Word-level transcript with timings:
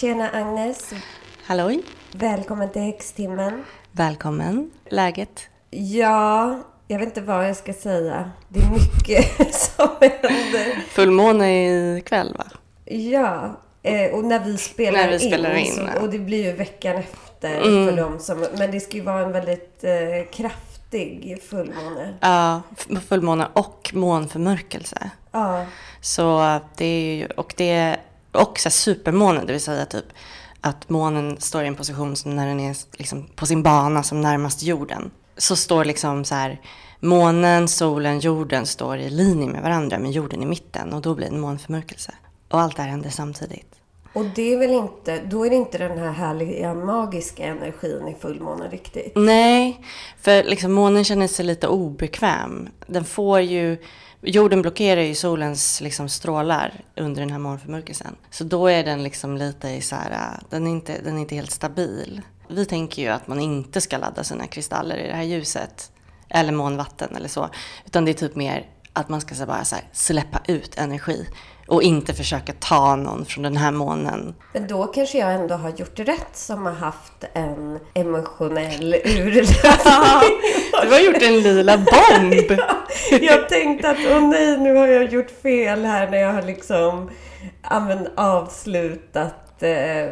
Tjena 0.00 0.30
Agnes! 0.30 0.94
Halloj! 1.46 1.82
Välkommen 2.12 2.70
till 2.72 2.82
Häxtimmen. 2.82 3.64
Välkommen! 3.92 4.70
Läget? 4.90 5.48
Ja, 5.70 6.58
jag 6.88 6.98
vet 6.98 7.08
inte 7.08 7.20
vad 7.20 7.48
jag 7.48 7.56
ska 7.56 7.72
säga. 7.72 8.30
Det 8.48 8.60
är 8.60 8.70
mycket 8.70 9.54
som 9.54 9.88
händer. 10.00 10.80
Fullmåne 10.88 11.96
ikväll 11.98 12.34
va? 12.38 12.44
Ja, 12.84 13.60
eh, 13.82 14.10
och 14.14 14.24
när 14.24 14.44
vi 14.44 14.56
spelar, 14.58 14.98
När 14.98 15.08
vi 15.08 15.18
spelar 15.18 15.54
in, 15.54 15.72
så, 15.72 15.88
ja. 15.94 16.00
och 16.00 16.10
det 16.10 16.18
blir 16.18 16.44
ju 16.44 16.52
veckan 16.52 16.96
efter 16.96 17.60
Mm. 17.60 17.86
för 17.88 17.96
dem 17.96 18.18
som... 18.18 18.46
Men 18.58 18.70
det 18.70 18.80
ska 18.80 18.96
ju 18.96 19.02
vara 19.02 19.20
en 19.24 19.32
väldigt 19.32 19.84
eh, 19.84 20.30
kraftig 20.32 21.42
fullmåne. 21.50 22.14
Ja, 22.20 22.60
fullmåne 23.08 23.48
och 23.52 23.90
månförmörkelse. 23.94 25.10
Ja, 25.32 25.64
Så 26.00 26.58
det 26.76 26.84
är 26.84 27.14
ju, 27.14 27.26
och 27.26 27.54
det 27.56 27.96
är 28.32 28.42
också 28.42 28.70
supermåne, 28.70 29.44
det 29.44 29.52
vill 29.52 29.62
säga 29.62 29.86
typ 29.86 30.04
att 30.60 30.88
månen 30.88 31.40
står 31.40 31.62
i 31.62 31.66
en 31.66 31.74
position 31.74 32.16
som 32.16 32.36
när 32.36 32.46
den 32.46 32.60
är 32.60 32.76
liksom 32.92 33.26
på 33.34 33.46
sin 33.46 33.62
bana 33.62 34.02
som 34.02 34.20
närmast 34.20 34.62
jorden. 34.62 35.10
Så 35.36 35.56
står 35.56 35.84
liksom 35.84 36.24
så 36.24 36.34
här, 36.34 36.60
månen, 37.00 37.68
solen, 37.68 38.20
jorden 38.20 38.66
står 38.66 38.98
i 38.98 39.10
linje 39.10 39.48
med 39.48 39.62
varandra 39.62 39.98
med 39.98 40.10
jorden 40.10 40.42
i 40.42 40.46
mitten 40.46 40.92
och 40.92 41.02
då 41.02 41.14
blir 41.14 41.26
det 41.26 41.34
en 41.34 41.40
månförmörkelse. 41.40 42.14
Och 42.48 42.60
allt 42.60 42.76
det 42.76 42.82
här 42.82 42.88
händer 42.90 43.10
samtidigt. 43.10 43.74
och 44.12 44.24
det 44.34 44.52
är 44.52 44.58
väl 44.58 44.70
inte... 44.70 45.20
Då 45.24 45.46
är 45.46 45.50
det 45.50 45.56
inte 45.56 45.78
den 45.78 45.98
här 45.98 46.12
härliga 46.12 46.74
magiska 46.74 47.44
energin 47.44 48.08
i 48.08 48.14
fullmånen 48.20 48.70
riktigt. 48.70 49.12
Nej, 49.16 49.80
för 50.20 50.42
liksom 50.44 50.72
månen 50.72 51.04
känner 51.04 51.26
sig 51.26 51.44
lite 51.44 51.68
obekväm. 51.68 52.68
Den 52.86 53.04
får 53.04 53.40
ju, 53.40 53.76
jorden 54.22 54.62
blockerar 54.62 55.00
ju 55.00 55.14
solens 55.14 55.80
liksom 55.80 56.08
strålar 56.08 56.74
under 56.96 57.20
den 57.20 57.30
här 57.30 57.38
månförmörkelsen. 57.38 58.16
Så 58.30 58.44
då 58.44 58.66
är 58.66 58.84
den 58.84 59.02
liksom 59.02 59.36
lite 59.36 59.68
i 59.68 59.80
så 59.80 59.96
här, 59.96 60.10
äh, 60.10 60.42
den 60.50 60.66
är, 60.66 60.70
inte, 60.70 61.00
den 61.04 61.16
är 61.16 61.20
inte 61.20 61.34
helt 61.34 61.50
stabil. 61.50 62.20
Vi 62.48 62.66
tänker 62.66 63.02
ju 63.02 63.08
att 63.08 63.26
man 63.26 63.40
inte 63.40 63.80
ska 63.80 63.98
ladda 63.98 64.24
sina 64.24 64.46
kristaller 64.46 64.96
i 64.96 65.06
det 65.06 65.14
här 65.14 65.22
ljuset. 65.22 65.90
Eller 66.28 66.52
månvatten 66.52 67.16
eller 67.16 67.28
så. 67.28 67.48
Utan 67.86 68.04
det 68.04 68.10
är 68.10 68.14
typ 68.14 68.34
mer 68.34 68.66
att 68.92 69.08
man 69.08 69.20
ska 69.20 69.34
så 69.34 69.46
bara 69.46 69.64
så 69.64 69.74
här, 69.74 69.84
släppa 69.92 70.40
ut 70.46 70.78
energi. 70.78 71.26
Och 71.68 71.82
inte 71.82 72.14
försöka 72.14 72.52
ta 72.52 72.96
någon 72.96 73.24
från 73.24 73.42
den 73.42 73.56
här 73.56 73.70
månen. 73.70 74.34
Men 74.52 74.66
då 74.66 74.86
kanske 74.86 75.18
jag 75.18 75.34
ändå 75.34 75.54
har 75.54 75.70
gjort 75.70 75.98
rätt 75.98 76.36
som 76.36 76.66
har 76.66 76.72
haft 76.72 77.24
en 77.32 77.78
emotionell 77.94 78.94
urladdning. 79.04 80.40
Du 80.82 80.88
har 80.90 81.00
gjort 81.00 81.22
en 81.22 81.40
lila 81.40 81.76
bomb! 81.76 82.60
Jag 83.22 83.48
tänkte 83.48 83.90
att 83.90 83.96
åh 84.12 84.28
nej, 84.28 84.58
nu 84.58 84.74
har 84.76 84.86
jag 84.86 85.12
gjort 85.12 85.30
fel 85.42 85.84
här 85.84 86.10
när 86.10 86.18
jag 86.18 86.32
har 86.32 86.42
liksom 86.42 87.10
använt, 87.62 88.08
avslutat, 88.16 89.62
eh, 89.62 90.08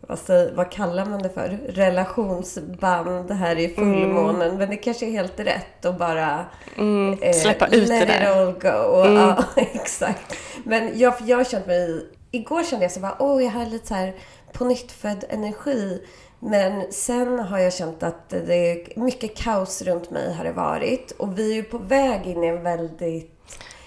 vad, 0.00 0.18
säger, 0.18 0.52
vad 0.54 0.70
kallar 0.70 1.06
man 1.06 1.22
det 1.22 1.30
för? 1.30 1.58
Relationsband 1.68 3.30
här 3.30 3.58
i 3.58 3.68
fullmånen. 3.74 4.58
Men 4.58 4.70
det 4.70 4.76
kanske 4.76 5.06
är 5.06 5.10
helt 5.10 5.40
rätt 5.40 5.84
att 5.84 5.98
bara 5.98 6.44
Mm, 6.78 7.18
eh, 7.22 7.32
släppa 7.32 7.66
ut 7.66 7.72
det 7.72 7.98
let 7.98 8.08
där. 8.08 8.22
it 8.22 8.28
all 8.28 8.52
go. 8.52 8.68
Och, 8.88 9.06
Ja, 9.06 9.44
exakt. 9.56 10.36
Men 10.64 10.98
jag, 10.98 11.14
jag 11.24 11.36
har 11.36 11.44
känt 11.44 11.66
mig... 11.66 12.06
Igår 12.30 12.62
kände 12.64 12.84
jag 12.84 12.92
så 12.92 13.00
bara, 13.00 13.16
åh, 13.18 13.44
jag 13.44 13.50
har 13.50 13.66
lite 13.66 13.86
så 13.86 13.94
här 13.94 14.14
på 14.52 14.64
nytt 14.64 14.92
energi. 15.28 16.02
Men 16.40 16.92
sen 16.92 17.38
har 17.38 17.58
jag 17.58 17.72
känt 17.72 18.02
att 18.02 18.28
det 18.28 18.54
är 18.70 19.00
mycket 19.00 19.36
kaos 19.36 19.82
runt 19.82 20.10
mig 20.10 20.34
har 20.34 20.44
det 20.44 20.52
varit. 20.52 21.10
Och 21.10 21.38
vi 21.38 21.50
är 21.50 21.54
ju 21.54 21.62
på 21.62 21.78
väg 21.78 22.26
in 22.26 22.44
i 22.44 22.46
en 22.46 22.62
väldigt 22.62 23.30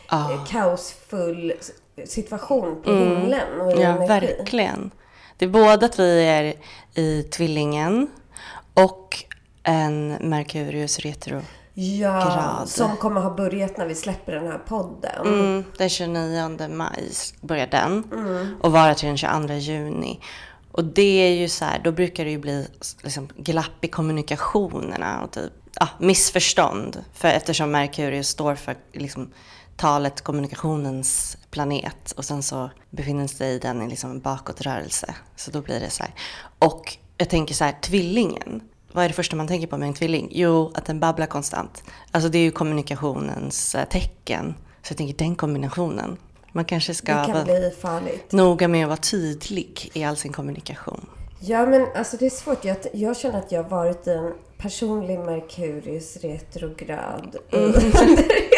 Ja. 0.09 0.31
eh, 0.34 0.46
kaosfull 0.46 1.53
situation 2.06 2.81
på 2.84 2.92
himlen 2.92 3.62
och 3.62 3.72
i 3.72 3.74
Mm. 3.74 3.81
Ja, 3.81 3.90
energi. 4.06 4.08
verkligen. 4.38 4.92
Det 5.38 5.46
är 5.46 5.50
både 5.50 5.86
att 5.86 6.00
vi 6.00 6.25
är 6.25 6.53
i 6.96 7.24
tvillingen 7.24 8.08
och 8.74 9.18
en 9.63 10.08
Merkurius 10.22 11.00
retro. 11.00 11.42
Ja, 11.74 12.12
grad. 12.12 12.69
som 12.69 12.97
kommer 12.97 13.22
ha 13.22 13.30
börjat 13.36 13.78
när 13.78 13.86
vi 13.86 13.96
släpper 13.96 14.31
den 14.34 14.47
här 14.47 14.58
podden. 14.58 15.28
Mm, 15.28 15.63
den 15.78 15.90
29 15.90 16.68
maj 16.69 17.09
börjar 17.42 17.68
den 17.68 18.03
Mm. 18.13 18.56
och 18.62 18.72
vara 18.72 18.96
till 18.96 19.08
den 19.08 19.18
22 19.18 19.53
juni. 19.53 20.19
Och 20.73 20.85
det 20.85 21.28
är 21.28 21.35
ju 21.35 21.50
så 21.50 21.66
här, 21.66 21.81
då 21.84 21.91
brukar 21.91 22.25
det 22.25 22.31
ju 22.31 22.38
bli 22.38 22.67
liksom 23.01 23.29
glapp 23.38 23.85
i 23.85 23.88
kommunikationerna 23.88 25.23
och 25.23 25.31
typ 25.31 25.53
ja, 25.79 25.89
missförstånd. 26.00 27.03
För 27.13 27.28
eftersom 27.28 27.72
Merkurius 27.72 28.28
står 28.28 28.56
för 28.56 28.75
liksom, 28.94 29.31
talet 29.75 30.22
kommunikationens 30.22 31.38
planet 31.51 32.12
och 32.12 32.25
sen 32.25 32.44
så 32.44 32.69
befinner 32.89 33.28
sig 33.28 33.59
den 33.59 33.81
i 33.81 33.89
liksom 33.89 34.12
en 34.12 34.19
bakåtrörelse. 34.19 35.16
Så 35.35 35.51
då 35.51 35.62
blir 35.62 35.79
det 35.79 35.89
så 35.89 36.03
här. 36.03 36.13
Och 36.59 36.97
jag 37.17 37.29
tänker 37.29 37.53
så 37.53 37.63
här, 37.63 37.78
tvillingen. 37.81 38.62
Vad 38.91 39.03
är 39.03 39.07
det 39.07 39.16
första 39.16 39.35
man 39.35 39.47
tänker 39.47 39.67
på 39.67 39.78
med 39.78 39.88
en 39.88 39.94
tvilling? 39.94 40.29
Jo, 40.31 40.72
att 40.75 40.85
den 40.85 41.00
babblar 41.00 41.28
konstant. 41.28 41.83
Alltså 42.12 42.29
det 42.29 42.38
är 42.38 42.44
ju 42.44 42.51
kommunikationens 42.51 43.75
eh, 43.75 43.85
tecken. 43.85 44.56
Så 44.81 44.91
jag 44.91 44.97
tänker 44.97 45.17
den 45.17 45.35
kombinationen. 45.35 46.17
Man 46.56 46.66
kanske 46.66 46.94
ska 46.94 47.16
Det 47.16 47.24
kan 47.25 47.34
vara 47.34 47.44
bli 47.44 47.72
farligt. 47.81 48.31
noga 48.31 48.68
med 48.68 48.84
att 48.84 48.90
vara 48.90 48.97
tydlig 48.97 49.91
i 49.94 50.03
all 50.03 50.16
sin 50.18 50.31
kommunikation. 50.34 51.06
Ja, 51.40 51.66
men 51.66 51.88
alltså 51.96 52.18
det 52.18 52.25
är 52.25 52.30
svårt. 52.30 52.66
Jag, 52.66 52.78
jag 52.94 53.18
känner 53.18 53.40
att 53.40 53.52
jag 53.52 53.64
har 53.64 53.69
varit 53.69 54.08
en 54.08 54.34
personlig 54.58 55.19
Merkurius 55.19 56.18
retrograd 56.18 57.36
Mm. 57.52 57.66
under. 57.66 58.53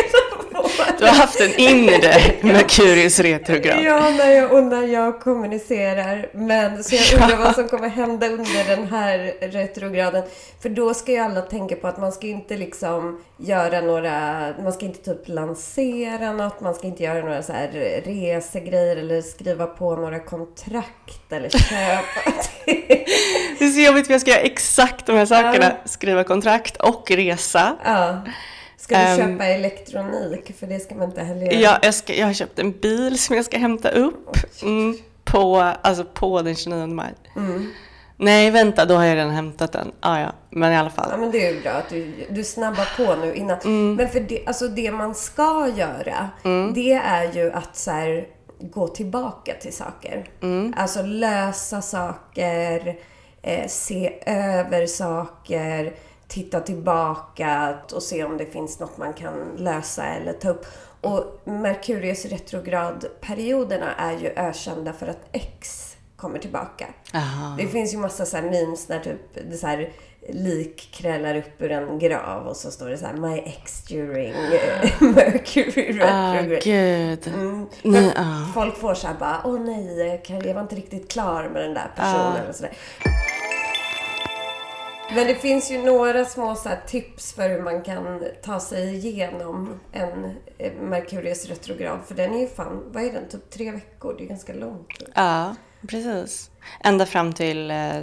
Du 1.00 1.06
har 1.06 1.14
haft 1.14 1.42
en 1.42 1.56
inre 1.60 2.14
Merkurius 2.42 3.20
retrograd. 3.20 3.84
Ja, 3.84 4.10
när 4.10 4.32
jag, 4.32 4.52
och 4.54 4.64
när 4.64 4.88
jag 4.88 5.20
kommunicerar. 5.20 6.30
Men 6.34 6.84
så 6.84 6.96
jag 6.96 7.22
undrar 7.22 7.38
vad 7.38 7.56
som 7.56 7.68
kommer 7.68 7.90
hända 7.90 8.28
under 8.28 8.76
den 8.76 8.88
här 8.88 9.34
retrograden. 9.42 10.24
För 10.62 10.70
då 10.70 10.94
ska 10.94 11.12
ju 11.12 11.18
alla 11.18 11.42
tänka 11.42 11.76
på 11.76 11.88
att 11.88 11.98
man 11.98 12.12
ska 12.12 12.28
inte 12.28 12.58
liksom 12.58 13.22
göra 13.38 13.82
några, 13.82 14.54
man 14.64 14.74
ska 14.74 14.86
inte 14.86 15.00
typ 15.00 15.28
lansera 15.28 16.32
något, 16.32 16.62
man 16.62 16.76
ska 16.76 16.88
inte 16.88 17.04
göra 17.04 17.20
några 17.20 17.44
så 17.44 17.54
här 17.54 17.68
resegrejer 18.06 18.98
eller 18.98 19.22
skriva 19.22 19.66
på 19.66 19.96
några 19.96 20.20
kontrakt 20.20 21.32
eller 21.32 21.50
köpa. 21.50 22.32
Det 23.60 23.66
är 23.66 23.70
så 23.70 23.80
jobbigt 23.80 24.06
för 24.06 24.14
jag 24.14 24.22
ska 24.22 24.32
göra 24.32 24.42
exakt 24.42 25.06
de 25.06 25.18
här 25.18 25.26
sakerna. 25.26 25.72
Skriva 25.86 26.24
kontrakt 26.24 26.78
och 26.78 27.12
resa. 27.12 27.76
ja. 27.86 28.22
Ska 28.78 28.96
du 28.98 29.02
Ehm. 29.04 29.18
köpa 29.18 29.46
elektronik? 29.46 30.56
För 30.60 30.68
det 30.68 30.80
ska 30.80 30.96
man 30.96 31.10
inte 31.10 31.24
heller 31.24 31.42
göra. 31.46 31.54
Ja, 31.62 31.80
jag, 31.82 31.94
ska, 31.94 32.14
jag 32.16 32.26
har 32.28 32.34
köpt 32.34 32.60
en 32.60 32.72
bil 32.72 33.20
som 33.20 33.36
jag 33.36 33.46
ska 33.46 33.58
hämta 33.58 33.90
upp 33.90 34.38
mm, 34.64 34.98
på, 35.24 35.58
alltså 35.82 36.04
på 36.06 36.42
den 36.42 36.56
29 36.56 36.88
maj. 36.88 37.14
Mm. 37.36 37.72
Nej, 38.18 38.52
vänta, 38.52 38.86
då 38.86 38.96
har 38.96 39.06
jag 39.06 39.16
redan 39.16 39.32
hämtat 39.32 39.72
den. 39.72 39.92
Ah, 40.00 40.20
ja, 40.20 40.32
men 40.50 40.72
i 40.72 40.78
alla 40.78 40.92
Ja, 40.96 41.04
fall. 41.04 41.20
men 41.20 41.32
det 41.32 41.48
är 41.48 41.54
ju 41.54 41.62
bra 41.62 41.72
att 41.72 41.90
du, 41.90 42.14
du 42.30 42.44
snabbar 42.44 42.88
på 42.98 43.16
nu 43.22 43.34
innan. 43.36 43.58
Mm. 43.66 43.96
Men 43.96 44.10
för 44.10 44.20
det, 44.20 44.44
alltså 44.48 44.68
det 44.68 44.92
man 44.92 45.16
ska 45.16 45.72
göra, 45.76 46.30
det 46.76 46.94
är 46.94 47.34
ju 47.34 47.52
att 47.52 47.76
så 47.76 47.92
här, 47.92 48.28
gå 48.60 48.88
tillbaka 48.88 49.54
till 49.62 49.74
saker. 49.74 50.30
Mm. 50.42 50.74
Alltså 50.78 51.02
lösa 51.02 51.82
saker, 51.82 52.96
eh, 53.42 53.68
se 53.68 54.14
över 54.26 54.88
saker, 54.88 55.94
titta 56.28 56.60
tillbaka 56.60 57.78
och 57.94 58.04
se 58.04 58.24
om 58.24 58.38
det 58.38 58.46
finns 58.46 58.80
något 58.80 58.98
man 58.98 59.14
kan 59.14 59.34
lösa 59.58 60.06
eller 60.06 60.34
ta 60.34 60.50
upp. 60.50 60.66
Och 61.02 61.42
Merkurius 61.44 62.26
retrogradperioderna 62.26 63.96
är 63.96 64.18
ju 64.18 64.30
ökända 64.30 64.94
för 64.94 65.08
att 65.08 65.20
X 65.32 65.92
kommer 66.16 66.40
tillbaka. 66.40 66.86
Jaha. 67.14 67.56
Det 67.58 67.68
finns 67.68 67.94
ju 67.94 67.98
massa 67.98 68.26
så 68.26 68.38
här 68.38 68.44
memes 68.44 68.88
där 68.88 69.00
typ 69.00 69.50
det 69.52 69.58
så 69.58 69.68
här 69.68 69.90
lik 70.30 70.90
krälar 70.94 71.36
upp 71.36 71.62
ur 71.62 71.72
en 71.72 72.00
grav 72.00 72.48
och 72.48 72.56
så 72.56 72.72
står 72.72 72.90
det 72.90 72.98
så 72.98 73.06
här 73.06 73.14
My 73.14 73.38
ex 73.40 73.84
during 73.84 74.34
Mercury 75.00 76.02
Ah, 76.04 76.34
retrograde. 76.34 76.60
gud. 76.64 77.28
Mm. 77.28 77.68
Nej, 77.84 78.14
ah. 78.18 78.54
Folk 78.54 78.78
får 78.78 78.94
så 78.94 79.08
här 79.08 79.16
bara, 79.20 79.42
åh 79.46 79.60
nej, 79.60 80.22
jag 80.46 80.54
var 80.54 80.62
inte 80.62 80.76
riktigt 80.76 81.12
klar 81.12 81.50
med 81.54 81.62
den 81.62 81.74
där 81.74 81.92
personen. 81.96 82.46
Ah. 82.46 82.50
Och 82.50 82.56
så 82.56 82.64
där. 82.64 82.74
Men 85.14 85.28
det 85.28 85.36
finns 85.36 85.72
ju 85.72 85.78
några 85.82 86.26
små 86.26 86.56
tips 86.88 87.34
för 87.34 87.50
hur 87.50 87.62
man 87.62 87.82
kan 87.82 88.24
ta 88.44 88.60
sig 88.60 88.96
igenom 88.96 89.80
en 89.92 90.26
eh, 90.58 90.74
Merkurius 90.82 91.46
retrograd. 91.46 92.00
För 92.08 92.16
den 92.16 92.34
är 92.34 92.40
ju 92.40 92.48
fan, 92.48 92.84
vad 92.92 93.04
är 93.04 93.14
den, 93.14 93.30
typ 93.30 93.50
tre 93.50 93.72
veckor? 93.72 94.16
Det 94.18 94.24
är 94.24 94.28
ganska 94.28 94.54
lång 94.54 94.86
tid. 95.00 95.10
Ja, 95.16 95.56
precis. 95.88 96.52
Ända 96.84 97.06
fram 97.06 97.34
till 97.34 97.72
eh, 97.72 98.02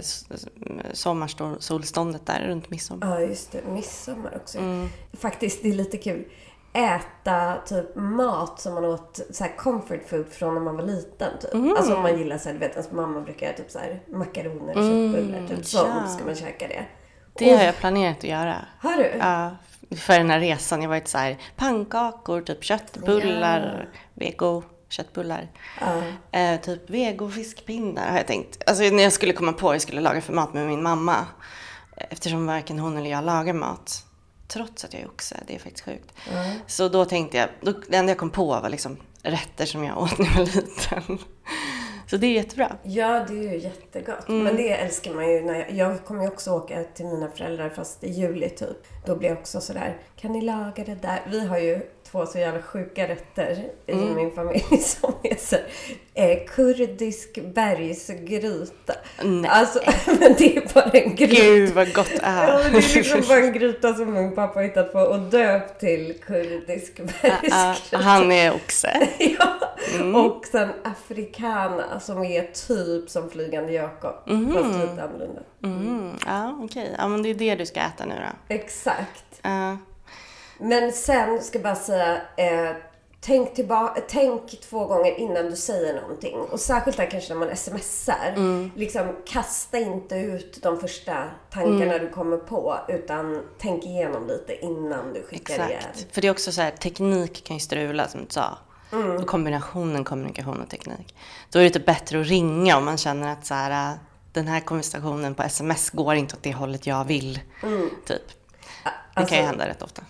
sommarsolståndet 0.93 2.25
där 2.25 2.47
runt 2.47 2.69
midsommar. 2.69 3.07
Ja, 3.07 3.19
just 3.19 3.51
det. 3.51 3.61
Midsommar 3.67 4.35
också. 4.35 4.57
Mm. 4.57 4.89
Faktiskt, 5.13 5.63
det 5.63 5.69
är 5.69 5.73
lite 5.73 5.97
kul. 5.97 6.25
Äta 6.73 7.57
typ 7.65 7.95
mat 7.95 8.59
som 8.59 8.73
man 8.73 8.85
åt, 8.85 9.19
så 9.31 9.43
här 9.43 9.55
comfort 9.57 10.09
food 10.09 10.25
från 10.31 10.53
när 10.53 10.61
man 10.61 10.75
var 10.77 10.83
liten. 10.83 11.31
Typ. 11.41 11.53
Mm. 11.53 11.75
Alltså 11.77 11.95
om 11.95 12.01
man 12.01 12.17
gillar 12.17 12.37
så 12.37 12.45
här, 12.49 12.53
du 12.53 12.59
vet 12.59 12.71
ens 12.71 12.91
mamma 12.91 13.21
brukar 13.21 13.45
göra 13.45 13.57
typ 13.57 13.71
så 13.71 13.79
här 13.79 14.01
makaroner 14.11 14.77
och 14.77 14.83
köttbullar. 14.83 15.47
Typ 15.47 15.65
så 15.65 15.85
Mm, 15.85 15.97
ja. 15.97 16.07
ska 16.07 16.25
man 16.25 16.35
käka 16.35 16.67
det. 16.67 16.85
Det 17.33 17.49
har 17.51 17.57
Och- 17.59 17.65
jag 17.65 17.77
planerat 17.77 18.17
att 18.17 18.23
göra. 18.23 18.55
Har 18.79 18.97
du? 18.97 19.03
Ja, 19.19 19.51
för 19.97 20.13
den 20.17 20.29
här 20.29 20.39
resan. 20.39 20.81
Jag 20.81 20.89
har 20.89 20.95
varit 20.95 21.07
så 21.07 21.17
här 21.17 21.37
pannkakor, 21.55 22.41
typ 22.41 22.63
köttbullar, 22.63 23.89
vego, 24.13 24.63
köttbullar. 24.89 25.47
Ja. 25.81 26.01
Eh, 26.39 26.59
typ 26.61 26.89
vego 26.89 27.29
fiskpinnar 27.29 28.09
har 28.09 28.17
jag 28.17 28.27
tänkt. 28.27 28.63
Alltså 28.69 28.83
när 28.83 29.03
jag 29.03 29.13
skulle 29.13 29.33
komma 29.33 29.53
på 29.53 29.65
vad 29.65 29.75
jag 29.75 29.81
skulle 29.81 30.01
laga 30.01 30.21
för 30.21 30.33
mat 30.33 30.53
med 30.53 30.67
min 30.67 30.83
mamma. 30.83 31.15
Eftersom 31.97 32.45
varken 32.47 32.79
hon 32.79 32.97
eller 32.97 33.09
jag 33.09 33.23
lagar 33.23 33.53
mat. 33.53 34.05
Trots 34.53 34.85
att 34.85 34.93
jag 34.93 35.01
är 35.01 35.07
oxe, 35.07 35.35
det 35.47 35.55
är 35.55 35.59
faktiskt 35.59 35.85
sjukt. 35.85 36.13
Så 36.67 36.89
då 36.89 37.05
tänkte 37.05 37.37
jag, 37.37 37.49
då, 37.61 37.73
det 37.87 37.97
enda 37.97 38.11
jag 38.11 38.17
kom 38.17 38.29
på 38.29 38.45
var 38.45 38.69
liksom 38.69 38.97
rätter 39.23 39.65
som 39.65 39.83
jag 39.83 39.97
åt 39.97 40.19
när 40.19 40.25
jag 40.25 40.33
var 40.33 40.45
liten. 40.45 41.17
Så 42.07 42.17
det 42.17 42.27
är 42.27 42.31
jättebra. 42.31 42.77
Ja, 42.83 43.25
det 43.27 43.33
är 43.33 43.53
ju 43.53 43.59
jättegott. 43.59 44.27
Mm. 44.27 44.43
Men 44.43 44.55
det 44.55 44.69
älskar 44.69 45.13
man 45.13 45.31
ju. 45.31 45.41
När 45.41 45.59
jag, 45.59 45.71
jag 45.71 46.05
kommer 46.05 46.23
ju 46.23 46.29
också 46.29 46.51
åka 46.51 46.83
till 46.83 47.05
mina 47.05 47.31
föräldrar 47.31 47.69
fast 47.69 48.03
i 48.03 48.11
juli 48.11 48.49
typ. 48.49 48.77
Då 49.05 49.15
blir 49.15 49.29
jag 49.29 49.37
också 49.37 49.61
sådär, 49.61 49.97
kan 50.15 50.31
ni 50.31 50.41
laga 50.41 50.83
det 50.83 50.95
där? 50.95 51.21
Vi 51.27 51.47
har 51.47 51.57
ju 51.57 51.81
två 52.13 52.25
så 52.25 52.39
jävla 52.39 52.61
sjuka 52.61 53.07
rätter 53.07 53.63
i 53.87 53.91
Mm. 53.91 54.15
min 54.15 54.31
familj 54.31 54.59
som 54.81 55.13
är 55.23 55.35
så, 55.35 55.55
eh, 56.13 56.37
kurdisk 56.47 57.39
bergsgryta. 57.53 58.93
Nej. 59.23 59.49
Alltså, 59.53 59.79
men 60.07 60.35
det 60.37 60.57
är 60.57 60.73
bara 60.73 60.89
en 60.89 61.15
gryta. 61.15 61.41
Gud 61.43 61.69
vad 61.73 61.93
gott 61.93 62.09
det 62.09 62.19
är. 62.23 62.47
Ja, 62.47 62.57
det 62.71 62.77
är 62.77 62.95
liksom 62.95 63.21
bara 63.27 63.39
en 63.39 63.53
gryta 63.59 63.93
som 63.93 64.13
min 64.13 64.35
pappa 64.35 64.59
hittat 64.59 64.91
på 64.93 64.99
och 64.99 65.19
döpt 65.19 65.79
till 65.79 66.19
kurdisk 66.25 66.95
bergsgryta. 67.21 67.97
han 67.97 68.31
är 68.31 68.55
oxe. 68.55 69.07
Ja, 69.19 69.47
Mm. 69.95 70.15
och 70.15 70.45
sen 70.45 70.69
afrikana 70.83 71.99
som 71.99 72.23
är 72.23 72.41
typ 72.67 73.09
som 73.09 73.29
flygande 73.29 73.73
Jakob. 73.73 74.15
Fast 74.25 74.79
lite 74.79 75.03
annorlunda. 75.03 75.41
Mm, 75.63 76.11
ja, 76.25 76.59
okej. 76.63 76.95
Ja, 76.97 77.07
men 77.07 77.23
det 77.23 77.29
är 77.29 77.33
det 77.33 77.55
du 77.55 77.65
ska 77.65 77.79
äta 77.79 78.05
nu 78.05 78.15
då. 78.15 78.55
Exakt. 78.55 79.25
Ja. 79.41 79.77
Men 80.57 80.91
sen 80.91 81.41
ska 81.41 81.57
jag 81.57 81.63
bara 81.63 81.75
säga, 81.75 82.21
eh, 82.37 82.75
tänk, 83.21 83.53
tillbaka, 83.55 84.01
tänk 84.07 84.61
två 84.61 84.85
gånger 84.85 85.19
innan 85.19 85.45
du 85.49 85.55
säger 85.55 86.01
någonting. 86.01 86.35
Och 86.37 86.59
särskilt 86.59 86.97
där 86.97 87.11
kanske 87.11 87.33
när 87.33 87.39
man 87.45 87.55
smsar. 87.55 88.33
Liksom 88.77 89.15
kasta 89.25 89.77
inte 89.77 90.15
ut 90.15 90.59
de 90.63 90.79
första 90.79 91.23
tankarna 91.51 91.97
du 91.97 92.09
kommer 92.09 92.37
på. 92.37 92.79
Utan 92.89 93.41
tänk 93.59 93.85
igenom 93.85 94.27
lite 94.27 94.65
innan 94.65 95.13
du 95.13 95.23
skickar 95.23 95.55
igen. 95.55 95.69
Exakt. 95.89 96.13
För 96.13 96.21
det 96.21 96.27
är 96.27 96.31
också 96.31 96.51
så 96.51 96.61
här, 96.61 96.71
teknik 96.71 97.43
kan 97.43 97.55
ju 97.55 97.59
strula 97.59 98.07
som 98.07 98.19
du 98.19 98.27
sa. 98.29 98.57
Och 99.19 99.27
kombinationen 99.27 100.03
kommunikation 100.03 100.61
och 100.61 100.69
teknik. 100.69 101.15
Då 101.49 101.59
är 101.59 101.63
det 101.63 101.69
typ 101.69 101.85
bättre 101.85 102.21
att 102.21 102.27
ringa 102.27 102.77
om 102.77 102.85
man 102.85 102.97
känner 102.97 103.33
att 103.33 103.45
så 103.45 103.53
här, 103.53 103.97
den 104.33 104.47
här 104.47 104.59
konversationen 104.59 105.35
på 105.35 105.43
sms 105.43 105.89
går 105.89 106.15
inte 106.15 106.35
åt 106.35 106.43
det 106.43 106.53
hållet 106.53 106.87
jag 106.87 107.05
vill. 107.05 107.39
Typ. 108.05 108.21
Det 108.83 108.89
Alltså- 109.13 109.29
kan 109.35 109.37
ju 109.43 109.47
hända 109.47 109.67
rätt 109.67 109.81
ofta. 109.81 110.01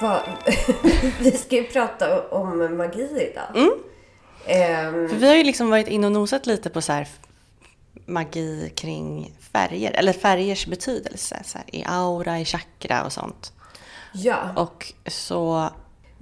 Vi 1.20 1.30
ska 1.32 1.56
ju 1.56 1.64
prata 1.64 2.28
om 2.28 2.76
magi 2.76 3.30
idag. 3.32 3.72
Ehm, 4.46 5.08
För 5.08 5.16
vi 5.16 5.28
har 5.28 5.34
ju 5.34 5.42
liksom 5.44 5.70
varit 5.70 5.88
inne 5.88 6.06
och 6.06 6.12
nosat 6.12 6.46
lite 6.46 6.70
på 6.70 6.82
så 6.82 6.92
här 6.92 7.08
magi 8.06 8.72
kring 8.76 9.32
färger. 9.52 9.92
Eller 9.92 10.12
färgers 10.12 10.66
betydelse. 10.66 11.42
Så 11.44 11.58
här, 11.58 11.66
I 11.74 11.84
aura, 11.86 12.40
i 12.40 12.44
chakra 12.44 13.04
och 13.04 13.12
sånt. 13.12 13.52
ja. 14.12 14.38
Och 14.56 14.92
så 15.06 15.70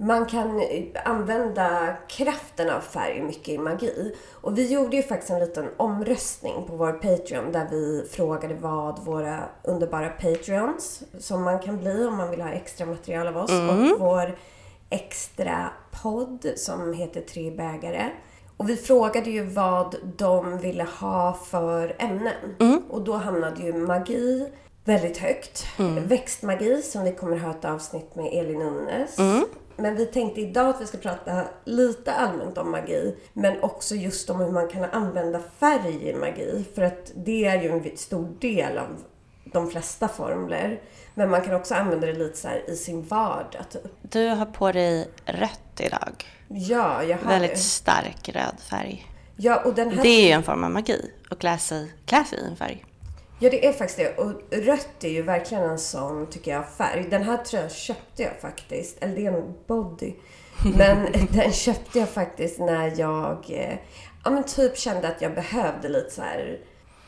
Man 0.01 0.25
kan 0.25 0.59
eh, 0.59 0.83
använda 1.05 1.95
kraften 2.07 2.69
av 2.69 2.79
färg 2.79 3.21
mycket 3.21 3.49
i 3.49 3.57
magi. 3.57 4.15
Och 4.31 4.57
vi 4.57 4.73
gjorde 4.73 4.95
ju 4.95 5.03
faktiskt 5.03 5.31
en 5.31 5.39
liten 5.39 5.69
omröstning 5.77 6.65
på 6.67 6.75
vår 6.75 6.91
Patreon 6.91 7.51
där 7.51 7.67
vi 7.71 8.07
frågade 8.11 8.53
vad 8.55 8.99
våra 9.05 9.39
underbara 9.63 10.09
Patreons, 10.09 11.03
som 11.19 11.43
man 11.43 11.59
kan 11.59 11.77
bli 11.77 12.05
om 12.05 12.17
man 12.17 12.29
vill 12.31 12.41
ha 12.41 12.49
extra 12.49 12.85
material 12.85 13.27
av 13.27 13.37
oss, 13.37 13.51
och 13.51 13.99
vår 13.99 14.37
extra 14.89 15.69
podd 16.03 16.51
som 16.55 16.93
heter 16.93 17.21
Tre 17.21 17.51
bägare. 17.51 18.05
Och 18.57 18.69
vi 18.69 18.75
frågade 18.75 19.29
ju 19.29 19.43
vad 19.43 19.95
de 20.17 20.57
ville 20.57 20.83
ha 20.83 21.33
för 21.33 21.95
ämnen. 21.99 22.55
Och 22.89 23.01
då 23.01 23.13
hamnade 23.13 23.61
ju 23.63 23.73
magi 23.73 24.47
väldigt 24.85 25.17
högt. 25.17 25.65
Växtmagi 26.07 26.81
som 26.81 27.03
vi 27.03 27.11
kommer 27.11 27.37
ha 27.37 27.51
ett 27.51 27.65
avsnitt 27.65 28.15
med 28.15 28.25
Elin 28.33 28.61
Unnes. 28.61 29.19
Men 29.79 29.95
vi 29.95 30.05
tänkte 30.05 30.41
idag 30.41 30.69
att 30.69 30.81
vi 30.81 30.85
ska 30.85 30.97
prata 30.97 31.43
lite 31.65 32.13
allmänt 32.13 32.57
om 32.57 32.71
magi. 32.71 33.15
Men 33.33 33.61
också 33.63 33.95
just 33.95 34.29
om 34.29 34.39
hur 34.39 34.51
man 34.51 34.67
kan 34.67 34.83
använda 34.83 35.39
färg 35.59 36.09
i 36.09 36.15
magi. 36.15 36.65
För 36.75 36.81
att 36.81 37.11
det 37.15 37.45
är 37.45 37.61
ju 37.61 37.69
en 37.69 37.97
stor 37.97 38.27
del 38.39 38.77
av 38.77 39.03
de 39.43 39.71
flesta 39.71 40.07
formler. 40.07 40.81
Men 41.15 41.29
man 41.29 41.41
kan 41.41 41.55
också 41.55 41.75
använda 41.75 42.07
det 42.07 42.13
lite 42.13 42.37
så 42.37 42.47
här 42.47 42.69
i 42.69 42.75
sin 42.75 43.03
vardag 43.03 43.69
typ. 43.69 43.81
du 44.01 44.27
har 44.27 44.45
på 44.45 44.71
dig 44.71 45.07
rött 45.25 45.79
idag. 45.79 46.25
Ja, 46.47 47.03
jag 47.03 47.17
har 47.17 47.31
Väldigt 47.31 47.51
det. 47.51 47.57
stark 47.57 48.29
röd 48.29 48.55
färg. 48.69 49.05
Ja, 49.35 49.61
och 49.65 49.73
den 49.73 49.91
här... 49.91 50.03
Det 50.03 50.09
är 50.09 50.27
ju 50.27 50.31
en 50.31 50.43
form 50.43 50.63
av 50.63 50.71
magi. 50.71 51.11
Att 51.31 51.39
klä 51.39 51.57
sig, 51.57 51.91
klä 52.05 52.23
sig 52.23 52.39
i 52.39 52.45
en 52.45 52.55
färg. 52.55 52.85
Ja, 53.39 53.49
det 53.49 53.67
är 53.67 53.73
faktiskt 53.73 53.97
det. 53.99 54.17
Och 54.23 54.31
rött 54.51 55.03
är 55.03 55.09
ju 55.09 55.21
verkligen 55.21 55.63
en 55.63 55.79
sån, 55.79 56.27
tycker 56.29 56.51
jag, 56.51 56.69
färg. 56.69 57.07
Den 57.09 57.23
här 57.23 57.37
tröjan 57.37 57.69
köpte 57.69 58.23
jag 58.23 58.39
faktiskt. 58.41 58.97
Eller 59.03 59.15
det 59.15 59.25
är 59.25 59.31
en 59.31 59.53
body. 59.67 60.13
Men 60.77 61.07
den 61.31 61.51
köpte 61.51 61.99
jag 61.99 62.09
faktiskt 62.09 62.59
när 62.59 62.93
jag, 62.99 63.45
eh, 63.49 63.77
ja 64.23 64.31
men 64.31 64.43
typ 64.43 64.77
kände 64.77 65.07
att 65.07 65.21
jag 65.21 65.35
behövde 65.35 65.89
lite 65.89 66.09
så 66.11 66.21
här, 66.21 66.59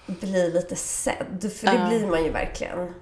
bli 0.06 0.52
lite 0.52 0.76
sedd. 0.76 1.52
För 1.56 1.68
det 1.68 1.74
Ja. 1.74 1.88
blir 1.88 2.08
man 2.08 2.24
ju 2.24 2.30
verkligen. 2.32 2.94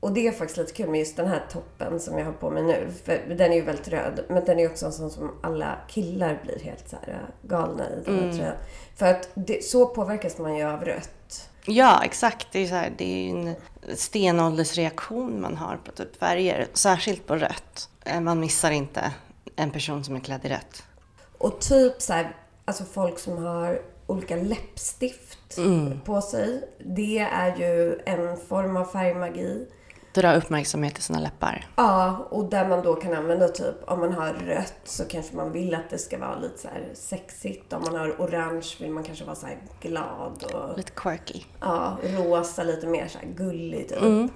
Och 0.00 0.12
det 0.12 0.26
är 0.26 0.32
faktiskt 0.32 0.56
lite 0.58 0.72
kul 0.72 0.88
med 0.90 1.00
just 1.00 1.16
den 1.16 1.26
här 1.26 1.42
toppen 1.52 2.00
som 2.00 2.18
jag 2.18 2.24
har 2.24 2.32
på 2.32 2.50
mig 2.50 2.62
nu. 2.62 2.88
För 3.04 3.34
den 3.38 3.52
är 3.52 3.56
ju 3.56 3.62
väldigt 3.62 3.88
röd. 3.88 4.24
Men 4.28 4.44
den 4.44 4.58
är 4.58 4.70
också 4.70 4.86
en 4.86 4.92
sån 4.92 5.10
som 5.10 5.30
alla 5.42 5.78
killar 5.88 6.40
blir 6.44 6.58
helt 6.60 6.88
så 6.88 6.96
här 7.06 7.12
eh, 7.12 7.48
galna 7.48 7.84
i. 7.90 8.02
Den 8.04 8.18
här 8.18 8.32
tröjan. 8.36 8.56
För 8.96 9.06
att 9.06 9.28
det, 9.34 9.64
så 9.64 9.86
påverkas 9.86 10.38
man 10.38 10.56
ju 10.56 10.64
av 10.64 10.84
rött. 10.84 11.48
Ja, 11.66 12.00
exakt. 12.04 12.46
Det 12.52 12.58
är, 12.58 12.66
så 12.66 12.74
här, 12.74 12.92
det 12.98 13.04
är 13.04 13.30
en 13.30 13.54
stenåldersreaktion 13.96 15.40
man 15.40 15.56
har 15.56 15.76
på 15.76 15.92
typ 15.92 16.16
färger. 16.16 16.66
Särskilt 16.72 17.26
på 17.26 17.36
rött. 17.36 17.88
Eh, 18.04 18.20
Man 18.20 18.40
missar 18.40 18.70
inte 18.70 19.12
en 19.56 19.70
person 19.70 20.04
som 20.04 20.16
är 20.16 20.20
klädd 20.20 20.40
i 20.44 20.48
rött. 20.48 20.82
Och 21.38 21.60
typ 21.60 22.02
så 22.02 22.12
här, 22.12 22.36
alltså 22.64 22.84
folk 22.84 23.18
som 23.18 23.44
har 23.44 23.80
olika 24.06 24.36
läppstift 24.36 25.58
på 26.04 26.20
sig. 26.22 26.68
Det 26.84 27.18
är 27.18 27.56
ju 27.56 28.00
en 28.06 28.36
form 28.36 28.76
av 28.76 28.84
färgmagi. 28.84 29.66
Dra 30.14 30.34
uppmärksamhet 30.34 30.94
till 30.94 31.02
sina 31.02 31.18
läppar. 31.18 31.66
Ja, 31.76 32.26
och 32.30 32.44
där 32.44 32.68
man 32.68 32.82
då 32.82 32.94
kan 32.94 33.14
använda 33.14 33.48
typ, 33.48 33.74
om 33.86 34.00
man 34.00 34.12
har 34.12 34.32
rött 34.32 34.80
så 34.84 35.04
kanske 35.04 35.36
man 35.36 35.52
vill 35.52 35.74
att 35.74 35.90
det 35.90 35.98
ska 35.98 36.18
vara 36.18 36.38
lite 36.38 36.58
så 36.58 36.68
sexigt. 36.94 37.72
Om 37.72 37.82
man 37.82 37.94
har 37.94 38.10
orange 38.18 38.66
vill 38.80 38.90
man 38.90 39.04
kanske 39.04 39.24
vara 39.24 39.36
så 39.36 39.46
här 39.46 39.58
glad 39.80 40.44
och 40.54 40.76
Lite 40.76 40.92
quirky. 40.96 41.40
ja, 41.60 41.98
rosa 42.02 42.62
lite 42.62 42.86
mer 42.86 43.08
så 43.08 43.18
här 43.18 43.26
gullig 43.26 43.88
typ. 43.88 44.30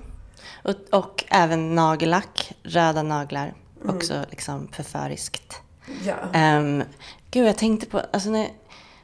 Och, 0.64 0.98
och 0.98 1.24
även 1.28 1.74
nagellack, 1.74 2.52
röda 2.62 3.02
naglar. 3.02 3.54
Också 3.88 4.24
liksom 4.30 4.68
förföriskt. 4.72 5.62
Ja. 6.04 6.56
Um, 6.58 6.82
gud, 7.30 7.46
jag 7.48 7.56
tänkte 7.58 7.86
på, 7.86 8.02
alltså 8.12 8.30
när, 8.30 8.48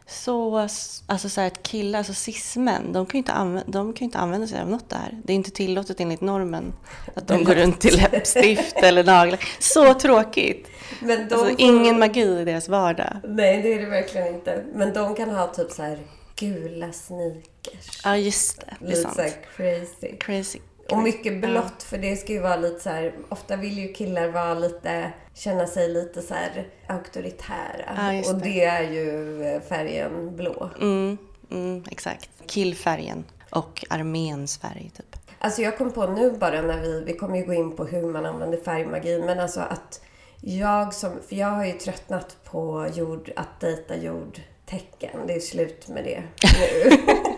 så, 0.07 0.59
alltså 1.07 1.29
så 1.29 1.41
här, 1.41 1.47
att 1.47 1.63
killar, 1.63 1.99
alltså 1.99 2.13
cis-män, 2.15 2.93
de 2.93 3.07
kan 3.07 3.13
ju 3.13 3.19
inte, 3.19 3.33
använda, 3.33 3.73
de 3.73 3.93
kan 3.93 4.05
inte 4.05 4.19
använda 4.19 4.47
sig 4.47 4.61
av 4.61 4.69
något 4.71 4.91
där. 4.91 5.21
Det 5.25 5.33
är 5.33 5.35
inte 5.35 5.51
tillåtet 5.51 6.01
enligt 6.01 6.21
normen 6.21 6.73
att 7.15 7.29
de 7.29 7.45
går 7.45 7.55
runt 7.55 7.81
till 7.81 7.97
läppstift 7.97 8.77
eller 8.77 9.05
naglar. 9.05 9.41
Så 9.59 9.95
tråkigt! 9.95 10.69
Men 11.01 11.29
de 11.29 11.35
Alltså, 11.35 11.55
ingen 11.59 11.99
magi 11.99 12.41
i 12.41 12.45
deras 12.45 12.69
vardag. 12.69 13.17
Nej, 13.25 13.63
det 13.63 13.73
är 13.73 13.79
det 13.79 13.87
verkligen 13.87 14.35
inte. 14.35 14.65
Men 14.75 14.93
de 14.93 15.15
kan 15.15 15.31
ha 15.31 15.47
typ 15.47 15.71
så 15.71 15.83
här 15.83 15.99
gula 16.37 16.93
sneakers. 16.93 18.01
Ja, 18.05 18.17
just 18.17 18.61
det. 18.61 18.75
Det 18.81 18.85
är 18.85 18.89
Lite 18.89 19.03
sant. 19.03 19.15
så 19.15 19.23
här 19.23 19.33
crazy. 19.57 20.17
Crazy. 20.19 20.59
Och 20.91 20.99
mycket 20.99 21.41
blått, 21.41 21.83
för 21.83 21.99
det 21.99 22.17
ska 22.17 22.33
ju 22.33 22.41
vara 22.41 22.57
lite 22.57 22.81
så 22.81 22.91
här... 22.91 23.15
Ofta 23.29 23.57
vill 23.57 23.79
ju 23.79 23.93
killar 23.93 24.29
vara 24.29 24.55
lite... 24.55 25.13
Känna 25.35 25.67
sig 25.67 25.89
lite 25.89 26.23
så 26.23 26.35
här 26.35 26.69
auktoritära. 26.87 27.95
Ja, 27.97 28.13
just 28.13 28.33
och 28.33 28.39
det. 28.39 28.45
det 28.45 28.65
är 28.65 28.83
ju 28.83 29.61
färgen 29.69 30.37
blå. 30.37 30.71
Mm, 30.81 31.19
mm, 31.51 31.85
exakt. 31.91 32.31
Killfärgen 32.47 33.25
och 33.51 33.85
arméns 33.91 34.59
färg, 34.59 34.91
typ. 34.97 35.17
Alltså 35.39 35.63
jag 35.63 35.79
kom 35.79 35.93
på 35.93 36.07
nu 36.07 36.31
bara 36.31 36.63
när 36.63 36.81
vi... 36.81 37.05
Vi 37.07 37.13
kommer 37.13 37.39
ju 37.39 37.45
gå 37.45 37.55
in 37.55 37.77
på 37.77 37.85
hur 37.85 38.13
man 38.13 38.27
använder 38.27 38.59
färgmagi, 38.59 39.23
men 39.27 39.41
alltså 39.41 39.61
att 39.61 40.01
jag 40.41 40.95
som... 40.95 41.11
För 41.29 41.37
jag 41.37 41.49
har 41.49 41.65
ju 41.65 41.73
tröttnat 41.73 42.37
på 42.45 42.87
jord, 42.95 43.31
att 43.37 43.61
dejta 43.61 43.97
jordtecken. 43.97 45.27
Det 45.27 45.33
är 45.35 45.41
slut 45.41 45.89
med 45.89 46.05
det 46.05 46.23
nu. 46.43 46.97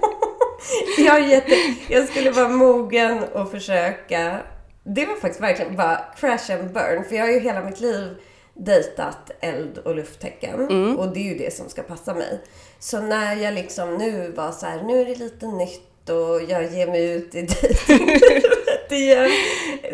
jag, 0.99 1.17
är 1.17 1.29
jätte, 1.29 1.55
jag 1.89 2.09
skulle 2.09 2.31
vara 2.31 2.49
mogen 2.49 3.19
och 3.33 3.51
försöka... 3.51 4.41
Det 4.85 5.07
var 5.07 5.15
faktiskt 5.15 5.41
verkligen 5.41 5.77
bara 5.77 6.01
crash 6.17 6.53
and 6.53 6.73
burn. 6.73 7.05
För 7.05 7.17
jag 7.17 7.25
har 7.25 7.33
ju 7.33 7.41
hela 7.41 7.65
mitt 7.65 7.81
liv 7.81 8.17
dejtat 8.55 9.31
eld 9.41 9.79
och 9.79 9.95
lufttecken. 9.97 10.61
Och 10.97 11.15
det 11.15 11.21
är 11.21 11.33
ju 11.33 11.39
det 11.39 11.55
som 11.55 11.69
ska 11.69 11.83
passa 11.83 12.15
mig. 12.15 12.41
Så 12.79 13.01
när 13.01 13.37
jag 13.37 13.55
liksom 13.55 13.95
nu 13.95 14.33
var 14.37 14.53
så 14.53 14.67
här, 14.67 14.83
nu 14.83 15.01
är 15.01 15.05
det 15.05 15.15
lite 15.15 15.47
nytt 15.47 16.11
och 16.11 16.43
jag 16.49 16.73
ger 16.73 16.87
mig 16.87 17.11
ut 17.11 17.35
i 17.35 17.43
dejtinglivet 17.63 18.93
igen. 18.93 19.31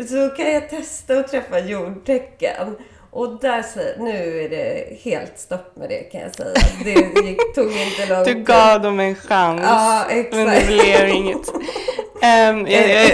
Så 0.09 0.29
kan 0.29 0.51
jag 0.51 0.69
testa 0.69 1.19
att 1.19 1.27
träffa 1.27 1.59
jordtecken. 1.59 2.75
Och 3.15 3.39
där, 3.41 3.65
nu 3.99 4.43
är 4.43 4.49
det 4.49 4.97
helt 5.03 5.39
stopp 5.39 5.75
med 5.75 5.89
det 5.89 5.99
kan 5.99 6.21
jag 6.21 6.35
säga. 6.35 6.53
Det 6.83 6.89
gick, 7.27 7.55
tog 7.55 7.71
inte 7.71 8.05
lång 8.09 8.23
Du 8.23 8.33
gav 8.33 8.81
dem 8.81 8.99
en 8.99 9.15
chans. 9.15 9.61
Ja, 9.63 10.05
exakt. 10.09 10.35
Men 10.35 10.45
det 10.45 10.65
blev 10.67 11.09
inget. 11.09 11.49
Um, 11.49 12.67
jag, 12.67 12.89
jag, 12.89 13.11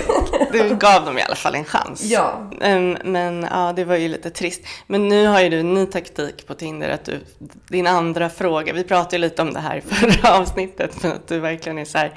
du 0.52 0.76
gav 0.76 1.06
dem 1.06 1.18
i 1.18 1.22
alla 1.22 1.36
fall 1.36 1.56
en 1.56 1.66
chans. 1.66 2.04
Ja. 2.04 2.50
Um, 2.62 2.98
men 3.04 3.48
ja, 3.52 3.74
det 3.76 3.84
var 3.84 3.96
ju 3.96 4.08
lite 4.08 4.30
trist. 4.30 4.62
Men 4.88 5.08
nu 5.08 5.28
har 5.28 5.42
ju 5.42 5.50
du 5.50 5.60
en 5.60 5.74
ny 5.74 5.86
taktik 5.86 6.48
på 6.48 6.54
Tinder. 6.54 6.90
Att 6.90 7.06
du, 7.06 7.20
din 7.68 7.88
andra 7.88 8.30
fråga, 8.30 8.74
vi 8.74 8.84
pratade 8.84 9.16
ju 9.16 9.22
lite 9.22 9.42
om 9.42 9.54
det 9.54 9.60
här 9.60 9.78
i 9.78 9.82
förra 9.82 10.34
avsnittet, 10.38 11.04
men 11.04 11.12
att 11.12 11.28
du 11.28 11.40
verkligen 11.40 11.78
är 11.78 11.86
så 11.86 11.98
här 11.98 12.14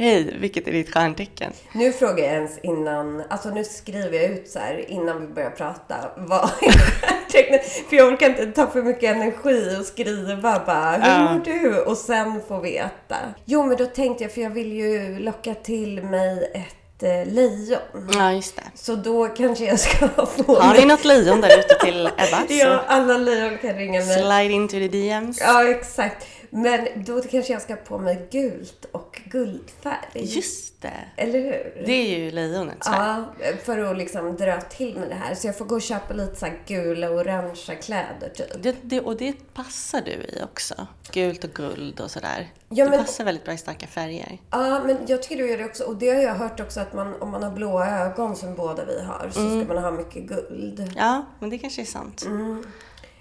Hej, 0.00 0.36
vilket 0.40 0.68
är 0.68 0.72
ditt 0.72 0.94
stjärntecken? 0.94 1.52
Nu 1.72 1.92
frågar 1.92 2.24
jag 2.24 2.34
ens 2.34 2.58
innan, 2.58 3.22
alltså 3.30 3.50
nu 3.50 3.64
skriver 3.64 4.18
jag 4.18 4.24
ut 4.24 4.48
så 4.48 4.58
här 4.58 4.90
innan 4.90 5.20
vi 5.20 5.26
börjar 5.26 5.50
prata. 5.50 5.96
Vad 6.16 6.44
är 6.44 6.72
stjärntecknet? 6.78 7.64
För 7.88 7.96
jag 7.96 8.12
orkar 8.12 8.28
inte 8.28 8.46
ta 8.46 8.66
för 8.66 8.82
mycket 8.82 9.16
energi 9.16 9.76
och 9.80 9.86
skriva 9.86 10.62
bara, 10.66 10.90
hur 10.90 11.34
mår 11.34 11.44
du? 11.44 11.80
Och 11.80 11.96
sen 11.96 12.40
få 12.48 12.60
veta. 12.60 13.16
Jo, 13.44 13.66
men 13.66 13.76
då 13.76 13.86
tänkte 13.86 14.24
jag, 14.24 14.32
för 14.32 14.40
jag 14.40 14.50
vill 14.50 14.72
ju 14.72 15.18
locka 15.18 15.54
till 15.54 16.02
mig 16.02 16.50
ett 16.54 17.02
eh, 17.02 17.32
lejon. 17.34 18.10
Ja, 18.12 18.32
just 18.32 18.56
det. 18.56 18.62
Så 18.74 18.96
då 18.96 19.28
kanske 19.28 19.64
jag 19.64 19.80
ska 19.80 20.08
få... 20.26 20.60
Har 20.60 20.74
ni 20.74 20.84
något 20.86 21.04
lejon 21.04 21.40
där 21.40 21.58
ute 21.58 21.74
till 21.84 22.06
Ebba? 22.06 22.46
ja, 22.48 22.84
alla 22.86 23.18
lejon 23.18 23.58
kan 23.58 23.74
ringa 23.74 24.00
mig. 24.00 24.18
Slide 24.18 24.54
into 24.54 24.76
the 24.76 24.88
DMs. 24.88 25.40
Ja, 25.40 25.68
exakt. 25.68 26.26
Men 26.50 26.88
då 26.96 27.22
kanske 27.22 27.52
jag 27.52 27.62
ska 27.62 27.72
ha 27.74 27.80
på 27.80 27.98
mig 27.98 28.28
gult 28.30 28.86
och 28.92 29.07
guldfärg. 29.30 29.96
Just 30.14 30.82
det. 30.82 31.04
Eller 31.16 31.40
hur? 31.40 31.82
Det 31.86 31.92
är 31.92 32.18
ju 32.18 32.30
lejonets 32.30 32.88
färg. 32.88 33.24
Ja, 33.40 33.56
för 33.64 33.78
att 33.78 33.98
liksom 33.98 34.36
dra 34.36 34.60
till 34.60 34.98
med 34.98 35.08
det 35.08 35.14
här. 35.14 35.34
Så 35.34 35.46
jag 35.46 35.58
får 35.58 35.64
gå 35.64 35.74
och 35.74 35.82
köpa 35.82 36.14
lite 36.14 36.36
så 36.36 36.46
gula 36.66 37.10
och 37.10 37.16
orangea 37.16 37.76
kläder 37.76 38.28
typ. 38.34 38.62
Det, 38.62 38.76
det, 38.82 39.00
och 39.00 39.16
det 39.16 39.54
passar 39.54 40.00
du 40.00 40.10
i 40.10 40.42
också. 40.44 40.86
Gult 41.12 41.44
och 41.44 41.50
guld 41.50 42.00
och 42.00 42.10
sådär. 42.10 42.52
Ja, 42.68 42.84
det 42.84 42.90
men, 42.90 42.98
passar 42.98 43.24
väldigt 43.24 43.44
bra 43.44 43.54
i 43.54 43.58
starka 43.58 43.86
färger. 43.86 44.38
Ja, 44.50 44.82
men 44.84 44.98
jag 45.06 45.22
tycker 45.22 45.36
du 45.36 45.50
gör 45.50 45.58
det 45.58 45.64
också. 45.64 45.84
Och 45.84 45.96
det 45.96 46.08
har 46.08 46.22
jag 46.22 46.34
hört 46.34 46.60
också 46.60 46.80
att 46.80 46.92
man, 46.92 47.22
om 47.22 47.30
man 47.30 47.42
har 47.42 47.50
blåa 47.50 47.90
ögon 47.90 48.36
som 48.36 48.54
båda 48.54 48.84
vi 48.84 49.02
har 49.02 49.30
så 49.32 49.40
mm. 49.40 49.64
ska 49.64 49.74
man 49.74 49.84
ha 49.84 49.90
mycket 49.90 50.22
guld. 50.22 50.92
Ja, 50.96 51.26
men 51.38 51.50
det 51.50 51.58
kanske 51.58 51.82
är 51.82 51.86
sant. 51.86 52.22
Mm 52.26 52.64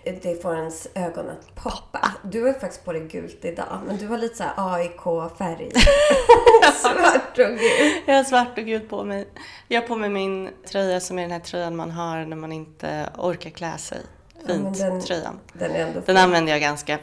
det 0.03 0.41
får 0.41 0.55
ens 0.55 0.87
ögon 0.95 1.29
att 1.29 1.55
poppa. 1.55 2.11
Du 2.23 2.45
har 2.45 2.53
faktiskt 2.53 2.85
på 2.85 2.93
dig 2.93 3.07
gult 3.07 3.45
idag, 3.45 3.79
men 3.87 3.97
du 3.97 4.07
har 4.07 4.17
lite 4.17 4.35
så 4.35 4.43
AIK-färg. 4.57 5.71
svart 6.81 7.31
och 7.31 7.57
gult. 7.57 8.03
Jag 8.05 8.15
har 8.15 8.23
svart 8.23 8.57
och 8.57 8.65
gult 8.65 8.89
på 8.89 9.03
mig. 9.03 9.27
Jag 9.67 9.81
har 9.81 9.87
på 9.87 9.95
mig 9.95 10.09
min 10.09 10.49
tröja 10.65 10.99
som 10.99 11.19
är 11.19 11.21
den 11.21 11.31
här 11.31 11.39
tröjan 11.39 11.75
man 11.75 11.91
har 11.91 12.25
när 12.25 12.37
man 12.37 12.51
inte 12.51 13.09
orkar 13.17 13.49
klä 13.49 13.77
sig. 13.77 14.01
Fint, 14.47 14.79
ja, 14.79 14.85
den, 14.85 15.01
tröjan. 15.01 15.39
Den, 15.53 15.71
är 15.71 15.87
ändå 15.87 16.01
den 16.05 16.17
använder 16.17 16.51
jag 16.51 16.61
ganska, 16.61 16.99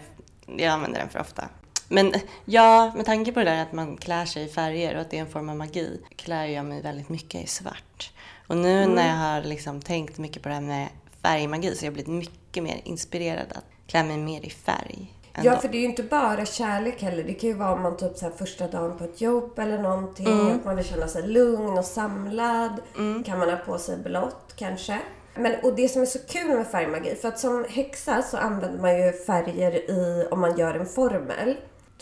jag 0.46 0.66
använder 0.66 0.98
den 0.98 1.08
för 1.08 1.20
ofta. 1.20 1.48
Men 1.88 2.14
ja, 2.44 2.92
med 2.96 3.06
tanke 3.06 3.32
på 3.32 3.38
det 3.38 3.44
där 3.44 3.62
att 3.62 3.72
man 3.72 3.96
klär 3.96 4.24
sig 4.24 4.44
i 4.44 4.48
färger 4.48 4.94
och 4.94 5.00
att 5.00 5.10
det 5.10 5.16
är 5.16 5.20
en 5.20 5.30
form 5.30 5.48
av 5.48 5.56
magi, 5.56 6.00
klär 6.16 6.46
jag 6.46 6.64
mig 6.64 6.82
väldigt 6.82 7.08
mycket 7.08 7.44
i 7.44 7.46
svart. 7.46 8.12
Och 8.46 8.56
nu 8.56 8.82
mm. 8.82 8.94
när 8.94 9.08
jag 9.08 9.16
har 9.16 9.48
liksom 9.48 9.82
tänkt 9.82 10.18
mycket 10.18 10.42
på 10.42 10.48
det 10.48 10.54
här 10.54 10.62
med 10.62 10.88
färgmagi 11.22 11.74
så 11.74 11.84
jag 11.84 11.90
har 11.90 11.94
blivit 11.94 12.12
mycket 12.12 12.43
mer 12.62 12.80
inspirerad 12.84 13.46
att 13.50 13.64
klä 13.86 14.04
mig 14.04 14.18
mer 14.18 14.46
i 14.46 14.50
färg. 14.50 15.14
Ja, 15.42 15.56
för 15.56 15.68
det 15.68 15.76
är 15.76 15.80
ju 15.80 15.86
inte 15.86 16.02
bara 16.02 16.46
kärlek 16.46 17.02
heller. 17.02 17.24
Det 17.24 17.34
kan 17.34 17.48
ju 17.48 17.54
vara 17.54 17.72
om 17.72 17.82
man 17.82 17.96
typ 17.96 18.16
så 18.16 18.30
första 18.30 18.68
dagen 18.68 18.98
på 18.98 19.04
ett 19.04 19.20
jobb 19.20 19.58
eller 19.58 19.78
någonting. 19.78 20.26
Mm. 20.26 20.56
Att 20.56 20.64
man 20.64 20.76
vill 20.76 20.84
känna 20.84 21.08
sig 21.08 21.28
lugn 21.28 21.78
och 21.78 21.84
samlad. 21.84 22.80
Mm. 22.98 23.24
Kan 23.24 23.38
man 23.38 23.50
ha 23.50 23.56
på 23.56 23.78
sig 23.78 23.96
blått 23.98 24.54
kanske. 24.56 25.00
Men, 25.34 25.54
och 25.62 25.74
det 25.74 25.88
som 25.88 26.02
är 26.02 26.06
så 26.06 26.18
kul 26.18 26.56
med 26.56 26.66
färgmagi, 26.66 27.14
för 27.14 27.28
att 27.28 27.38
som 27.38 27.64
häxa 27.68 28.22
så 28.22 28.36
använder 28.36 28.78
man 28.78 29.02
ju 29.02 29.12
färger 29.12 29.90
i, 29.90 30.28
om 30.30 30.40
man 30.40 30.58
gör 30.58 30.74
en 30.74 30.86
formel. 30.86 31.56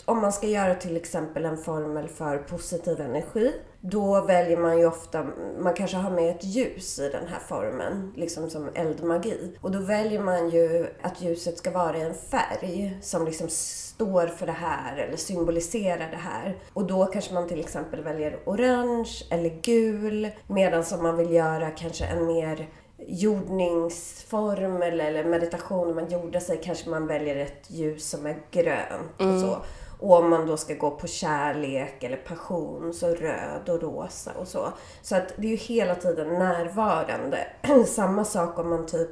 Om 0.05 0.21
man 0.21 0.33
ska 0.33 0.47
göra 0.47 0.75
till 0.75 0.97
exempel 0.97 1.45
en 1.45 1.57
formel 1.57 2.07
för 2.07 2.37
positiv 2.37 3.01
energi 3.01 3.51
då 3.85 4.21
väljer 4.21 4.57
man 4.57 4.79
ju 4.79 4.85
ofta, 4.85 5.25
man 5.59 5.73
kanske 5.73 5.97
har 5.97 6.11
med 6.11 6.29
ett 6.29 6.43
ljus 6.43 6.99
i 6.99 7.09
den 7.09 7.27
här 7.27 7.39
formen, 7.47 8.13
liksom 8.15 8.49
som 8.49 8.69
eldmagi. 8.73 9.57
Och 9.61 9.71
då 9.71 9.79
väljer 9.79 10.19
man 10.19 10.49
ju 10.49 10.87
att 11.01 11.21
ljuset 11.21 11.57
ska 11.57 11.71
vara 11.71 11.97
i 11.97 12.01
en 12.01 12.13
färg 12.13 12.97
som 13.01 13.25
liksom 13.25 13.47
står 13.49 14.27
för 14.27 14.45
det 14.45 14.51
här 14.51 14.97
eller 14.97 15.17
symboliserar 15.17 16.11
det 16.11 16.17
här. 16.17 16.57
Och 16.73 16.85
då 16.85 17.05
kanske 17.05 17.33
man 17.33 17.47
till 17.47 17.59
exempel 17.59 18.03
väljer 18.03 18.39
orange 18.45 19.23
eller 19.29 19.61
gul, 19.61 20.31
medan 20.47 20.85
som 20.85 21.03
man 21.03 21.17
vill 21.17 21.31
göra 21.31 21.69
kanske 21.69 22.05
en 22.05 22.25
mer 22.25 22.69
jordningsform 23.07 24.81
eller 24.81 25.23
meditation 25.23 25.95
man 25.95 26.09
gjorde 26.09 26.39
sig 26.39 26.59
kanske 26.63 26.89
man 26.89 27.07
väljer 27.07 27.35
ett 27.35 27.63
ljus 27.67 28.09
som 28.09 28.25
är 28.25 28.37
grönt 28.51 29.21
och 29.21 29.39
så. 29.41 29.57
Och 30.03 30.17
om 30.17 30.29
man 30.29 30.47
då 30.47 30.57
ska 30.57 30.73
gå 30.73 30.91
på 30.91 31.07
kärlek 31.07 32.03
eller 32.03 32.17
passion 32.17 32.93
så 32.93 33.07
röd 33.07 33.69
och 33.69 33.81
rosa 33.81 34.31
och 34.39 34.47
så. 34.47 34.73
Så 35.01 35.15
att 35.15 35.33
det 35.37 35.47
är 35.47 35.51
ju 35.51 35.55
hela 35.55 35.95
tiden 35.95 36.27
närvarande. 36.27 37.47
Samma 37.87 38.25
sak 38.25 38.59
om 38.59 38.69
man 38.69 38.85
typ 38.85 39.09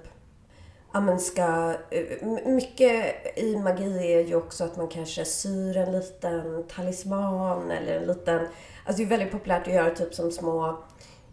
ja, 0.94 1.00
men 1.00 1.20
ska... 1.20 1.74
Eh, 1.90 2.28
mycket 2.46 3.16
i 3.38 3.58
magi 3.58 4.14
är 4.14 4.20
ju 4.20 4.36
också 4.36 4.64
att 4.64 4.78
man 4.78 4.88
kanske 4.88 5.26
syr 5.26 5.78
en 5.78 5.92
liten 5.92 6.64
talisman 6.68 7.72
eller 7.72 7.98
en 7.98 8.08
liten... 8.08 8.40
Alltså 8.86 8.98
det 8.98 9.04
är 9.04 9.10
väldigt 9.10 9.32
populärt 9.32 9.68
att 9.68 9.74
göra 9.74 9.96
typ 9.96 10.14
som 10.14 10.32
små 10.32 10.78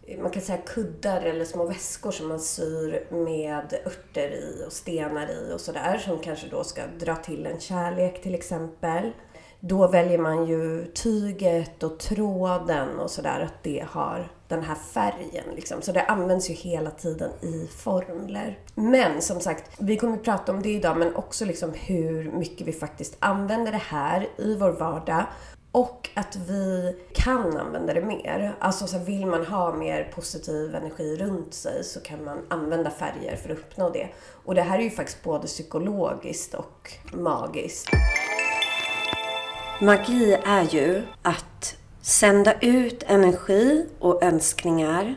eh, 0.06 0.20
man 0.20 0.30
kan 0.30 0.42
säga 0.42 0.58
kuddar 0.58 1.20
eller 1.20 1.44
små 1.44 1.66
väskor 1.66 2.10
som 2.10 2.28
man 2.28 2.40
syr 2.40 3.06
med 3.10 3.74
örter 3.86 4.30
i 4.30 4.64
och 4.66 4.72
stenar 4.72 5.30
i 5.30 5.52
och 5.54 5.60
sådär 5.60 5.98
som 5.98 6.18
kanske 6.18 6.48
då 6.48 6.64
ska 6.64 6.82
dra 6.98 7.16
till 7.16 7.46
en 7.46 7.60
kärlek 7.60 8.22
till 8.22 8.34
exempel 8.34 9.12
då 9.60 9.88
väljer 9.88 10.18
man 10.18 10.46
ju 10.46 10.86
tyget 10.94 11.82
och 11.82 11.98
tråden 11.98 12.98
och 12.98 13.10
sådär, 13.10 13.40
att 13.40 13.62
det 13.62 13.86
har 13.90 14.32
den 14.48 14.62
här 14.62 14.74
färgen. 14.74 15.44
Liksom. 15.54 15.82
Så 15.82 15.92
det 15.92 16.02
används 16.02 16.50
ju 16.50 16.54
hela 16.54 16.90
tiden 16.90 17.30
i 17.40 17.68
formler. 17.76 18.58
Men 18.74 19.22
som 19.22 19.40
sagt, 19.40 19.70
vi 19.78 19.96
kommer 19.96 20.16
att 20.16 20.24
prata 20.24 20.52
om 20.52 20.62
det 20.62 20.70
idag, 20.70 20.96
men 20.96 21.16
också 21.16 21.44
liksom 21.44 21.72
hur 21.74 22.32
mycket 22.32 22.66
vi 22.66 22.72
faktiskt 22.72 23.16
använder 23.18 23.72
det 23.72 23.82
här 23.88 24.28
i 24.36 24.56
vår 24.56 24.70
vardag. 24.70 25.24
Och 25.72 26.10
att 26.14 26.36
vi 26.36 26.96
kan 27.14 27.56
använda 27.56 27.94
det 27.94 28.04
mer. 28.04 28.54
Alltså 28.58 28.86
så 28.86 28.98
vill 28.98 29.26
man 29.26 29.46
ha 29.46 29.74
mer 29.74 30.12
positiv 30.14 30.74
energi 30.74 31.16
runt 31.16 31.54
sig 31.54 31.84
så 31.84 32.00
kan 32.00 32.24
man 32.24 32.38
använda 32.48 32.90
färger 32.90 33.36
för 33.36 33.50
att 33.50 33.58
uppnå 33.58 33.90
det. 33.90 34.08
Och 34.44 34.54
det 34.54 34.62
här 34.62 34.78
är 34.78 34.82
ju 34.82 34.90
faktiskt 34.90 35.22
både 35.22 35.46
psykologiskt 35.46 36.54
och 36.54 36.92
magiskt. 37.12 37.88
Magi 39.80 40.36
är 40.44 40.62
ju 40.62 41.02
att 41.22 41.76
sända 42.00 42.54
ut 42.60 43.02
energi 43.06 43.86
och 43.98 44.22
önskningar 44.22 45.14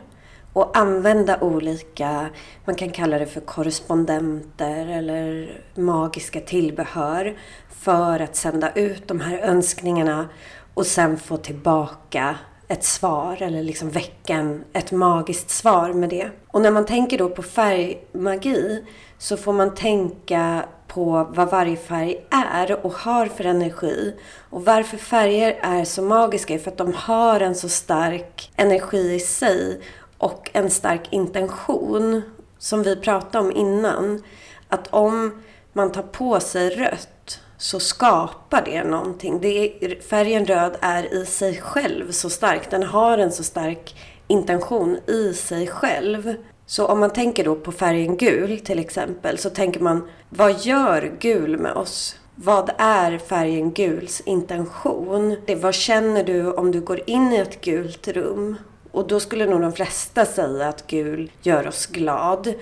och 0.52 0.76
använda 0.76 1.40
olika, 1.40 2.28
man 2.64 2.74
kan 2.74 2.90
kalla 2.90 3.18
det 3.18 3.26
för 3.26 3.40
korrespondenter 3.40 4.86
eller 4.86 5.52
magiska 5.74 6.40
tillbehör 6.40 7.36
för 7.68 8.20
att 8.20 8.36
sända 8.36 8.72
ut 8.72 9.08
de 9.08 9.20
här 9.20 9.38
önskningarna 9.38 10.28
och 10.74 10.86
sen 10.86 11.18
få 11.18 11.36
tillbaka 11.36 12.36
ett 12.72 12.84
svar 12.84 13.42
eller 13.42 13.62
liksom 13.62 13.90
väcka 13.90 14.58
ett 14.72 14.92
magiskt 14.92 15.50
svar 15.50 15.92
med 15.92 16.08
det. 16.08 16.30
Och 16.46 16.60
när 16.60 16.70
man 16.70 16.86
tänker 16.86 17.18
då 17.18 17.28
på 17.28 17.42
färgmagi 17.42 18.84
så 19.18 19.36
får 19.36 19.52
man 19.52 19.74
tänka 19.74 20.64
på 20.86 21.26
vad 21.30 21.50
varje 21.50 21.76
färg 21.76 22.26
är 22.30 22.86
och 22.86 22.92
har 22.92 23.26
för 23.26 23.44
energi. 23.44 24.14
Och 24.50 24.64
varför 24.64 24.96
färger 24.96 25.58
är 25.62 25.84
så 25.84 26.02
magiska 26.02 26.54
är 26.54 26.58
för 26.58 26.70
att 26.70 26.78
de 26.78 26.92
har 26.94 27.40
en 27.40 27.54
så 27.54 27.68
stark 27.68 28.52
energi 28.56 29.14
i 29.14 29.20
sig 29.20 29.80
och 30.18 30.50
en 30.52 30.70
stark 30.70 31.12
intention. 31.12 32.22
Som 32.58 32.82
vi 32.82 32.96
pratade 32.96 33.44
om 33.44 33.56
innan. 33.56 34.22
Att 34.68 34.88
om 34.88 35.42
man 35.72 35.92
tar 35.92 36.02
på 36.02 36.40
sig 36.40 36.70
rött 36.70 37.40
så 37.62 37.80
skapar 37.80 38.62
det 38.64 38.84
någonting. 38.84 39.40
Det 39.40 39.84
är, 39.84 40.00
färgen 40.00 40.46
röd 40.46 40.76
är 40.80 41.14
i 41.14 41.26
sig 41.26 41.60
själv 41.60 42.10
så 42.10 42.30
stark. 42.30 42.70
Den 42.70 42.82
har 42.82 43.18
en 43.18 43.32
så 43.32 43.42
stark 43.42 43.96
intention 44.26 44.98
i 45.06 45.34
sig 45.34 45.66
själv. 45.66 46.34
Så 46.66 46.86
om 46.86 47.00
man 47.00 47.10
tänker 47.10 47.44
då 47.44 47.54
på 47.54 47.72
färgen 47.72 48.16
gul 48.16 48.60
till 48.60 48.78
exempel 48.78 49.38
så 49.38 49.50
tänker 49.50 49.80
man 49.80 50.08
vad 50.28 50.60
gör 50.60 51.12
gul 51.18 51.58
med 51.58 51.72
oss? 51.72 52.16
Vad 52.34 52.70
är 52.78 53.18
färgen 53.18 53.72
guls 53.72 54.20
intention? 54.20 55.36
Vad 55.56 55.74
känner 55.74 56.24
du 56.24 56.52
om 56.52 56.72
du 56.72 56.80
går 56.80 57.00
in 57.06 57.32
i 57.32 57.36
ett 57.36 57.60
gult 57.60 58.08
rum? 58.08 58.56
Och 58.92 59.06
då 59.06 59.20
skulle 59.20 59.46
nog 59.46 59.60
de 59.60 59.72
flesta 59.72 60.26
säga 60.26 60.68
att 60.68 60.86
gul 60.86 61.30
gör 61.42 61.68
oss 61.68 61.86
glad. 61.86 62.54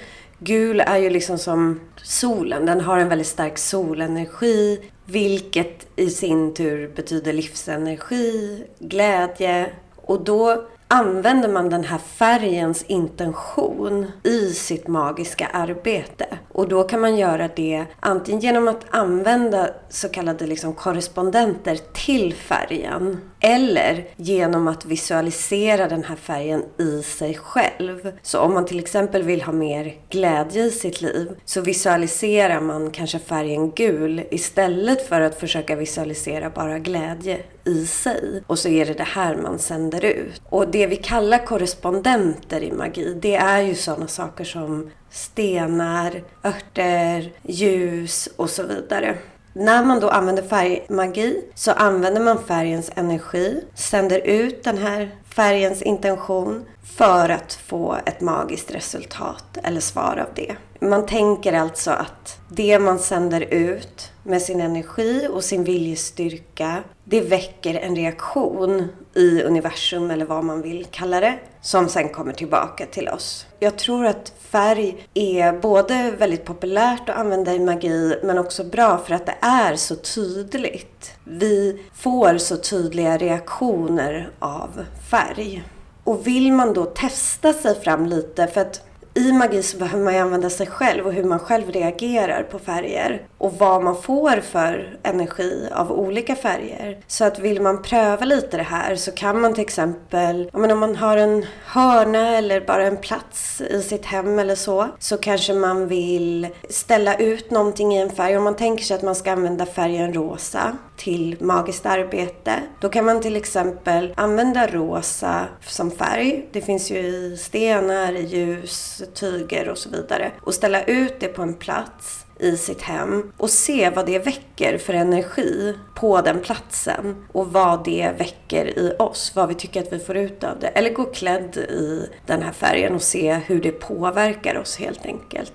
Gul 0.42 0.80
är 0.80 0.96
ju 0.96 1.10
liksom 1.10 1.38
som 1.38 1.80
solen. 2.02 2.66
Den 2.66 2.80
har 2.80 2.98
en 2.98 3.08
väldigt 3.08 3.26
stark 3.26 3.58
solenergi. 3.58 4.80
Vilket 5.04 5.86
i 5.96 6.10
sin 6.10 6.54
tur 6.54 6.92
betyder 6.96 7.32
livsenergi, 7.32 8.64
glädje. 8.78 9.70
Och 9.96 10.24
då 10.24 10.64
använder 10.88 11.48
man 11.48 11.70
den 11.70 11.84
här 11.84 11.98
färgens 11.98 12.82
intention 12.82 14.06
i 14.22 14.52
sitt 14.52 14.88
magiska 14.88 15.46
arbete. 15.46 16.26
Och 16.48 16.68
då 16.68 16.82
kan 16.82 17.00
man 17.00 17.16
göra 17.16 17.48
det 17.56 17.84
antingen 18.00 18.40
genom 18.40 18.68
att 18.68 18.84
använda 18.90 19.68
så 19.88 20.08
kallade 20.08 20.46
liksom 20.46 20.72
korrespondenter 20.72 21.78
till 21.92 22.34
färgen 22.34 23.29
eller 23.40 24.04
genom 24.16 24.68
att 24.68 24.84
visualisera 24.84 25.88
den 25.88 26.04
här 26.04 26.16
färgen 26.16 26.64
i 26.78 27.02
sig 27.02 27.34
själv. 27.34 28.12
Så 28.22 28.40
om 28.40 28.54
man 28.54 28.66
till 28.66 28.78
exempel 28.78 29.22
vill 29.22 29.42
ha 29.42 29.52
mer 29.52 29.94
glädje 30.10 30.64
i 30.64 30.70
sitt 30.70 31.00
liv 31.00 31.28
så 31.44 31.60
visualiserar 31.60 32.60
man 32.60 32.90
kanske 32.90 33.18
färgen 33.18 33.70
gul 33.70 34.22
istället 34.30 35.08
för 35.08 35.20
att 35.20 35.40
försöka 35.40 35.76
visualisera 35.76 36.50
bara 36.50 36.78
glädje 36.78 37.38
i 37.64 37.86
sig. 37.86 38.42
Och 38.46 38.58
så 38.58 38.68
är 38.68 38.86
det 38.86 38.94
det 38.94 39.02
här 39.02 39.36
man 39.36 39.58
sänder 39.58 40.04
ut. 40.04 40.42
Och 40.48 40.68
det 40.68 40.86
vi 40.86 40.96
kallar 40.96 41.46
korrespondenter 41.46 42.62
i 42.62 42.72
magi, 42.72 43.18
det 43.22 43.36
är 43.36 43.60
ju 43.60 43.74
sådana 43.74 44.06
saker 44.06 44.44
som 44.44 44.90
stenar, 45.10 46.22
örter, 46.44 47.32
ljus 47.42 48.28
och 48.36 48.50
så 48.50 48.62
vidare. 48.62 49.18
När 49.52 49.84
man 49.84 50.00
då 50.00 50.08
använder 50.08 50.42
färgmagi 50.42 51.42
så 51.54 51.72
använder 51.72 52.20
man 52.20 52.44
färgens 52.44 52.90
energi, 52.94 53.64
sänder 53.74 54.18
ut 54.18 54.64
den 54.64 54.78
här 54.78 55.10
färgens 55.34 55.82
intention 55.82 56.64
för 56.96 57.28
att 57.28 57.52
få 57.52 57.96
ett 58.06 58.20
magiskt 58.20 58.74
resultat 58.74 59.58
eller 59.62 59.80
svar 59.80 60.26
av 60.28 60.34
det. 60.34 60.56
Man 60.80 61.06
tänker 61.06 61.52
alltså 61.52 61.90
att 61.90 62.38
det 62.48 62.78
man 62.78 62.98
sänder 62.98 63.40
ut 63.40 64.12
med 64.22 64.42
sin 64.42 64.60
energi 64.60 65.28
och 65.32 65.44
sin 65.44 65.64
viljestyrka, 65.64 66.82
det 67.04 67.20
väcker 67.20 67.74
en 67.74 67.96
reaktion 67.96 68.88
i 69.14 69.42
universum 69.42 70.10
eller 70.10 70.24
vad 70.24 70.44
man 70.44 70.62
vill 70.62 70.86
kalla 70.90 71.20
det, 71.20 71.38
som 71.60 71.88
sen 71.88 72.08
kommer 72.08 72.32
tillbaka 72.32 72.86
till 72.86 73.08
oss. 73.08 73.46
Jag 73.58 73.78
tror 73.78 74.06
att 74.06 74.32
färg 74.40 75.06
är 75.14 75.52
både 75.52 76.10
väldigt 76.10 76.44
populärt 76.44 77.08
att 77.08 77.16
använda 77.16 77.54
i 77.54 77.58
magi 77.58 78.18
men 78.22 78.38
också 78.38 78.64
bra 78.64 78.98
för 78.98 79.14
att 79.14 79.26
det 79.26 79.36
är 79.40 79.76
så 79.76 79.96
tydligt. 79.96 81.12
Vi 81.32 81.82
får 81.94 82.38
så 82.38 82.56
tydliga 82.56 83.16
reaktioner 83.16 84.30
av 84.38 84.84
färg. 85.10 85.62
Och 86.04 86.26
vill 86.26 86.52
man 86.52 86.74
då 86.74 86.84
testa 86.84 87.52
sig 87.52 87.80
fram 87.80 88.06
lite, 88.06 88.46
för 88.46 88.60
att 88.60 88.82
i 89.14 89.32
magi 89.32 89.62
så 89.62 89.76
behöver 89.76 90.04
man 90.04 90.14
ju 90.14 90.20
använda 90.20 90.50
sig 90.50 90.66
själv 90.66 91.06
och 91.06 91.12
hur 91.12 91.24
man 91.24 91.38
själv 91.38 91.70
reagerar 91.70 92.42
på 92.42 92.58
färger. 92.58 93.22
Och 93.38 93.54
vad 93.58 93.84
man 93.84 94.02
får 94.02 94.40
för 94.40 94.98
energi 95.02 95.68
av 95.72 95.92
olika 95.92 96.36
färger. 96.36 96.98
Så 97.06 97.24
att 97.24 97.38
vill 97.38 97.62
man 97.62 97.82
pröva 97.82 98.24
lite 98.24 98.56
det 98.56 98.62
här 98.62 98.96
så 98.96 99.12
kan 99.12 99.40
man 99.40 99.54
till 99.54 99.62
exempel, 99.62 100.50
om 100.52 100.80
man 100.80 100.96
har 100.96 101.16
en 101.16 101.46
hörna 101.64 102.36
eller 102.36 102.60
bara 102.60 102.86
en 102.86 102.96
plats 102.96 103.60
i 103.60 103.82
sitt 103.82 104.04
hem 104.04 104.38
eller 104.38 104.54
så. 104.54 104.88
Så 104.98 105.16
kanske 105.16 105.54
man 105.54 105.88
vill 105.88 106.48
ställa 106.68 107.14
ut 107.14 107.50
någonting 107.50 107.94
i 107.94 108.00
en 108.00 108.10
färg. 108.10 108.36
Om 108.36 108.44
man 108.44 108.56
tänker 108.56 108.84
sig 108.84 108.94
att 108.94 109.02
man 109.02 109.14
ska 109.14 109.32
använda 109.32 109.66
färgen 109.66 110.14
rosa 110.14 110.76
till 110.96 111.36
magiskt 111.40 111.86
arbete. 111.86 112.54
Då 112.80 112.88
kan 112.88 113.04
man 113.04 113.20
till 113.20 113.36
exempel 113.36 114.14
använda 114.16 114.66
rosa 114.66 115.44
som 115.66 115.90
färg. 115.90 116.48
Det 116.52 116.60
finns 116.60 116.90
ju 116.90 116.98
i 116.98 117.36
stenar, 117.36 118.12
i 118.12 118.22
ljus, 118.22 118.99
tyger 119.06 119.68
och 119.68 119.78
så 119.78 119.88
vidare. 119.90 120.32
Och 120.40 120.54
ställa 120.54 120.84
ut 120.84 121.20
det 121.20 121.28
på 121.28 121.42
en 121.42 121.54
plats 121.54 122.26
i 122.38 122.56
sitt 122.56 122.82
hem 122.82 123.32
och 123.36 123.50
se 123.50 123.90
vad 123.90 124.06
det 124.06 124.18
väcker 124.18 124.78
för 124.78 124.94
energi 124.94 125.74
på 125.94 126.20
den 126.20 126.40
platsen 126.40 127.26
och 127.32 127.52
vad 127.52 127.84
det 127.84 128.12
väcker 128.18 128.78
i 128.78 128.96
oss, 128.98 129.32
vad 129.34 129.48
vi 129.48 129.54
tycker 129.54 129.80
att 129.80 129.92
vi 129.92 129.98
får 129.98 130.16
ut 130.16 130.44
av 130.44 130.58
det. 130.58 130.66
Eller 130.66 130.90
gå 130.90 131.04
klädd 131.04 131.56
i 131.56 132.08
den 132.26 132.42
här 132.42 132.52
färgen 132.52 132.94
och 132.94 133.02
se 133.02 133.34
hur 133.34 133.60
det 133.60 133.72
påverkar 133.72 134.58
oss 134.58 134.76
helt 134.76 135.06
enkelt. 135.06 135.52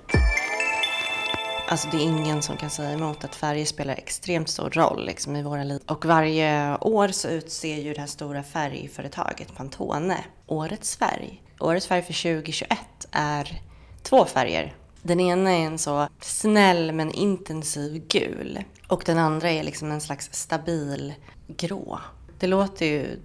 Alltså 1.68 1.88
det 1.92 1.98
är 1.98 2.02
ingen 2.02 2.42
som 2.42 2.58
kan 2.58 2.70
säga 2.70 2.92
emot 2.92 3.24
att 3.24 3.36
färger 3.36 3.66
spelar 3.66 3.94
extremt 3.94 4.50
stor 4.50 4.70
roll 4.70 5.06
liksom, 5.06 5.36
i 5.36 5.44
våra 5.44 5.64
liv. 5.64 5.82
Och 5.88 6.06
varje 6.06 6.78
år 6.82 7.08
så 7.08 7.28
utser 7.28 7.76
ju 7.76 7.94
det 7.94 8.00
här 8.00 8.08
stora 8.08 8.44
färgföretaget 8.44 9.56
Pantone 9.56 10.18
årets 10.48 10.98
färg. 10.98 11.42
Årets 11.60 11.88
färg 11.88 12.02
för 12.02 12.24
2021 12.24 12.80
är 13.12 13.62
två 14.04 14.26
färger. 14.26 14.76
Den 15.02 15.20
ena 15.20 15.52
är 15.52 15.66
en 15.66 15.78
så 15.78 16.08
snäll 16.22 16.92
men 16.92 17.12
intensiv 17.12 18.08
gul. 18.08 18.60
Och 18.88 19.04
den 19.06 19.18
andra 19.18 19.52
är 19.52 19.64
liksom 19.64 19.92
en 19.92 20.02
slags 20.02 20.30
stabil 20.32 21.14
grå. 21.48 22.00
Det 22.40 22.48
låter 22.48 22.86
ju... 22.86 23.20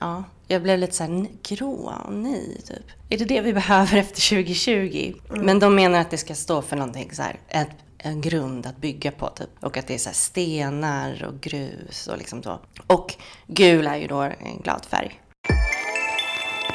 Ja, 0.00 0.24
jag 0.46 0.62
blev 0.62 0.78
lite 0.78 0.92
såhär, 0.92 1.26
grå 1.42 1.94
och 2.06 2.14
nej, 2.14 2.62
typ. 2.66 2.84
Är 3.08 3.18
det 3.18 3.24
det 3.24 3.40
vi 3.40 3.52
behöver 3.62 3.96
efter 3.96 4.36
2020? 4.36 5.12
Mm. 5.30 5.46
Men 5.46 5.58
de 5.58 5.74
menar 5.74 6.00
att 6.00 6.10
det 6.10 6.18
ska 6.18 6.34
stå 6.34 6.62
för 6.62 6.76
någonting 6.76 7.10
så 7.12 7.22
här, 7.22 7.38
ett, 7.48 7.70
en 7.98 8.20
grund 8.20 8.66
att 8.66 8.76
bygga 8.76 9.10
på 9.10 9.28
typ. 9.28 9.50
Och 9.60 9.76
att 9.76 9.86
det 9.86 9.94
är 9.94 9.98
så 9.98 10.10
stenar 10.12 11.24
och 11.24 11.40
grus 11.40 12.06
och 12.06 12.18
liksom 12.18 12.42
så. 12.42 12.58
Och 12.86 13.14
gul 13.46 13.86
är 13.86 13.96
ju 13.96 14.06
då 14.06 14.20
en 14.20 14.60
glad 14.62 14.84
färg 14.84 15.20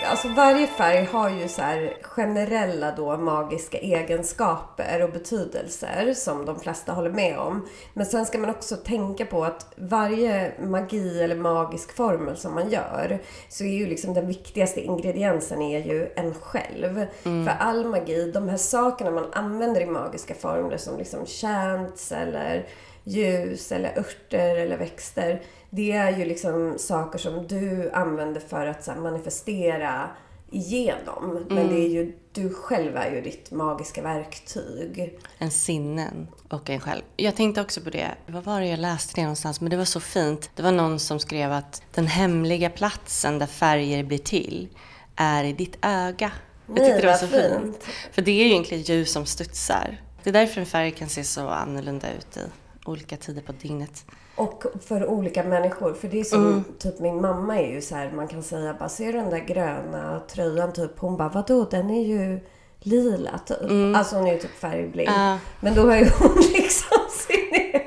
alltså 0.05 0.27
varje 0.27 0.67
färg 0.67 1.05
har 1.05 1.29
ju 1.29 1.47
så 1.47 1.61
generella 2.01 2.91
då 2.91 3.17
magiska 3.17 3.77
egenskaper 3.77 5.03
och 5.03 5.11
betydelser 5.11 6.13
som 6.13 6.45
de 6.45 6.59
flesta 6.59 6.91
håller 6.91 7.09
med 7.09 7.37
om. 7.37 7.67
Men 7.93 8.05
sen 8.05 8.25
ska 8.25 8.37
man 8.37 8.49
också 8.49 8.75
tänka 8.75 9.25
på 9.25 9.45
att 9.45 9.73
varje 9.75 10.51
magi 10.59 11.23
eller 11.23 11.35
magisk 11.35 11.95
formel 11.95 12.37
som 12.37 12.53
man 12.53 12.69
gör 12.69 13.19
så 13.49 13.63
är 13.63 13.73
ju 13.73 13.87
liksom 13.87 14.13
den 14.13 14.27
viktigaste 14.27 14.81
ingrediensen 14.81 15.61
är 15.61 15.79
ju 15.79 16.09
en 16.15 16.33
själv. 16.33 17.05
Mm. 17.23 17.45
För 17.45 17.53
all 17.59 17.85
magi, 17.85 18.31
de 18.31 18.49
här 18.49 18.57
sakerna 18.57 19.11
man 19.11 19.33
använder 19.33 19.81
i 19.81 19.85
magiska 19.85 20.33
formler 20.33 20.77
som 20.77 20.97
liksom 20.97 21.25
chants 21.25 22.11
eller 22.11 22.67
ljus 23.03 23.71
eller 23.71 23.99
örter 23.99 24.55
eller 24.55 24.77
växter 24.77 25.41
det 25.75 25.91
är 25.91 26.17
ju 26.17 26.25
liksom 26.25 26.75
saker 26.77 27.19
som 27.19 27.47
du 27.47 27.91
använder 27.91 28.41
för 28.41 28.65
att 28.65 28.87
här, 28.87 28.95
manifestera 28.95 30.09
igenom. 30.51 31.31
Mm. 31.31 31.43
Men 31.49 31.67
det 31.67 31.85
är 31.85 31.89
ju, 31.89 32.17
du 32.31 32.53
själv 32.53 32.97
är 32.97 33.11
ju 33.11 33.21
ditt 33.21 33.51
magiska 33.51 34.01
verktyg. 34.01 35.19
En 35.37 35.51
sinnen 35.51 36.27
och 36.49 36.69
en 36.69 36.79
själv. 36.79 37.01
Jag 37.15 37.35
tänkte 37.35 37.61
också 37.61 37.81
på 37.81 37.89
det, 37.89 38.15
vad 38.27 38.43
var 38.43 38.61
det 38.61 38.67
jag 38.67 38.79
läste 38.79 39.13
det 39.15 39.21
någonstans, 39.21 39.61
men 39.61 39.69
det 39.69 39.77
var 39.77 39.85
så 39.85 39.99
fint. 39.99 40.49
Det 40.55 40.63
var 40.63 40.71
någon 40.71 40.99
som 40.99 41.19
skrev 41.19 41.51
att 41.51 41.81
den 41.93 42.07
hemliga 42.07 42.69
platsen 42.69 43.39
där 43.39 43.47
färger 43.47 44.03
blir 44.03 44.17
till 44.17 44.69
är 45.15 45.43
i 45.43 45.53
ditt 45.53 45.77
öga. 45.81 46.31
Jag 46.67 46.77
tyckte 46.77 47.01
det 47.01 47.07
var 47.07 47.13
så 47.13 47.27
fint. 47.27 47.61
fint. 47.61 47.83
För 48.11 48.21
det 48.21 48.31
är 48.31 48.43
ju 48.43 48.51
egentligen 48.51 48.83
ljus 48.83 49.11
som 49.11 49.25
studsar. 49.25 50.01
Det 50.23 50.29
är 50.29 50.33
därför 50.33 50.61
en 50.61 50.67
färg 50.67 50.91
kan 50.91 51.09
se 51.09 51.23
så 51.23 51.47
annorlunda 51.47 52.07
ut 52.13 52.37
i 52.37 52.41
olika 52.85 53.17
tider 53.17 53.41
på 53.41 53.51
dygnet. 53.51 54.05
Och 54.35 54.63
för 54.81 55.05
olika 55.05 55.43
människor. 55.43 55.93
För 55.93 56.07
det 56.07 56.19
är 56.19 56.23
som, 56.23 56.47
mm. 56.47 56.63
typ 56.79 56.99
min 56.99 57.21
mamma 57.21 57.59
är 57.59 57.73
ju 57.73 57.81
så 57.81 57.95
här, 57.95 58.11
man 58.11 58.27
kan 58.27 58.43
säga 58.43 58.75
bara, 58.79 58.89
ser 58.89 59.05
du 59.05 59.11
den 59.11 59.29
där 59.29 59.39
gröna 59.39 60.19
tröjan 60.19 60.73
typ? 60.73 60.99
Hon 60.99 61.17
bara, 61.17 61.29
vadå 61.29 61.67
den 61.71 61.89
är 61.89 62.03
ju 62.03 62.39
lila 62.79 63.39
typ. 63.45 63.61
Mm. 63.61 63.95
Alltså 63.95 64.15
hon 64.15 64.27
är 64.27 64.33
ju 64.33 64.39
typ 64.39 64.59
färgblind. 64.59 65.09
Uh. 65.09 65.35
Men 65.59 65.75
då 65.75 65.81
har 65.81 65.95
ju 65.95 66.09
hon 66.19 66.35
liksom 66.53 66.97
sin 67.09 67.53
egen. 67.53 67.85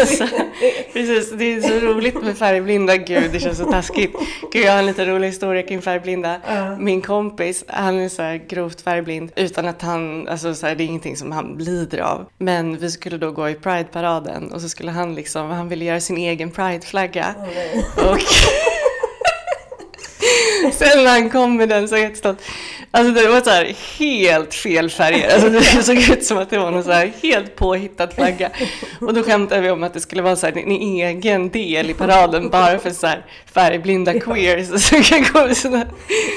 Alltså, 0.00 0.26
precis, 0.92 1.32
det 1.32 1.54
är 1.54 1.60
så 1.60 1.86
roligt 1.86 2.22
med 2.22 2.38
färgblinda. 2.38 2.96
Gud, 2.96 3.30
det 3.32 3.40
känns 3.40 3.58
så 3.58 3.64
taskigt. 3.64 4.16
Gud, 4.52 4.64
jag 4.64 4.72
har 4.72 4.78
en 4.78 4.86
lite 4.86 5.06
rolig 5.06 5.28
historia 5.28 5.62
kring 5.62 5.82
färgblinda. 5.82 6.34
Uh. 6.34 6.78
Min 6.78 7.02
kompis, 7.02 7.64
han 7.68 7.98
är 7.98 8.08
så 8.08 8.22
här 8.22 8.36
grovt 8.48 8.80
färgblind 8.80 9.32
utan 9.36 9.66
att 9.66 9.82
han, 9.82 10.28
alltså 10.28 10.54
så 10.54 10.66
här, 10.66 10.74
det 10.74 10.84
är 10.84 10.86
ingenting 10.86 11.16
som 11.16 11.32
han 11.32 11.56
lider 11.58 11.98
av. 11.98 12.26
Men 12.38 12.76
vi 12.76 12.90
skulle 12.90 13.16
då 13.18 13.30
gå 13.30 13.48
i 13.48 13.54
Pride-paraden 13.54 14.52
och 14.52 14.60
så 14.60 14.68
skulle 14.68 14.90
han 14.90 15.14
liksom, 15.14 15.50
han 15.50 15.68
ville 15.68 15.84
göra 15.84 16.00
sin 16.00 16.16
egen 16.16 16.50
Pride-flagga. 16.50 17.34
Oh, 17.38 18.10
och 18.10 18.18
Sen 20.72 21.04
när 21.04 21.10
han 21.10 21.30
kom 21.30 21.56
med 21.56 21.68
den 21.68 21.88
så 21.88 21.96
jättestolt. 21.96 22.38
Alltså 22.90 23.12
det 23.12 23.28
var 23.28 23.40
så 23.40 23.50
här 23.50 23.74
helt 23.98 24.54
fel 24.54 24.90
färger. 24.90 25.32
Alltså 25.32 25.48
det 25.48 25.62
såg 25.82 25.96
ut 25.96 26.24
som 26.24 26.38
att 26.38 26.50
det 26.50 26.58
var 26.58 26.70
någon 26.70 26.84
så 26.84 26.92
här 26.92 27.12
helt 27.22 27.56
påhittad 27.56 28.08
flagga. 28.08 28.50
Och 29.00 29.14
då 29.14 29.22
skämtade 29.22 29.60
vi 29.60 29.70
om 29.70 29.82
att 29.82 29.94
det 29.94 30.00
skulle 30.00 30.22
vara 30.22 30.36
så 30.36 30.46
här 30.46 30.58
en 30.58 30.70
egen 30.70 31.50
del 31.50 31.90
i 31.90 31.94
paraden 31.94 32.50
bara 32.50 32.78
för 32.78 32.90
så 32.90 33.06
här 33.06 33.26
färgblinda 33.46 34.12
queers. 34.20 34.82
Så 34.82 35.02
kan 35.02 35.24
gå 35.32 35.54
såna, 35.54 35.86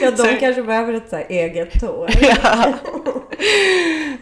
ja, 0.01 0.11
de 0.11 0.17
så, 0.17 0.27
kanske 0.39 0.63
behöver 0.63 0.93
ett 0.93 1.09
så 1.09 1.15
här 1.15 1.25
eget 1.29 1.79
tår. 1.79 2.09
Ja. 2.21 2.73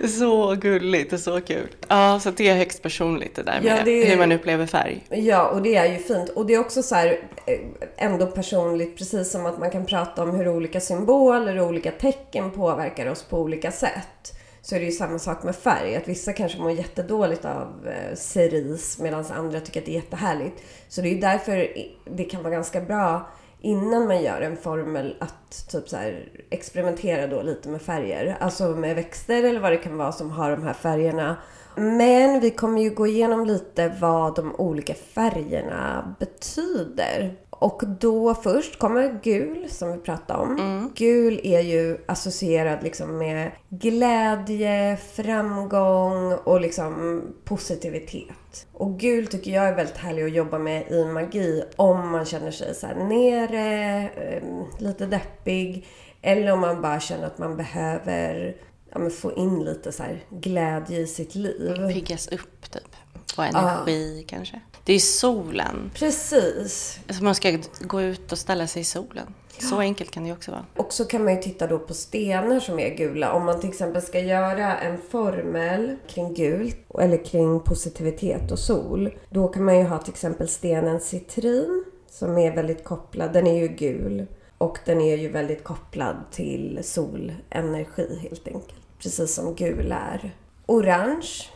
Så 0.08 0.56
gulligt 0.56 1.14
och 1.14 1.20
så 1.20 1.42
kul. 1.42 1.68
Ja, 1.88 2.20
så 2.20 2.32
det 2.32 2.48
är 2.48 2.56
högst 2.56 2.82
personligt 2.82 3.36
det 3.36 3.44
där 3.44 3.62
med 3.62 3.78
ja, 3.80 3.84
det 3.86 4.04
är, 4.04 4.10
hur 4.10 4.18
man 4.18 4.32
upplever 4.32 4.66
färg. 4.66 5.04
Ja, 5.10 5.48
och 5.48 5.62
det 5.62 5.76
är 5.76 5.86
ju 5.86 5.98
fint. 5.98 6.30
Och 6.30 6.46
det 6.46 6.54
är 6.54 6.60
också 6.60 6.84
så 6.84 6.96
här 6.96 7.20
eh, 7.46 7.60
ändå 7.98 8.28
personligt, 8.28 8.98
precis 8.98 9.32
som 9.32 9.46
att 9.46 9.60
man 9.60 9.72
kan 9.72 9.86
prata 9.92 10.24
om 10.24 10.36
hur 10.36 10.48
olika 10.48 10.80
symboler 10.80 11.60
och 11.60 11.68
olika 11.68 11.92
tecken 11.92 12.52
påverkar 12.52 13.12
oss 13.12 13.24
på 13.24 13.40
olika 13.40 13.72
sätt. 13.72 14.38
Så 14.62 14.76
är 14.76 14.80
det 14.80 14.86
ju 14.86 14.92
samma 14.92 15.20
sak 15.20 15.44
med 15.44 15.56
färg. 15.56 15.96
Att 15.96 16.08
vissa 16.08 16.34
kanske 16.34 16.60
mår 16.60 16.72
jättedåligt 16.72 17.46
av 17.46 17.88
ceris 18.14 18.22
cerise 18.22 19.04
medan 19.04 19.26
andra 19.32 19.60
tycker 19.60 19.80
att 19.80 19.86
det 19.86 19.92
är 19.92 19.96
jättehärligt. 19.96 20.64
Så 20.90 21.02
det 21.02 21.08
är 21.08 21.14
ju 21.14 21.20
därför 21.20 21.68
det 22.06 22.24
kan 22.24 22.44
vara 22.44 22.54
ganska 22.54 22.82
bra 22.82 23.30
innan 23.62 24.08
man 24.08 24.24
gör 24.24 24.42
en 24.42 24.58
formel 24.58 25.16
att 25.20 25.68
typ 25.72 25.90
så 25.90 25.98
här, 25.98 26.30
experimentera 26.50 27.28
då 27.28 27.42
lite 27.42 27.70
med 27.70 27.82
färger. 27.82 28.38
Alltså 28.40 28.68
med 28.68 28.96
växter 28.96 29.44
eller 29.44 29.60
vad 29.60 29.72
det 29.72 29.78
kan 29.78 29.98
vara 29.98 30.12
som 30.12 30.32
har 30.32 30.52
de 30.52 30.64
här 30.64 30.74
färgerna. 30.74 31.38
Men 31.76 32.40
vi 32.40 32.50
kommer 32.50 32.82
ju 32.82 32.90
gå 32.90 33.08
igenom 33.08 33.46
lite 33.46 33.96
vad 34.02 34.36
de 34.36 34.56
olika 34.56 34.94
färgerna 34.94 36.16
betyder. 36.20 37.36
Och 37.62 37.84
då 38.00 38.36
först 38.36 38.80
kommer 38.80 39.20
gul 39.24 39.70
som 39.70 39.92
vi 39.92 39.98
pratade 39.98 40.40
om. 40.40 40.60
Mm. 40.60 40.92
Gul 40.96 41.40
är 41.44 41.60
ju 41.60 41.98
associerad 42.06 42.84
liksom 42.84 43.18
med 43.18 43.52
glädje, 43.70 44.98
framgång 45.14 46.34
och 46.34 46.62
liksom 46.62 47.22
positivitet. 47.44 48.68
Och 48.74 49.00
gul 49.00 49.28
tycker 49.28 49.52
jag 49.52 49.68
är 49.68 49.76
väldigt 49.76 49.98
härlig 49.98 50.24
att 50.24 50.32
jobba 50.32 50.60
med 50.60 50.92
i 50.92 51.06
magi 51.06 51.64
om 51.76 52.10
man 52.10 52.26
känner 52.26 52.52
sig 52.52 52.76
så 52.76 52.88
här 52.88 52.96
nere, 52.96 54.10
ehm, 54.10 54.64
lite 54.80 55.06
deppig. 55.06 55.88
Eller 56.22 56.54
om 56.54 56.60
man 56.60 56.82
bara 56.82 57.00
känner 57.00 57.28
att 57.28 57.38
man 57.38 57.58
behöver 57.58 58.56
ja, 58.92 59.00
men 59.00 59.12
få 59.12 59.34
in 59.34 59.64
lite 59.64 59.92
så 59.92 60.04
glädje 60.30 61.00
i 61.00 61.08
sitt 61.08 61.36
liv. 61.36 61.88
Piggas 61.94 62.28
upp 62.28 62.72
typ. 62.72 62.96
Få 63.36 63.42
energi 63.42 64.24
ah. 64.26 64.30
kanske. 64.30 64.62
Det 64.84 64.94
är 64.94 65.00
solen. 65.00 65.92
Precis. 65.96 67.00
Alltså 67.08 67.24
man 67.24 67.36
ska 67.36 67.58
gå 67.80 68.02
ut 68.02 68.32
och 68.32 68.38
ställa 68.38 68.68
sig 68.68 68.82
i 68.82 68.86
solen. 68.86 69.34
Så 69.60 69.80
enkelt 69.80 70.12
kan 70.12 70.24
det 70.24 70.32
också 70.32 70.52
vara. 70.52 70.66
Och 70.76 70.94
så 70.94 71.06
kan 71.06 71.24
man 71.24 71.36
ju 71.36 71.42
titta 71.42 71.68
då 71.68 71.80
på 71.80 71.94
stenar 71.94 72.60
som 72.60 72.80
är 72.80 72.96
gula. 72.96 73.34
Om 73.34 73.46
man 73.46 73.60
till 73.60 73.70
exempel 73.70 74.02
ska 74.02 74.20
göra 74.20 74.78
en 74.78 74.98
formel 75.10 75.96
kring 76.08 76.34
gult 76.34 76.78
eller 77.00 77.26
kring 77.26 77.60
positivitet 77.60 78.52
och 78.52 78.60
sol. 78.60 79.14
Då 79.30 79.48
kan 79.48 79.66
man 79.66 79.78
ju 79.78 79.84
ha 79.84 79.98
till 79.98 80.14
exempel 80.14 80.48
stenen 80.48 81.00
citrin 81.00 81.86
som 82.10 82.38
är 82.38 82.56
väldigt 82.56 82.84
kopplad. 82.84 83.34
Den 83.34 83.48
är 83.48 83.60
ju 83.60 83.68
gul 83.68 84.26
och 84.58 84.78
den 84.86 85.02
är 85.02 85.18
ju 85.18 85.30
väldigt 85.30 85.64
kopplad 85.64 86.16
till 86.32 86.80
solenergi 86.84 88.20
helt 88.22 88.48
enkelt. 88.48 88.76
Precis 89.00 89.36
som 89.36 89.56
gul 89.56 89.92
är. 89.92 90.36
Orange 90.66 91.51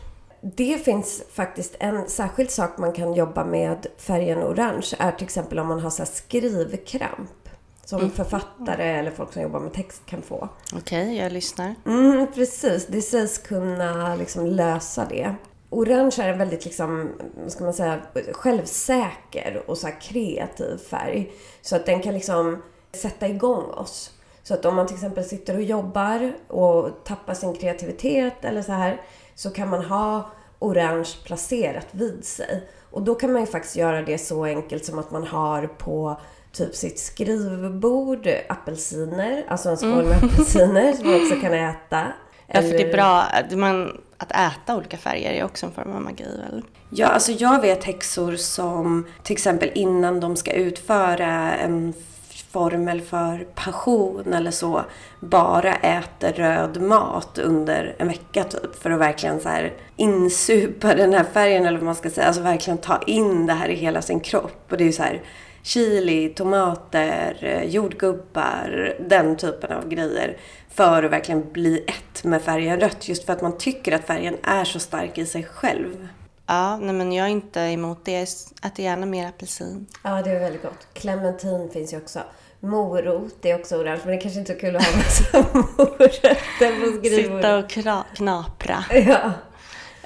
det 0.54 0.84
finns 0.84 1.22
faktiskt 1.32 1.76
en 1.78 2.08
särskild 2.08 2.50
sak 2.50 2.78
man 2.78 2.92
kan 2.92 3.14
jobba 3.14 3.44
med 3.44 3.86
färgen 3.96 4.38
orange 4.38 4.94
är 4.98 5.12
till 5.12 5.24
exempel 5.24 5.58
om 5.58 5.66
man 5.66 5.80
har 5.80 5.90
så 5.90 6.06
skrivkramp. 6.06 7.30
Som 7.84 7.98
mm. 8.00 8.10
författare 8.10 8.84
eller 8.84 9.10
folk 9.10 9.32
som 9.32 9.42
jobbar 9.42 9.60
med 9.60 9.72
text 9.72 10.02
kan 10.06 10.22
få. 10.22 10.48
Okej, 10.74 10.78
okay, 10.78 11.16
jag 11.16 11.32
lyssnar. 11.32 11.74
Mm, 11.86 12.26
precis, 12.34 12.86
det 12.86 13.02
sägs 13.02 13.38
kunna 13.38 14.14
liksom 14.14 14.46
lösa 14.46 15.06
det. 15.08 15.34
Orange 15.70 16.16
är 16.18 16.28
en 16.28 16.38
väldigt 16.38 16.64
liksom, 16.64 17.12
vad 17.36 17.52
ska 17.52 17.64
man 17.64 17.74
säga, 17.74 18.00
självsäker 18.32 19.62
och 19.66 19.78
så 19.78 19.88
kreativ 20.00 20.78
färg. 20.78 21.32
Så 21.62 21.76
att 21.76 21.86
den 21.86 22.02
kan 22.02 22.14
liksom 22.14 22.62
sätta 22.92 23.28
igång 23.28 23.64
oss. 23.64 24.12
Så 24.42 24.54
att 24.54 24.64
om 24.64 24.76
man 24.76 24.86
till 24.86 24.96
exempel 24.96 25.24
sitter 25.24 25.56
och 25.56 25.62
jobbar 25.62 26.32
och 26.48 27.04
tappar 27.04 27.34
sin 27.34 27.54
kreativitet 27.54 28.44
eller 28.44 28.62
så 28.62 28.72
här 28.72 29.00
så 29.34 29.50
kan 29.50 29.70
man 29.70 29.84
ha 29.84 30.30
orange 30.58 31.08
placerat 31.24 31.86
vid 31.90 32.24
sig. 32.24 32.68
Och 32.90 33.02
då 33.02 33.14
kan 33.14 33.32
man 33.32 33.40
ju 33.40 33.46
faktiskt 33.46 33.76
göra 33.76 34.02
det 34.02 34.18
så 34.18 34.44
enkelt 34.44 34.84
som 34.84 34.98
att 34.98 35.10
man 35.10 35.26
har 35.26 35.66
på 35.66 36.20
typ 36.52 36.74
sitt 36.74 36.98
skrivbord 36.98 38.28
apelsiner, 38.48 39.44
alltså 39.48 39.68
en 39.68 39.76
skål 39.76 40.04
med 40.04 40.16
mm. 40.16 40.28
apelsiner 40.28 40.92
som 40.92 41.10
man 41.10 41.22
också 41.22 41.40
kan 41.40 41.54
äta. 41.70 42.06
Ja, 42.46 42.60
för 42.60 42.68
det 42.68 42.82
är 42.82 42.92
bra. 42.92 43.24
Man, 43.56 44.00
att 44.16 44.32
äta 44.32 44.76
olika 44.76 44.96
färger 44.96 45.32
är 45.32 45.44
också 45.44 45.66
en 45.66 45.72
form 45.72 45.92
av 45.92 46.02
magi 46.02 46.24
väl? 46.24 46.62
Ja, 46.90 47.06
alltså 47.06 47.32
jag 47.32 47.60
vet 47.60 47.84
häxor 47.84 48.36
som 48.36 49.06
till 49.22 49.32
exempel 49.32 49.70
innan 49.74 50.20
de 50.20 50.36
ska 50.36 50.52
utföra 50.52 51.54
en 51.54 51.94
formel 52.56 53.00
för 53.00 53.46
passion 53.54 54.32
eller 54.32 54.50
så 54.50 54.84
bara 55.20 55.74
äter 55.74 56.32
röd 56.32 56.82
mat 56.82 57.38
under 57.38 57.96
en 57.98 58.08
vecka 58.08 58.44
typ 58.44 58.82
för 58.82 58.90
att 58.90 59.00
verkligen 59.00 59.40
så 59.40 59.48
här 59.48 59.72
insupa 59.96 60.94
den 60.94 61.12
här 61.12 61.24
färgen 61.24 61.66
eller 61.66 61.78
vad 61.78 61.84
man 61.84 61.94
ska 61.94 62.10
säga. 62.10 62.26
Alltså 62.26 62.42
verkligen 62.42 62.78
ta 62.78 63.02
in 63.06 63.46
det 63.46 63.52
här 63.52 63.68
i 63.68 63.74
hela 63.74 64.02
sin 64.02 64.20
kropp. 64.20 64.66
Och 64.70 64.76
det 64.76 64.88
är 64.88 64.92
så 64.92 65.02
här 65.02 65.22
chili, 65.62 66.28
tomater, 66.28 67.62
jordgubbar, 67.66 68.96
den 69.08 69.36
typen 69.36 69.72
av 69.72 69.88
grejer. 69.88 70.36
För 70.70 71.02
att 71.02 71.12
verkligen 71.12 71.52
bli 71.52 71.84
ett 71.86 72.24
med 72.24 72.42
färgen 72.42 72.80
rött. 72.80 73.08
Just 73.08 73.26
för 73.26 73.32
att 73.32 73.42
man 73.42 73.58
tycker 73.58 73.92
att 73.92 74.04
färgen 74.04 74.36
är 74.42 74.64
så 74.64 74.78
stark 74.78 75.18
i 75.18 75.26
sig 75.26 75.44
själv. 75.44 76.08
Ja, 76.46 76.76
nej 76.76 76.94
men 76.94 77.12
jag 77.12 77.26
är 77.26 77.30
inte 77.30 77.60
emot 77.60 78.04
det. 78.04 78.12
Jag 78.12 78.28
äter 78.72 78.84
gärna 78.84 79.06
mer 79.06 79.28
apelsin. 79.28 79.86
Ja, 80.02 80.22
det 80.22 80.30
är 80.30 80.40
väldigt 80.40 80.62
gott. 80.62 80.88
Clementin 80.92 81.70
finns 81.72 81.92
ju 81.92 81.96
också. 81.96 82.20
Morot 82.60 83.44
är 83.44 83.54
också 83.54 83.76
orange, 83.76 84.00
men 84.04 84.08
det 84.08 84.16
är 84.16 84.20
kanske 84.20 84.40
inte 84.40 84.52
är 84.52 84.54
så 84.54 84.60
kul 84.60 84.76
att 84.76 84.84
ha 84.84 84.96
massa 84.96 85.38
morötter 85.78 86.80
på 86.80 86.98
skrivbordet. 86.98 87.36
Sitta 87.36 87.58
och 87.58 87.70
kra 87.70 88.04
knapra. 88.14 88.84
Ja. 88.90 89.32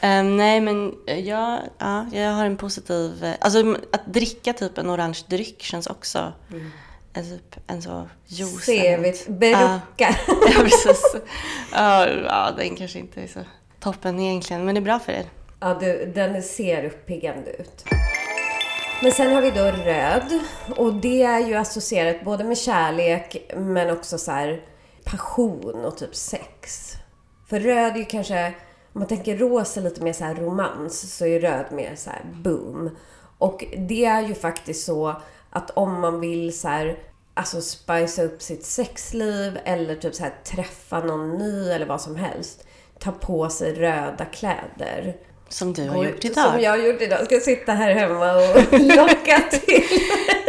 Um, 0.02 0.36
nej, 0.36 0.60
men 0.60 0.94
jag, 1.06 1.58
ja, 1.78 2.06
jag 2.12 2.30
har 2.30 2.44
en 2.44 2.56
positiv... 2.56 3.34
Alltså 3.40 3.76
att 3.92 4.06
dricka 4.06 4.52
typ 4.52 4.78
en 4.78 4.90
orange 4.90 5.18
dryck 5.28 5.62
känns 5.62 5.86
också... 5.86 6.32
Mm. 6.50 6.70
En, 7.12 7.24
typ, 7.24 7.56
en 7.66 7.82
så 7.82 8.08
juice. 8.26 8.64
Sevigt. 8.64 9.28
Berucka. 9.28 9.80
Ja, 9.96 10.14
ja, 10.28 10.60
precis. 10.62 11.16
Ja, 11.72 12.08
ja, 12.08 12.50
den 12.56 12.76
kanske 12.76 12.98
inte 12.98 13.22
är 13.22 13.26
så 13.26 13.40
toppen 13.80 14.20
egentligen, 14.20 14.64
men 14.64 14.74
det 14.74 14.78
är 14.78 14.82
bra 14.82 14.98
för 14.98 15.12
er. 15.12 15.24
Ja, 15.60 15.76
du, 15.80 16.12
den 16.14 16.42
ser 16.42 16.84
uppiggande 16.84 17.50
ut. 17.50 17.84
Men 19.02 19.12
sen 19.12 19.32
har 19.32 19.42
vi 19.42 19.50
då 19.50 19.64
röd. 19.64 20.40
Och 20.76 20.94
det 20.94 21.22
är 21.22 21.38
ju 21.40 21.54
associerat 21.54 22.24
både 22.24 22.44
med 22.44 22.58
kärlek 22.58 23.52
men 23.56 23.90
också 23.90 24.18
så 24.18 24.30
här 24.30 24.64
passion 25.04 25.84
och 25.84 25.96
typ 25.96 26.14
sex. 26.14 26.92
För 27.48 27.60
röd 27.60 27.92
är 27.92 27.98
ju 27.98 28.04
kanske, 28.04 28.46
om 28.92 28.98
man 29.00 29.08
tänker 29.08 29.36
rosa 29.36 29.80
lite 29.80 30.02
mer 30.02 30.12
så 30.12 30.24
här 30.24 30.34
romans, 30.34 31.16
så 31.16 31.26
är 31.26 31.40
röd 31.40 31.64
mer 31.72 31.94
så 31.96 32.10
här 32.10 32.22
boom. 32.34 32.90
Och 33.38 33.64
det 33.88 34.04
är 34.04 34.22
ju 34.22 34.34
faktiskt 34.34 34.86
så 34.86 35.16
att 35.50 35.70
om 35.70 36.00
man 36.00 36.20
vill 36.20 36.58
så 36.58 36.68
här, 36.68 36.98
alltså 37.34 37.60
spicea 37.60 38.24
upp 38.24 38.42
sitt 38.42 38.64
sexliv 38.64 39.58
eller 39.64 39.94
typ 39.94 40.14
så 40.14 40.22
här 40.22 40.34
träffa 40.44 41.00
någon 41.00 41.38
ny 41.38 41.70
eller 41.70 41.86
vad 41.86 42.00
som 42.00 42.16
helst. 42.16 42.66
Ta 42.98 43.12
på 43.12 43.48
sig 43.48 43.74
röda 43.74 44.24
kläder. 44.24 45.16
Som 45.50 45.72
du 45.72 45.88
har 45.88 46.04
gjort 46.04 46.24
idag. 46.24 46.52
Som 46.52 46.60
jag 46.60 46.70
har 46.70 46.78
gjort 46.78 47.02
idag. 47.02 47.18
Jag 47.18 47.26
ska 47.26 47.40
sitta 47.40 47.72
här 47.72 47.94
hemma 47.94 48.34
och 48.36 48.80
locka 48.80 49.40
till 49.50 49.82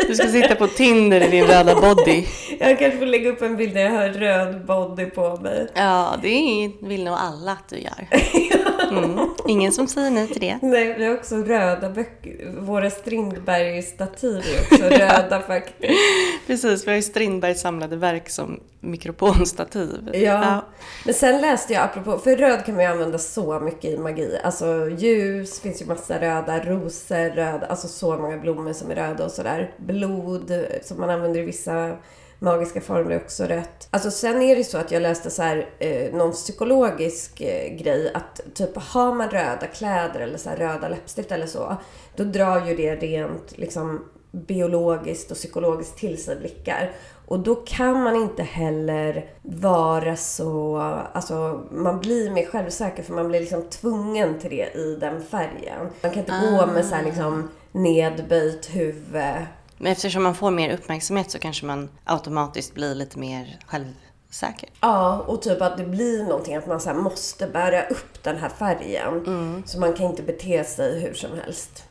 Du 0.07 0.15
ska 0.15 0.27
sitta 0.27 0.55
på 0.55 0.67
Tinder 0.67 1.21
i 1.21 1.27
din 1.29 1.45
röda 1.45 1.75
body. 1.81 2.25
Jag 2.59 2.79
kanske 2.79 2.97
får 2.99 3.05
lägga 3.05 3.29
upp 3.29 3.41
en 3.41 3.57
bild 3.57 3.73
där 3.73 3.81
jag 3.81 3.91
har 3.91 4.09
röd 4.09 4.65
body 4.65 5.05
på 5.05 5.35
mig. 5.35 5.67
Ja, 5.73 6.15
det 6.21 6.71
vill 6.81 7.03
nog 7.03 7.13
alla 7.19 7.51
att 7.51 7.69
du 7.69 7.77
gör. 7.77 8.07
Mm. 8.91 9.19
Ingen 9.47 9.71
som 9.71 9.87
säger 9.87 10.11
nej 10.11 10.27
till 10.27 10.41
det. 10.41 10.59
Nej, 10.61 10.95
vi 10.97 11.05
har 11.05 11.13
också 11.13 11.35
röda 11.35 11.89
böcker. 11.89 12.55
Våra 12.59 12.89
Strindberg-stativ 12.89 14.37
är 14.37 14.61
också 14.61 14.89
röda 14.89 15.41
faktiskt. 15.47 15.99
Precis, 16.47 16.87
vi 16.87 16.91
har 16.91 16.95
ju 16.95 17.01
Strindbergs 17.01 17.61
samlade 17.61 17.95
verk 17.95 18.29
som 18.29 18.59
mikrofonstativ. 18.81 20.09
Ja. 20.13 20.19
ja. 20.19 20.65
Men 21.05 21.13
sen 21.13 21.41
läste 21.41 21.73
jag, 21.73 21.83
apropå, 21.83 22.17
för 22.17 22.35
röd 22.35 22.65
kan 22.65 22.75
man 22.75 22.83
ju 22.83 22.89
använda 22.89 23.17
så 23.17 23.59
mycket 23.59 23.91
i 23.91 23.97
magi. 23.97 24.39
Alltså 24.43 24.89
ljus, 24.89 25.59
finns 25.59 25.81
ju 25.81 25.85
massa 25.85 26.19
röda, 26.19 26.63
rosor, 26.63 27.35
röda, 27.35 27.65
alltså 27.65 27.87
så 27.87 28.17
många 28.17 28.37
blommor 28.37 28.73
som 28.73 28.91
är 28.91 28.95
röda 28.95 29.25
och 29.25 29.31
sådär. 29.31 29.73
Blod 29.77 30.65
som 30.83 30.99
man 30.99 31.09
använder 31.09 31.39
i 31.39 31.45
vissa 31.45 31.97
magiska 32.41 32.81
formler 32.81 33.17
också 33.17 33.43
rött. 33.43 33.87
Alltså 33.91 34.11
sen 34.11 34.41
är 34.41 34.55
det 34.55 34.63
så 34.63 34.77
att 34.77 34.91
jag 34.91 35.01
läste 35.01 35.29
så 35.29 35.41
här, 35.41 35.69
eh, 35.79 36.13
någon 36.13 36.31
psykologisk 36.31 37.41
eh, 37.41 37.75
grej 37.75 38.11
att 38.13 38.41
typ 38.53 38.77
har 38.77 39.13
man 39.13 39.29
röda 39.29 39.67
kläder 39.67 40.19
eller 40.19 40.37
så 40.37 40.49
här, 40.49 40.57
röda 40.57 40.89
läppstift 40.89 41.31
eller 41.31 41.47
så, 41.47 41.75
då 42.15 42.23
drar 42.23 42.67
ju 42.67 42.75
det 42.75 42.95
rent 42.95 43.57
liksom 43.57 44.05
biologiskt 44.31 45.31
och 45.31 45.37
psykologiskt 45.37 45.97
till 45.97 46.23
sig 46.23 46.35
blickar. 46.35 46.91
Och 47.31 47.39
då 47.39 47.55
kan 47.55 48.03
man 48.03 48.15
inte 48.15 48.43
heller 48.43 49.25
vara 49.41 50.15
så... 50.15 50.77
Alltså, 51.13 51.63
man 51.71 51.99
blir 51.99 52.31
mer 52.31 52.45
självsäker 52.45 53.03
för 53.03 53.13
man 53.13 53.27
blir 53.27 53.39
liksom 53.39 53.63
tvungen 53.69 54.39
till 54.39 54.49
det 54.49 54.75
i 54.75 54.97
den 54.99 55.23
färgen. 55.23 55.89
Man 56.01 56.11
kan 56.11 56.19
inte 56.19 56.33
ah. 56.33 56.65
gå 56.65 56.65
med 56.65 56.85
så 56.85 56.95
här 56.95 57.03
liksom 57.03 57.49
nedböjt 57.71 58.75
huvud. 58.75 59.45
Men 59.77 59.91
eftersom 59.91 60.23
man 60.23 60.35
får 60.35 60.51
mer 60.51 60.73
uppmärksamhet 60.73 61.31
så 61.31 61.39
kanske 61.39 61.65
man 61.65 61.89
automatiskt 62.03 62.73
blir 62.73 62.95
lite 62.95 63.19
mer 63.19 63.59
självsäker. 63.67 64.69
Ja, 64.81 65.19
och 65.27 65.41
typ 65.41 65.61
att 65.61 65.77
det 65.77 65.85
blir 65.85 66.23
någonting 66.23 66.55
att 66.55 66.67
man 66.67 66.79
så 66.79 66.93
måste 66.93 67.47
bära 67.47 67.83
upp 67.83 68.23
den 68.23 68.37
här 68.37 68.49
färgen. 68.49 69.25
Mm. 69.25 69.63
Så 69.65 69.79
man 69.79 69.93
kan 69.93 70.05
inte 70.05 70.23
bete 70.23 70.63
sig 70.63 70.99
hur 70.99 71.13
som 71.13 71.31
helst. 71.45 71.83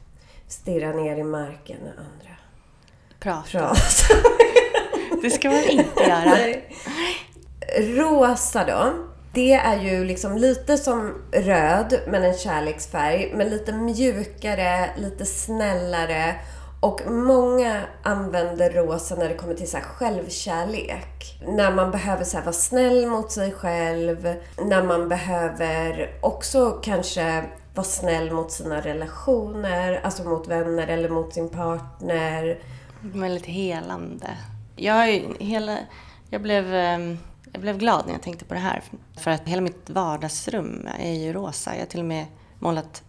Stirra 0.49 0.93
ner 0.93 1.17
i 1.17 1.25
marken 1.25 1.79
när 1.85 1.91
andra 1.91 2.37
pratar. 3.21 3.51
pratar. 3.51 4.47
Det 5.23 5.31
ska 5.31 5.51
man 5.51 5.65
inte 5.65 6.03
göra. 6.03 6.37
Rosa 7.79 8.65
då. 8.65 8.93
Det 9.35 9.53
är 9.53 9.83
ju 9.83 10.05
liksom 10.05 10.37
lite 10.37 10.77
som 10.77 11.15
röd, 11.33 12.01
men 12.09 12.25
en 12.25 12.35
kärleksfärg. 12.35 13.33
Men 13.35 13.49
lite 13.49 13.73
mjukare, 13.73 14.91
lite 14.97 15.27
snällare 15.27 16.35
Och 16.81 17.01
många 17.11 17.81
använder 18.03 18.71
rosa 18.71 19.15
när 19.15 19.29
det 19.29 19.35
kommer 19.35 19.55
till 19.55 19.71
så 19.71 19.77
här 19.77 19.85
självkärlek. 19.85 21.41
När 21.47 21.73
man 21.73 21.91
behöver 21.91 22.25
så 22.25 22.41
vara 22.41 22.53
snäll 22.53 23.07
mot 23.07 23.33
sig 23.33 23.53
själv. 23.53 24.35
När 24.65 24.83
man 24.83 25.09
behöver 25.09 26.11
också 26.21 26.71
kanske 26.71 27.45
vara 27.75 27.85
snäll 27.85 28.33
mot 28.33 28.53
sina 28.53 28.81
relationer. 28.81 30.01
Alltså 30.03 30.25
mot 30.25 30.49
vänner 30.49 30.87
eller 30.89 31.09
mot 31.09 31.35
sin 31.35 31.49
partner. 31.49 32.59
Väldigt 33.01 33.47
helande. 33.47 34.27
Jag, 34.81 35.07
hela, 35.39 35.79
jag, 36.31 36.43
blev, 36.43 36.75
ehm, 36.75 37.19
jag 37.53 37.63
blev 37.63 37.79
glad 37.79 38.07
när 38.07 38.13
jag 38.13 38.23
tänkte 38.23 38.45
på 38.45 38.55
det 38.55 38.61
här. 38.61 38.83
För 39.17 39.31
att 39.31 39.49
hela 39.49 39.63
mitt 39.63 39.91
vardagsrum 39.91 40.89
är 40.99 41.13
ju 41.13 41.33
rosa. 41.33 41.73
Jag 41.75 41.81
har 41.81 41.87
till 41.87 42.01
och 42.01 42.07
med 42.07 42.27
målat 42.59 43.03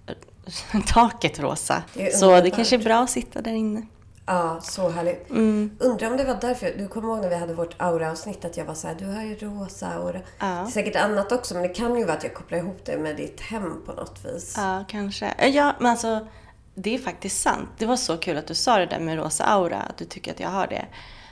taket 0.87 1.39
rosa. 1.39 1.83
Det 1.93 2.15
så 2.15 2.25
underbart. 2.25 2.43
det 2.43 2.51
kanske 2.51 2.75
är 2.75 2.83
bra 2.83 2.99
att 2.99 3.09
sitta 3.09 3.41
där 3.41 3.51
inne. 3.51 3.85
Ja, 4.25 4.59
så 4.61 4.89
härligt. 4.89 5.29
Mm. 5.29 5.77
Undrar 5.79 6.11
om 6.11 6.17
det 6.17 6.23
var 6.23 6.37
därför, 6.41 6.73
du 6.77 6.87
kommer 6.87 7.07
ihåg 7.07 7.21
när 7.21 7.29
vi 7.29 7.35
hade 7.35 7.53
vårt 7.53 7.75
aura-avsnitt 7.77 8.45
att 8.45 8.57
jag 8.57 8.65
var 8.65 8.73
så 8.73 8.87
här, 8.87 8.95
du 8.95 9.05
har 9.05 9.21
ju 9.21 9.35
rosa 9.35 9.87
aura. 9.87 10.19
Ja. 10.39 10.45
Det 10.45 10.51
är 10.51 10.65
säkert 10.65 10.95
annat 10.95 11.31
också, 11.31 11.53
men 11.53 11.63
det 11.63 11.69
kan 11.69 11.97
ju 11.97 12.05
vara 12.05 12.17
att 12.17 12.23
jag 12.23 12.33
kopplar 12.33 12.57
ihop 12.57 12.85
det 12.85 12.97
med 12.97 13.15
ditt 13.15 13.41
hem 13.41 13.81
på 13.85 13.93
något 13.93 14.25
vis. 14.25 14.53
Ja, 14.57 14.85
kanske. 14.87 15.47
Ja, 15.47 15.75
men 15.79 15.91
alltså 15.91 16.27
det 16.75 16.95
är 16.95 16.99
faktiskt 16.99 17.41
sant. 17.41 17.69
Det 17.77 17.85
var 17.85 17.95
så 17.95 18.17
kul 18.17 18.37
att 18.37 18.47
du 18.47 18.55
sa 18.55 18.77
det 18.77 18.85
där 18.85 18.99
med 18.99 19.17
rosa 19.17 19.43
aura, 19.43 19.77
att 19.77 19.97
du 19.97 20.05
tycker 20.05 20.31
att 20.31 20.39
jag 20.39 20.49
har 20.49 20.67
det. 20.67 20.85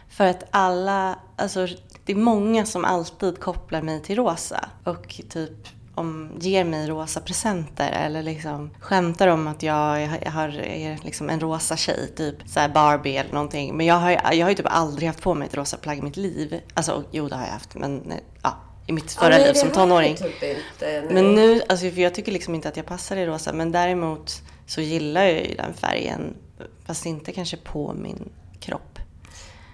För 0.10 0.26
att 0.26 0.44
alla, 0.52 1.20
alltså 1.36 1.68
det 2.06 2.12
är 2.12 2.16
många 2.16 2.66
som 2.66 2.86
alltid 2.86 3.40
kopplar 3.40 3.82
mig 3.82 4.02
till 4.02 4.16
rosa 4.16 4.70
och 4.84 5.22
typ 5.30 5.68
om, 5.96 6.32
ger 6.40 6.64
mig 6.64 6.88
rosa 6.88 7.20
presenter 7.20 7.92
eller 7.92 8.24
liksom 8.24 8.70
skämtar 8.80 9.28
om 9.28 9.48
att 9.48 9.64
jag 9.64 10.02
jag 10.02 10.32
har, 10.32 10.48
är 10.60 11.00
liksom 11.04 11.30
en 11.30 11.40
rosa 11.40 11.78
tjej, 11.78 12.14
typ 12.16 12.36
så 12.46 12.60
här 12.60 12.70
Barbie 12.70 13.18
eller 13.18 13.34
någonting. 13.34 13.78
Men 13.78 13.86
jag 13.86 13.96
har, 13.96 14.12
jag 14.12 14.46
har 14.46 14.50
ju 14.50 14.56
typ 14.56 14.66
aldrig 14.70 15.08
haft 15.08 15.22
på 15.22 15.34
mig 15.34 15.48
ett 15.48 15.58
rosa 15.58 15.78
plagg 15.78 15.98
i 15.98 16.02
mitt 16.02 16.18
liv. 16.18 16.62
Alltså 16.74 17.04
jo 17.12 17.28
det 17.28 17.36
har 17.36 17.44
jag 17.44 17.52
haft, 17.52 17.76
men 17.76 18.14
ja, 18.44 18.58
i 18.88 18.92
mitt 18.92 19.16
Ja, 19.16 19.22
förra 19.22 19.38
nej, 19.38 19.48
liv 19.48 19.54
som 19.54 19.70
tonåring. 19.70 20.16
Typ 20.16 20.44
inte. 20.44 21.08
Men 21.14 21.36
nu, 21.36 21.62
alltså 21.70 21.90
för 21.90 22.02
jag 22.02 22.14
tycker 22.14 22.32
liksom 22.32 22.56
inte 22.56 22.70
att 22.70 22.78
jag 22.78 22.86
passar 22.86 23.18
i 23.18 23.26
rosa, 23.26 23.54
men 23.54 23.72
däremot 23.72 24.42
så 24.66 24.82
gillar 24.82 25.24
jag 25.24 25.48
ju 25.48 25.56
den 25.56 25.74
färgen, 25.74 26.36
fast 26.86 27.06
inte 27.06 27.32
kanske 27.32 27.58
på 27.58 27.94
min 27.94 28.30
kropp. 28.60 28.89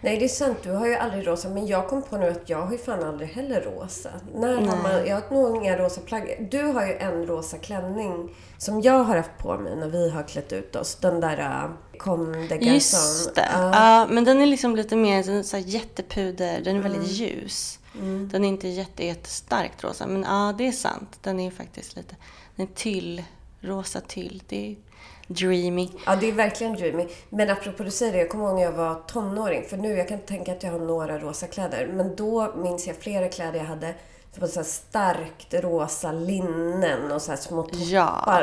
Nej, 0.05 0.17
det 0.17 0.25
är 0.25 0.29
sant. 0.29 0.57
Du 0.63 0.71
har 0.71 0.87
ju 0.87 0.95
aldrig 0.95 1.27
rosa. 1.27 1.49
Men 1.49 1.67
jag 1.67 1.87
kom 1.87 2.01
på 2.01 2.17
nu 2.17 2.29
att 2.29 2.49
jag 2.49 2.61
har 2.61 2.71
ju 2.71 2.77
fan 2.77 3.03
aldrig 3.03 3.29
heller 3.29 3.61
rosa. 3.61 4.09
När 4.35 4.55
har 4.55 4.83
man, 4.83 5.07
jag 5.07 5.21
har 5.21 5.35
nog 5.35 5.63
inga 5.63 5.77
rosa 5.77 6.01
plagg. 6.01 6.47
Du 6.51 6.63
har 6.63 6.85
ju 6.85 6.93
en 6.93 7.25
rosa 7.25 7.57
klänning 7.57 8.35
som 8.57 8.81
jag 8.81 9.03
har 9.03 9.15
haft 9.15 9.37
på 9.37 9.57
mig 9.57 9.75
när 9.75 9.87
vi 9.87 10.09
har 10.09 10.23
klätt 10.23 10.53
ut 10.53 10.75
oss. 10.75 10.95
Den 10.95 11.19
där 11.19 11.39
uh, 11.39 11.71
Comme 11.97 12.47
des. 12.47 12.61
Just 12.61 13.35
det. 13.35 13.49
Ja. 13.53 13.71
Ja, 13.73 14.07
men 14.09 14.23
den 14.23 14.41
är 14.41 14.45
liksom 14.45 14.75
lite 14.75 14.95
mer 14.95 15.23
den 15.23 15.43
så 15.43 15.57
jättepuder, 15.57 16.61
den 16.61 16.75
är 16.75 16.81
väldigt 16.81 17.01
Mm. 17.01 17.13
ljus. 17.13 17.79
Den 18.31 18.43
är 18.43 18.47
inte 18.47 18.67
jätte, 18.67 19.05
jättestarkt 19.05 19.83
rosa, 19.83 20.07
men 20.07 20.23
ja, 20.23 20.55
det 20.57 20.67
är 20.67 20.71
sant. 20.71 21.19
Den 21.21 21.39
är 21.39 21.51
faktiskt 21.51 21.95
lite, 21.95 22.15
den 22.55 22.67
är 22.67 22.73
tyll, 22.75 23.23
rosa 23.65 24.01
tyll. 24.01 24.43
Det 24.47 24.71
är 24.71 24.75
dreamy. 25.27 25.89
Ja, 26.05 26.15
det 26.15 26.27
är 26.29 26.33
verkligen 26.33 26.73
dreamy. 26.73 27.07
Men 27.29 27.49
apropå 27.49 27.83
du 27.83 27.91
säger 27.91 28.13
det, 28.13 28.17
jag 28.19 28.29
kommer 28.29 28.45
ihåg 28.45 28.55
när 28.55 28.61
jag 28.63 28.71
var 28.71 28.95
tonåring. 29.07 29.63
För 29.69 29.77
nu, 29.77 29.97
jag 29.97 30.07
kan 30.07 30.17
inte 30.17 30.27
tänka 30.27 30.51
att 30.51 30.63
jag 30.63 30.71
har 30.71 30.79
några 30.79 31.19
rosa 31.19 31.47
kläder. 31.47 31.87
Men 31.87 32.15
då 32.15 32.53
minns 32.55 32.87
jag 32.87 32.95
flera 32.95 33.29
kläder 33.29 33.59
jag 33.59 33.65
hade. 33.65 33.95
Typ 34.33 34.49
så 34.49 34.59
här 34.59 34.63
starkt 34.63 35.53
rosa 35.53 36.11
linnen 36.11 37.11
och 37.11 37.21
så 37.21 37.31
här 37.31 37.37
små 37.37 37.63
toppar 37.63 37.77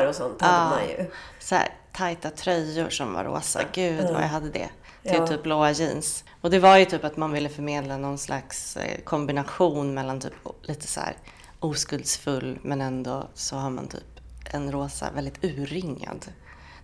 Ja. 0.01 0.07
och 0.09 0.15
sånt 0.15 0.41
hade 0.41 0.53
Ja. 0.63 0.69
man 0.69 0.89
ju. 0.89 1.11
så 1.39 1.55
här 1.55 1.67
tajta 1.91 2.29
tröjor 2.29 2.89
som 2.89 3.13
var 3.13 3.23
rosa. 3.23 3.61
Gud 3.73 4.03
vad 4.03 4.21
jag 4.21 4.27
hade 4.27 4.49
det. 4.49 4.69
Till 5.03 5.13
Ja. 5.13 5.27
typ 5.27 5.43
blåa 5.43 5.71
jeans. 5.71 6.23
Och 6.41 6.49
det 6.51 6.59
var 6.59 6.77
ju 6.77 6.85
typ 6.85 7.03
att 7.03 7.17
man 7.17 7.31
ville 7.31 7.49
förmedla 7.49 7.97
någon 7.97 8.17
slags 8.17 8.77
eh, 8.77 9.01
kombination 9.03 9.93
mellan 9.93 10.19
typ 10.19 10.33
lite 10.61 10.87
så 10.87 10.99
här 10.99 11.13
oskuldsfull 11.59 12.59
men 12.63 12.81
ändå 12.81 13.27
så 13.33 13.55
har 13.55 13.69
man 13.69 13.87
typ 13.87 14.12
en 14.51 14.71
rosa 14.71 15.11
väldigt 15.11 15.43
urringad 15.43 16.25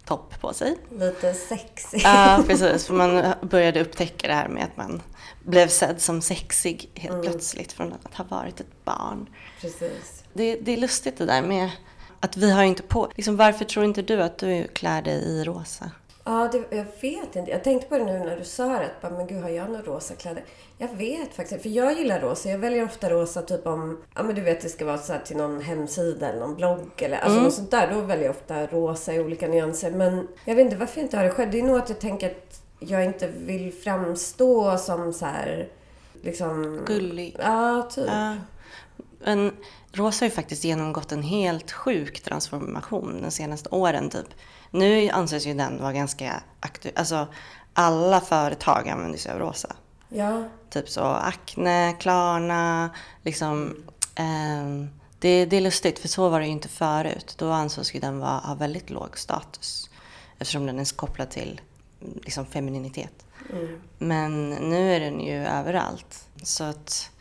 topp 0.06 0.42
på 0.42 0.54
sig. 0.54 0.78
Lite 1.00 1.34
sexig. 1.34 2.02
Ja, 2.04 2.44
precis. 2.48 2.86
För 2.86 2.94
man 2.94 3.34
började 3.42 3.82
upptäcka 3.82 4.28
det 4.28 4.34
här 4.34 4.48
med 4.48 4.64
att 4.64 4.78
man 4.78 5.02
blev 5.44 5.68
sedd 5.68 6.02
som 6.02 6.22
sexig 6.22 6.90
helt 6.96 7.22
plötsligt 7.22 7.72
från 7.72 7.94
att 7.94 8.16
ha 8.16 8.26
varit 8.30 8.60
ett 8.60 8.86
barn. 8.86 9.30
Precis. 9.62 10.24
Det, 10.34 10.56
det 10.56 10.72
är 10.72 10.78
lustigt 10.78 11.18
det 11.18 11.26
där 11.26 11.42
med 11.42 11.70
att 12.20 12.38
vi 12.38 12.52
har 12.52 12.62
ju 12.62 12.68
inte 12.68 12.84
på... 12.84 13.12
Liksom, 13.16 13.38
varför 13.38 13.66
tror 13.66 13.86
inte 13.86 14.02
du 14.02 14.24
att 14.24 14.38
du 14.38 14.68
klär 14.68 15.02
dig 15.02 15.24
i 15.24 15.44
rosa? 15.44 15.92
Ja, 16.30 16.50
det, 16.52 16.76
jag 16.78 16.86
vet 17.02 17.36
inte. 17.36 17.52
Jag 17.52 17.64
tänkte 17.64 17.88
på 17.88 17.98
det 17.98 18.06
nu 18.06 18.20
när 18.20 18.38
du 18.38 18.44
sa 18.44 18.68
det. 18.68 18.90
att 19.02 19.12
men 19.12 19.28
gud, 19.28 19.44
har 19.44 19.50
jag 19.50 19.70
några 19.70 19.82
rosa 19.82 20.14
kläder? 20.16 20.44
Jag 20.78 20.88
vet 20.88 21.34
faktiskt 21.34 21.62
För 21.62 21.70
jag 21.70 21.98
gillar 21.98 22.20
rosa. 22.20 22.50
Jag 22.50 22.58
väljer 22.58 22.86
ofta 22.86 23.10
rosa 23.10 23.42
typ 23.42 23.68
om... 23.68 24.02
Ja, 24.16 24.24
men 24.24 24.36
du 24.36 24.42
vet, 24.42 24.62
det 24.62 24.70
ska 24.70 24.86
vara 24.86 24.98
så 24.98 25.14
här 25.14 25.20
till 25.20 25.38
någon 25.38 25.62
hemsida 25.62 26.30
eller 26.30 26.40
någon 26.40 26.56
blogg 26.56 26.92
eller 26.98 27.18
alltså 27.18 27.42
något 27.42 27.54
sånt 27.54 27.72
där. 27.72 27.94
Då 27.94 28.02
väljer 28.02 28.26
jag 28.26 28.36
ofta 28.36 28.68
rosa 28.68 29.14
i 29.14 29.20
olika 29.20 29.48
nyanser. 29.48 29.92
Men 29.92 30.28
jag 30.46 30.56
vet 30.56 30.66
inte 30.66 30.78
varför 30.78 30.98
jag 30.98 31.06
inte 31.06 31.18
har 31.18 31.24
det 31.24 31.30
själv. 31.30 31.52
Det 31.52 31.60
är 31.60 31.64
nog 31.64 31.78
att 31.78 31.90
jag 31.90 32.00
tänker 32.00 32.30
att 32.30 32.62
jag 32.80 33.06
inte 33.06 33.28
vill 33.28 33.74
framstå 33.74 34.78
som 34.78 35.14
så 35.14 35.26
här... 35.26 35.68
Liksom... 36.22 36.82
Gullig. 36.86 37.36
Ja, 37.40 37.90
typ. 37.92 38.08
Ja. 38.08 38.36
Men 39.20 39.52
rosa 39.92 40.26
har 40.26 40.30
ju 40.30 40.36
faktiskt 40.36 40.64
genomgått 40.64 41.12
en 41.12 41.24
helt 41.24 41.72
sjuk 41.72 42.22
transformation 42.22 43.22
de 43.22 43.32
senaste 43.32 43.70
åren 43.70 44.10
typ. 44.10 44.28
Nu 44.72 45.10
anses 45.10 45.48
ju 45.48 45.54
den 45.54 45.82
vara 45.82 45.94
ganska 45.94 46.44
aktuell. 46.60 46.94
Alltså 46.98 47.28
alla 47.74 48.22
företag 48.22 48.90
använder 48.90 49.20
sig 49.20 49.32
av 49.32 49.40
rosa. 49.40 49.76
Ja. 50.10 50.44
Typ 50.70 50.90
så 50.90 51.02
Acne, 51.02 51.96
Klarna, 52.00 52.90
liksom. 53.24 53.76
ehm, 54.16 54.90
det, 55.20 55.46
det 55.46 55.58
är 55.58 55.62
lustigt 55.62 56.00
för 56.00 56.08
så 56.08 56.30
var 56.30 56.40
det 56.40 56.46
ju 56.46 56.52
inte 56.52 56.68
förut. 56.68 57.36
Då 57.38 57.52
ansågs 57.52 57.96
ju 57.96 58.00
den 58.00 58.20
vara, 58.20 58.38
ha 58.38 58.56
väldigt 58.56 58.90
låg 58.90 59.18
status. 59.18 59.90
Eftersom 60.40 60.66
den 60.66 60.80
är 60.80 60.96
kopplad 60.96 61.30
till 61.30 61.62
liksom, 62.00 62.46
femininitet. 62.46 63.26
Men 63.98 64.50
nu 64.50 64.96
är 64.96 65.00
den 65.00 65.20
ju 65.22 65.48
överallt. 65.48 66.28
Så 66.44 66.64
att 66.64 67.12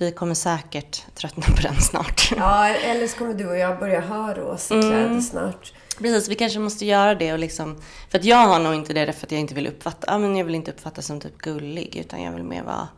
vi 0.00 0.12
kommer 0.12 0.34
säkert 0.34 1.14
tröttna 1.14 1.42
på 1.56 1.62
den 1.62 1.80
snart. 1.80 2.32
ja, 2.36 2.68
eller 2.68 3.06
så 3.06 3.18
kommer 3.18 3.34
du 3.34 3.48
och 3.48 3.56
jag 3.56 3.78
börja 3.78 4.00
ha 4.00 4.34
rosa 4.34 4.80
kläder 4.80 5.20
snart. 5.20 5.72
Precis, 5.98 6.28
vi 6.28 6.34
kanske 6.34 6.58
måste 6.58 6.86
göra 6.86 7.14
det 7.14 7.32
och 7.32 7.38
liksom... 7.38 7.82
För 8.10 8.18
att 8.18 8.24
jag 8.24 8.36
har 8.46 8.58
nog 8.58 8.74
inte 8.74 8.92
det 8.92 9.04
därför 9.04 9.26
att 9.26 9.32
jag 9.32 9.40
inte 9.40 9.54
vill 9.54 9.66
uppfatta... 9.66 10.06
Ja, 10.06 10.18
men 10.18 10.36
jag 10.36 10.44
vill 10.44 10.54
inte 10.54 10.70
uppfattas 10.70 11.06
som 11.06 11.20
typ 11.20 11.38
gullig 11.38 11.96
utan 11.96 12.22
jag 12.22 12.32
vill 12.32 12.42
mer 12.42 12.62
vara 12.62 12.88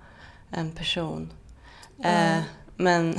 en 0.50 0.72
person. 0.72 1.32
Eh, 2.04 2.38
men... 2.76 3.18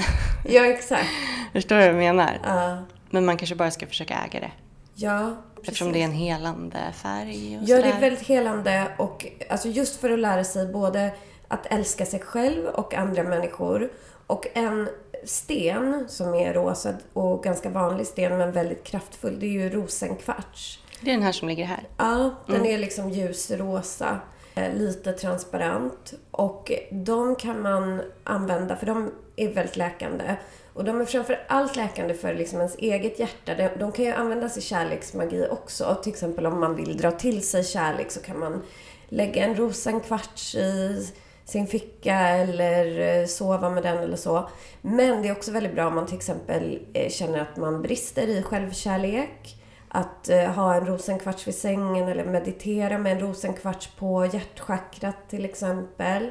Ja, 0.50 0.66
exakt. 0.66 1.10
förstår 1.54 1.76
du 1.76 1.82
vad 1.82 1.90
jag 1.90 1.96
menar? 2.16 2.40
Ja. 2.44 2.84
Men 3.10 3.26
man 3.26 3.38
kanske 3.38 3.56
bara 3.56 3.72
ska 3.72 3.88
försöka 3.88 4.14
äga 4.26 4.40
det. 4.40 4.52
Ja, 4.96 5.36
Eftersom 5.64 5.92
det 5.92 6.00
är 6.00 6.06
en 6.06 6.12
helande 6.12 6.80
färg 6.94 7.58
och 7.58 7.64
Ja, 7.70 7.76
det 7.78 7.82
sådär. 7.84 7.96
är 7.98 8.02
väldigt 8.02 8.28
helande 8.28 8.88
och 8.98 9.26
alltså 9.50 9.68
just 9.68 10.02
för 10.02 10.10
att 10.10 10.20
lära 10.20 10.44
sig 10.44 10.68
både 10.68 11.12
att 11.54 11.66
älska 11.66 12.06
sig 12.06 12.20
själv 12.20 12.66
och 12.66 12.94
andra 12.94 13.24
människor. 13.24 13.92
Och 14.28 14.48
en 14.54 14.90
sten 15.24 16.06
som 16.08 16.34
är 16.34 16.54
rosa 16.54 16.94
och 17.14 17.44
ganska 17.44 17.70
vanlig 17.70 18.08
sten 18.08 18.38
men 18.38 18.52
väldigt 18.52 18.84
kraftfull, 18.84 19.40
det 19.40 19.46
är 19.46 19.50
ju 19.50 19.70
rosenkvarts. 19.70 20.80
Det 21.02 21.10
är 21.10 21.14
den 21.14 21.24
här 21.24 21.32
som 21.32 21.48
ligger 21.48 21.66
här. 21.66 21.88
Ja, 21.98 22.36
den 22.48 22.66
är 22.66 22.78
liksom 22.78 23.10
ljusrosa, 23.10 24.20
eh, 24.56 24.74
lite 24.74 25.12
transparent. 25.14 26.14
Och 26.32 26.72
de 26.92 27.36
kan 27.36 27.62
man 27.62 28.02
använda, 28.24 28.76
för 28.76 28.86
de 28.86 29.12
är 29.36 29.54
väldigt 29.54 29.78
läkande. 29.78 30.36
Och 30.74 30.84
de 30.84 31.02
är 31.02 31.06
framför 31.06 31.46
allt 31.48 31.76
läkande 31.76 32.14
för 32.14 32.34
liksom 32.34 32.60
ens 32.60 32.76
eget 32.76 33.20
hjärta. 33.20 33.56
De, 33.56 33.70
de 33.80 33.92
kan 33.92 34.06
ju 34.06 34.12
användas 34.12 34.58
i 34.58 34.62
kärleksmagi 34.62 35.48
också. 35.50 35.98
Till 36.04 36.12
exempel 36.12 36.46
om 36.46 36.60
man 36.60 36.76
vill 36.76 36.98
dra 36.98 37.12
till 37.12 37.48
sig 37.48 37.64
kärlek 37.64 38.12
så 38.12 38.22
kan 38.22 38.40
man 38.40 38.62
lägga 39.10 39.46
en 39.46 39.56
rosenkvarts 39.56 40.56
i 40.56 41.08
sin 41.54 41.68
ficka 41.68 42.16
eller 42.16 43.00
eh, 43.00 43.26
sova 43.26 43.70
med 43.70 43.84
den 43.84 43.98
eller 43.98 44.18
så. 44.18 44.50
Men 44.82 45.22
det 45.22 45.28
är 45.28 45.32
också 45.32 45.52
väldigt 45.52 45.76
bra 45.76 45.88
om 45.88 45.96
man 45.96 46.06
till 46.06 46.16
exempel 46.16 46.80
eh, 46.94 47.10
känner 47.10 47.40
att 47.40 47.58
man 47.58 47.82
brister 47.82 48.28
i 48.28 48.44
självkärlek. 48.44 49.58
Att 49.88 50.30
eh, 50.30 50.46
ha 50.46 50.76
en 50.76 50.86
rosenkvarts 50.86 51.48
vid 51.48 51.56
sängen 51.56 52.08
eller 52.08 52.26
meditera 52.26 52.98
med 52.98 53.12
en 53.12 53.20
rosenkvarts 53.20 53.88
på 53.88 54.26
hjärtchakrat 54.26 55.30
till 55.30 55.46
exempel. 55.46 56.30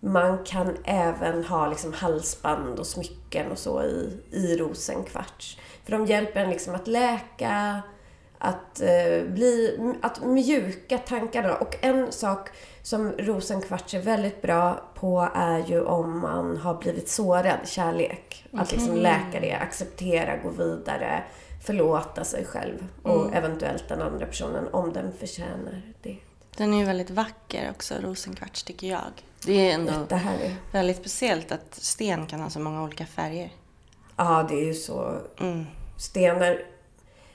Man 0.00 0.44
kan 0.44 0.76
även 0.84 1.44
ha 1.44 1.68
liksom 1.68 1.92
halsband 1.92 2.78
och 2.78 2.86
smycken 2.86 3.50
och 3.50 3.58
så 3.58 3.82
i, 3.82 4.18
i 4.30 4.56
rosenkvarts. 4.56 5.58
För 5.84 5.92
de 5.92 6.06
hjälper 6.06 6.40
en 6.40 6.50
liksom 6.50 6.74
att 6.74 6.86
läka, 6.86 7.82
att, 8.38 8.80
eh, 8.80 9.24
bli, 9.28 9.78
att 10.02 10.24
mjuka 10.24 10.98
tankarna. 10.98 11.54
Och 11.54 11.76
en 11.80 12.12
sak 12.12 12.50
som 12.82 13.12
rosenkvarts 13.12 13.94
är 13.94 14.00
väldigt 14.00 14.42
bra 14.42 14.82
på 14.94 15.28
är 15.34 15.58
ju 15.58 15.84
om 15.84 16.20
man 16.20 16.56
har 16.56 16.74
blivit 16.74 17.08
sårad 17.08 17.58
kärlek. 17.68 18.46
Att 18.52 18.72
liksom 18.72 18.96
läka 18.96 19.40
det, 19.40 19.52
acceptera, 19.54 20.36
gå 20.36 20.50
vidare, 20.50 21.22
förlåta 21.64 22.24
sig 22.24 22.44
själv 22.44 22.86
och 23.02 23.34
eventuellt 23.34 23.88
den 23.88 24.02
andra 24.02 24.26
personen 24.26 24.68
om 24.72 24.92
den 24.92 25.12
förtjänar 25.12 25.82
det. 26.02 26.16
Den 26.56 26.74
är 26.74 26.78
ju 26.78 26.84
väldigt 26.84 27.10
vacker 27.10 27.70
också, 27.70 27.94
rosenkvarts 28.02 28.62
tycker 28.62 28.86
jag. 28.86 29.24
Det 29.46 29.70
är 29.70 29.74
ändå 29.74 29.92
Jättehärlig. 29.92 30.56
väldigt 30.72 30.96
speciellt 30.96 31.52
att 31.52 31.74
sten 31.74 32.26
kan 32.26 32.40
ha 32.40 32.50
så 32.50 32.60
många 32.60 32.82
olika 32.82 33.06
färger. 33.06 33.50
Ja, 34.16 34.46
det 34.48 34.54
är 34.54 34.64
ju 34.64 34.74
så. 34.74 35.16
Mm. 35.40 35.66
Stenar. 35.96 36.62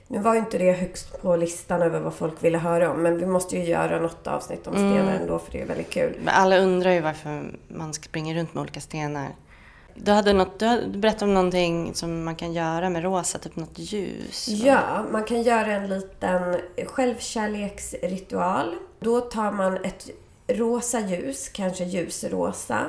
Nu 0.08 0.18
var 0.18 0.34
ju 0.34 0.40
inte 0.40 0.58
det 0.58 0.72
högst 0.72 1.22
på 1.22 1.36
listan 1.36 1.82
över 1.82 2.00
vad 2.00 2.14
folk 2.14 2.44
ville 2.44 2.58
höra 2.58 2.90
om. 2.90 3.02
Men 3.02 3.18
vi 3.18 3.26
måste 3.26 3.56
ju 3.56 3.64
göra 3.64 4.00
något 4.00 4.26
avsnitt 4.26 4.66
om 4.66 4.74
stenar 4.74 5.14
ändå 5.20 5.38
för 5.38 5.52
det 5.52 5.60
är 5.60 5.66
väldigt 5.66 5.90
kul. 5.90 6.16
Men 6.24 6.34
alla 6.34 6.58
undrar 6.58 6.90
ju 6.90 7.00
varför 7.00 7.58
man 7.68 7.94
springer 7.94 8.34
runt 8.34 8.54
med 8.54 8.60
olika 8.60 8.80
stenar. 8.80 9.28
Du, 9.94 10.12
hade 10.12 10.32
något, 10.32 10.58
du 10.58 10.98
berättade 10.98 11.24
om 11.24 11.34
någonting 11.34 11.94
som 11.94 12.24
man 12.24 12.36
kan 12.36 12.52
göra 12.52 12.90
med 12.90 13.02
rosa, 13.02 13.38
typ 13.38 13.56
något 13.56 13.78
ljus. 13.78 14.48
Ja, 14.48 15.04
man 15.12 15.24
kan 15.24 15.42
göra 15.42 15.72
en 15.72 15.88
liten 15.88 16.56
självkärleksritual. 16.86 18.74
Då 19.00 19.20
tar 19.20 19.52
man 19.52 19.84
ett 19.84 20.10
rosa 20.46 21.00
ljus, 21.00 21.48
kanske 21.48 21.84
ljusrosa. 21.84 22.86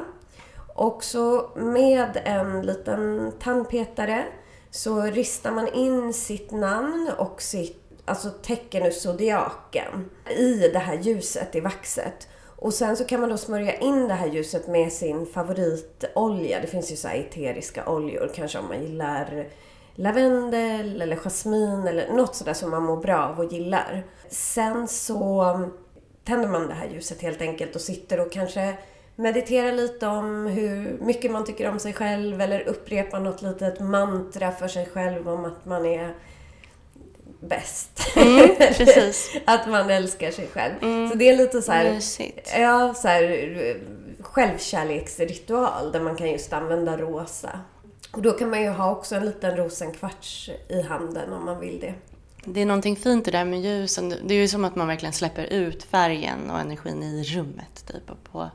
Och 0.75 1.03
så 1.03 1.49
med 1.55 2.21
en 2.25 2.61
liten 2.61 3.31
tandpetare 3.39 4.23
så 4.71 5.01
ristar 5.01 5.51
man 5.51 5.73
in 5.73 6.13
sitt 6.13 6.51
namn 6.51 7.11
och 7.17 7.41
sitt 7.41 7.83
alltså 8.05 8.29
tecken 8.29 8.85
ur 8.85 8.91
zodiaken 8.91 10.09
i 10.37 10.53
det 10.73 10.79
här 10.79 10.99
ljuset 10.99 11.55
i 11.55 11.59
vaxet. 11.59 12.27
Och 12.55 12.73
sen 12.73 12.97
så 12.97 13.05
kan 13.05 13.19
man 13.19 13.29
då 13.29 13.37
smörja 13.37 13.75
in 13.75 14.07
det 14.07 14.13
här 14.13 14.27
ljuset 14.27 14.67
med 14.67 14.93
sin 14.93 15.25
favoritolja. 15.25 16.61
Det 16.61 16.67
finns 16.67 16.91
ju 16.91 16.95
så 16.95 17.07
här 17.07 17.15
eteriska 17.15 17.89
oljor, 17.89 18.31
kanske 18.35 18.59
om 18.59 18.67
man 18.67 18.83
gillar 18.83 19.47
lavendel 19.95 21.01
eller 21.01 21.15
jasmin 21.15 21.87
eller 21.87 22.13
något 22.13 22.35
sådär 22.35 22.53
som 22.53 22.71
man 22.71 22.83
mår 22.83 22.97
bra 22.97 23.17
av 23.17 23.39
och 23.39 23.53
gillar. 23.53 24.03
Sen 24.29 24.87
så 24.87 25.69
tänder 26.23 26.49
man 26.49 26.67
det 26.67 26.73
här 26.73 26.89
ljuset 26.89 27.21
helt 27.21 27.41
enkelt 27.41 27.75
och 27.75 27.81
sitter 27.81 28.19
och 28.19 28.31
kanske 28.31 28.77
mediterar 29.17 29.71
lite 29.71 30.07
om 30.07 30.45
hur 30.45 30.97
mycket 31.01 31.31
man 31.31 31.45
tycker 31.45 31.69
om 31.69 31.79
sig 31.79 31.93
själv 31.93 32.41
eller 32.41 32.67
upprepar 32.67 33.19
något 33.19 33.41
litet 33.41 33.79
mantra 33.79 34.51
för 34.51 34.67
sig 34.67 34.85
själv 34.85 35.29
om 35.29 35.45
att 35.45 35.65
man 35.65 35.85
är 35.85 36.15
bäst. 37.39 37.99
Mm, 38.15 38.55
precis. 38.57 39.31
att 39.45 39.69
man 39.69 39.89
älskar 39.89 40.31
sig 40.31 40.47
själv. 40.47 40.73
Så 41.11 41.17
det 41.17 41.29
är 41.29 41.37
lite 41.37 41.61
så 41.61 41.71
här, 41.71 41.93
Mysigt. 41.93 42.53
ja, 42.57 42.93
så 42.93 43.07
här 43.07 43.77
självkärleksritual 44.19 45.91
där 45.91 45.99
man 45.99 46.15
kan 46.15 46.31
just 46.31 46.53
använda 46.53 46.97
rosa. 46.97 47.59
Och 48.11 48.21
då 48.21 48.31
kan 48.31 48.49
man 48.49 48.61
ju 48.61 48.69
ha 48.69 48.91
också 48.91 49.15
en 49.15 49.25
liten 49.25 49.57
rosenkvarts 49.57 50.49
i 50.69 50.81
handen 50.81 51.33
om 51.33 51.45
man 51.45 51.59
vill 51.59 51.79
det. 51.79 51.93
Det 52.45 52.61
är 52.61 52.65
någonting 52.65 52.95
fint 52.95 53.27
i 53.27 53.31
det 53.31 53.37
där 53.37 53.45
med 53.45 53.61
ljusen. 53.61 54.09
Det 54.09 54.33
är 54.33 54.39
ju 54.39 54.47
som 54.47 54.65
att 54.65 54.75
man 54.75 54.87
verkligen 54.87 55.13
släpper 55.13 55.43
ut 55.43 55.83
färgen 55.83 56.49
och 56.51 56.59
energin 56.59 57.03
i 57.03 57.23
rummet 57.23 57.85
typ 57.87 58.09
och 58.09 58.31
på 58.31 58.49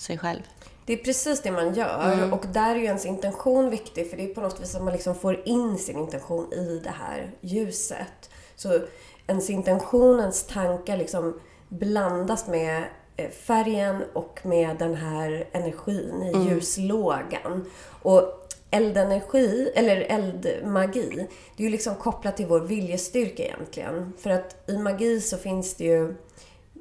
sig 0.00 0.18
själv. 0.18 0.42
Det 0.86 0.92
är 0.92 1.04
precis 1.04 1.42
det 1.42 1.50
man 1.50 1.74
gör 1.74 2.32
och 2.32 2.44
där 2.52 2.70
är 2.70 2.78
ju 2.78 2.84
ens 2.84 3.06
intention 3.06 3.70
viktig 3.70 4.10
för 4.10 4.16
det 4.16 4.30
är 4.30 4.34
på 4.34 4.40
något 4.40 4.60
vis 4.60 4.74
att 4.74 4.82
man 4.82 4.92
liksom 4.92 5.14
får 5.14 5.48
in 5.48 5.78
sin 5.78 5.98
intention 5.98 6.52
i 6.52 6.80
det 6.84 6.94
här 6.98 7.30
ljuset. 7.40 8.30
Så 8.56 8.78
ens 9.26 9.50
intention, 9.50 10.20
ens 10.20 10.46
tankar 10.46 10.96
liksom 10.96 11.40
blandas 11.68 12.48
med 12.48 12.84
eh, 13.16 13.30
färgen 13.30 14.02
och 14.12 14.40
med 14.42 14.76
den 14.78 14.94
här 14.94 15.48
energin 15.52 16.22
i 16.22 16.48
ljuslågan. 16.48 17.70
Och 18.02 18.48
eldenergi, 18.70 19.72
eller 19.74 19.96
eldmagi, 19.96 21.26
det 21.56 21.62
är 21.62 21.64
ju 21.64 21.70
liksom 21.70 21.94
kopplat 21.94 22.36
till 22.36 22.46
vår 22.46 22.60
viljestyrka 22.60 23.42
egentligen. 23.42 24.12
För 24.18 24.30
att 24.30 24.70
i 24.70 24.78
magi 24.78 25.20
så 25.20 25.36
finns 25.36 25.74
det 25.74 25.84
ju 25.84 26.14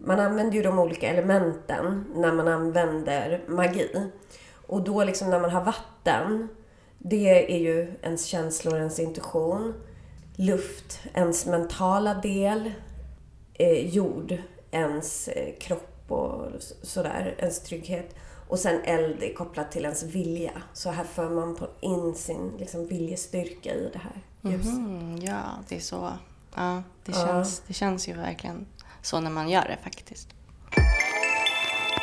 man 0.03 0.19
använder 0.19 0.55
ju 0.55 0.63
de 0.63 0.79
olika 0.79 1.09
elementen 1.09 2.05
när 2.15 2.33
man 2.33 2.47
använder 2.47 3.43
magi. 3.47 4.12
Och 4.67 4.81
då 4.83 5.03
liksom 5.03 5.29
när 5.29 5.39
man 5.39 5.51
har 5.51 5.63
vatten, 5.63 6.47
det 6.97 7.55
är 7.55 7.59
ju 7.59 7.93
ens 8.01 8.25
känslor, 8.25 8.77
ens 8.77 8.99
intuition. 8.99 9.73
Luft, 10.35 10.99
ens 11.13 11.45
mentala 11.45 12.13
del. 12.13 12.71
Eh, 13.53 13.89
jord, 13.89 14.38
ens 14.71 15.27
eh, 15.27 15.53
kropp 15.59 16.12
och 16.12 16.45
sådär, 16.81 17.35
ens 17.38 17.59
trygghet. 17.59 18.15
Och 18.47 18.59
sen 18.59 18.81
eld 18.83 19.23
är 19.23 19.33
kopplat 19.33 19.71
till 19.71 19.83
ens 19.83 20.03
vilja. 20.03 20.62
Så 20.73 20.89
här 20.89 21.03
för 21.03 21.29
man 21.29 21.55
på 21.55 21.67
in 21.79 22.15
sin 22.15 22.51
liksom, 22.59 22.88
viljestyrka 22.88 23.73
i 23.73 23.89
det 23.93 23.99
här 23.99 24.21
ljuset. 24.51 24.73
Mm, 24.73 25.17
ja, 25.17 25.41
det 25.69 25.75
är 25.75 25.79
så. 25.79 26.13
Ja, 26.55 26.83
det, 27.05 27.13
känns, 27.13 27.63
det 27.67 27.73
känns 27.73 28.09
ju 28.09 28.13
verkligen 28.13 28.65
så 29.01 29.19
när 29.19 29.31
man 29.31 29.49
gör 29.49 29.63
det 29.63 29.77
faktiskt. 29.83 30.27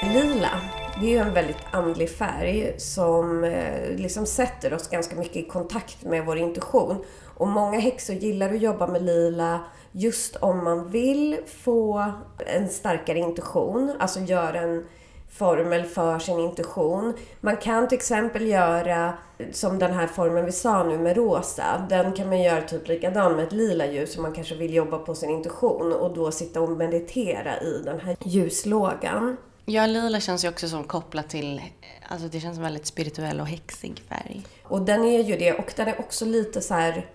Lila, 0.03 0.61
det 1.01 1.07
är 1.07 1.11
ju 1.11 1.19
en 1.19 1.35
väldigt 1.35 1.57
andlig 1.71 2.11
färg 2.11 2.75
som 2.79 3.45
eh, 3.45 3.97
liksom 3.97 4.27
sätter 4.27 4.75
oss 4.75 4.89
ganska 4.89 5.17
mycket 5.17 5.37
i 5.37 5.43
kontakt 5.43 6.05
med 6.05 6.27
vår 6.27 6.39
intuition. 6.39 7.05
Och 7.37 7.49
många 7.49 7.79
häxor 7.79 8.17
gillar 8.17 8.55
att 8.55 8.61
jobba 8.61 8.87
med 8.87 9.03
lila 9.03 9.61
just 9.93 10.37
om 10.37 10.65
man 10.65 10.91
vill 10.91 11.39
få 11.47 12.13
en 12.47 12.69
starkare 12.69 13.19
intuition, 13.19 13.97
alltså 13.99 14.21
göra 14.21 14.61
en 14.61 14.87
formel 15.31 15.85
för 15.85 16.19
sin 16.19 16.39
intuition. 16.39 17.15
Man 17.41 17.57
kan 17.57 17.89
till 17.89 17.97
exempel 17.97 18.47
göra 18.47 19.15
som 19.53 19.79
den 19.79 19.93
här 19.93 20.07
formeln 20.07 20.47
vi 20.47 20.53
sa 20.53 20.85
nu 20.85 20.99
med 20.99 21.17
rosa. 21.17 21.87
Den 21.89 22.13
kan 22.13 22.29
man 22.29 22.43
göra 22.43 22.63
typ 22.63 22.89
likadan 22.89 23.37
med 23.37 23.45
ett 23.45 23.53
lila 23.53 23.87
ljus 23.87 24.17
om 24.17 24.23
man 24.23 24.33
kanske 24.33 24.55
vill 24.55 24.75
jobba 24.75 24.99
på 24.99 25.15
sin 25.15 25.31
intuition 25.31 25.93
och 25.93 26.15
då 26.15 26.31
sitta 26.31 26.61
och 26.61 26.71
meditera 26.71 27.61
i 27.61 27.83
den 27.85 28.01
här 28.01 28.17
ljuslågan. 28.25 29.37
Ja, 29.65 29.87
lila 29.87 30.21
känns 30.21 30.45
ju 30.45 30.49
också 30.49 30.69
som 30.69 30.85
kopplat 30.85 31.29
till, 31.29 31.63
alltså 32.09 32.29
det 32.29 32.41
känns 32.41 32.55
som 32.55 32.65
väldigt 32.65 32.87
spirituell 32.87 33.41
och 33.41 33.47
häxig 33.47 34.03
färg. 34.09 34.43
Och 34.63 34.83
den 34.83 35.05
är 35.05 35.23
ju 35.23 35.37
det 35.37 35.53
och 35.53 35.73
den 35.77 35.89
är 35.89 36.01
också 36.01 36.25
lite 36.25 36.61
så 36.61 36.75
här 36.75 37.07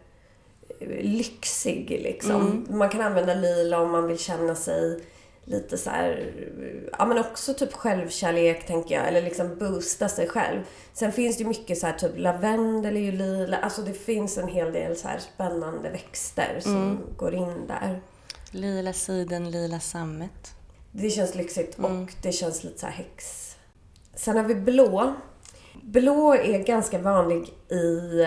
eh, 0.79 0.87
lyxig 1.01 1.99
liksom. 2.03 2.65
Man 2.69 2.89
kan 2.89 3.01
använda 3.01 3.33
lila 3.33 3.81
om 3.81 3.91
man 3.91 4.07
vill 4.07 4.19
känna 4.19 4.55
sig 4.55 5.03
lite 5.45 5.77
så 5.77 5.89
här, 5.89 6.33
ja 6.97 7.05
men 7.05 7.17
också 7.17 7.53
typ 7.53 7.73
självkärlek 7.73 8.67
tänker 8.67 8.95
jag, 8.95 9.07
eller 9.07 9.21
liksom 9.21 9.57
boosta 9.59 10.09
sig 10.09 10.27
själv. 10.27 10.61
Sen 10.93 11.11
finns 11.11 11.37
det 11.37 11.43
ju 11.43 11.49
mycket 11.49 11.77
så 11.77 11.87
här 11.87 11.93
typ 11.93 12.11
lavendel 12.15 12.97
är 12.97 13.01
ju 13.01 13.11
lila, 13.11 13.57
alltså 13.57 13.81
det 13.81 13.93
finns 13.93 14.37
en 14.37 14.47
hel 14.47 14.73
del 14.73 14.95
så 14.95 15.07
här 15.07 15.19
spännande 15.19 15.89
växter 15.89 16.59
som 16.59 16.99
går 17.17 17.33
in 17.33 17.67
där. 17.67 18.01
Lila 18.51 18.93
siden, 18.93 19.51
lila 19.51 19.79
sammet. 19.79 20.55
Det 20.91 21.09
känns 21.09 21.35
lyxigt 21.35 21.79
och 21.79 22.11
det 22.21 22.31
känns 22.31 22.63
lite 22.63 22.79
så 22.79 22.85
här 22.85 22.93
häx. 22.93 23.55
Sen 24.15 24.37
har 24.37 24.43
vi 24.43 24.55
blå. 24.55 25.13
Blå 25.81 26.33
är 26.33 26.63
ganska 26.63 26.99
vanlig 26.99 27.53
i 27.69 28.25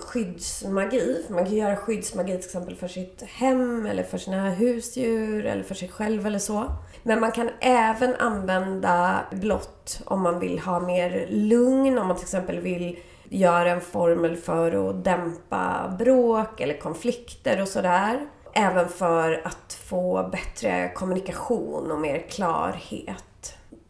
skyddsmagi. 0.00 1.24
Man 1.28 1.44
kan 1.44 1.54
göra 1.54 1.76
skyddsmagi 1.76 2.32
till 2.32 2.44
exempel 2.44 2.76
för 2.76 2.88
sitt 2.88 3.22
hem 3.22 3.86
eller 3.86 4.02
för 4.02 4.18
sina 4.18 4.50
husdjur 4.50 5.46
eller 5.46 5.62
för 5.62 5.74
sig 5.74 5.88
själv 5.88 6.26
eller 6.26 6.38
så. 6.38 6.64
Men 7.02 7.20
man 7.20 7.32
kan 7.32 7.50
även 7.60 8.14
använda 8.14 9.20
blått 9.32 10.00
om 10.04 10.22
man 10.22 10.40
vill 10.40 10.58
ha 10.58 10.80
mer 10.80 11.26
lugn, 11.30 11.98
om 11.98 12.06
man 12.06 12.16
till 12.16 12.24
exempel 12.24 12.60
vill 12.60 12.98
göra 13.28 13.70
en 13.70 13.80
formel 13.80 14.36
för 14.36 14.90
att 14.90 15.04
dämpa 15.04 15.96
bråk 15.98 16.60
eller 16.60 16.78
konflikter 16.80 17.62
och 17.62 17.68
sådär. 17.68 18.26
Även 18.52 18.88
för 18.88 19.42
att 19.44 19.72
få 19.84 20.28
bättre 20.32 20.92
kommunikation 20.94 21.92
och 21.92 22.00
mer 22.00 22.18
klarhet. 22.30 23.33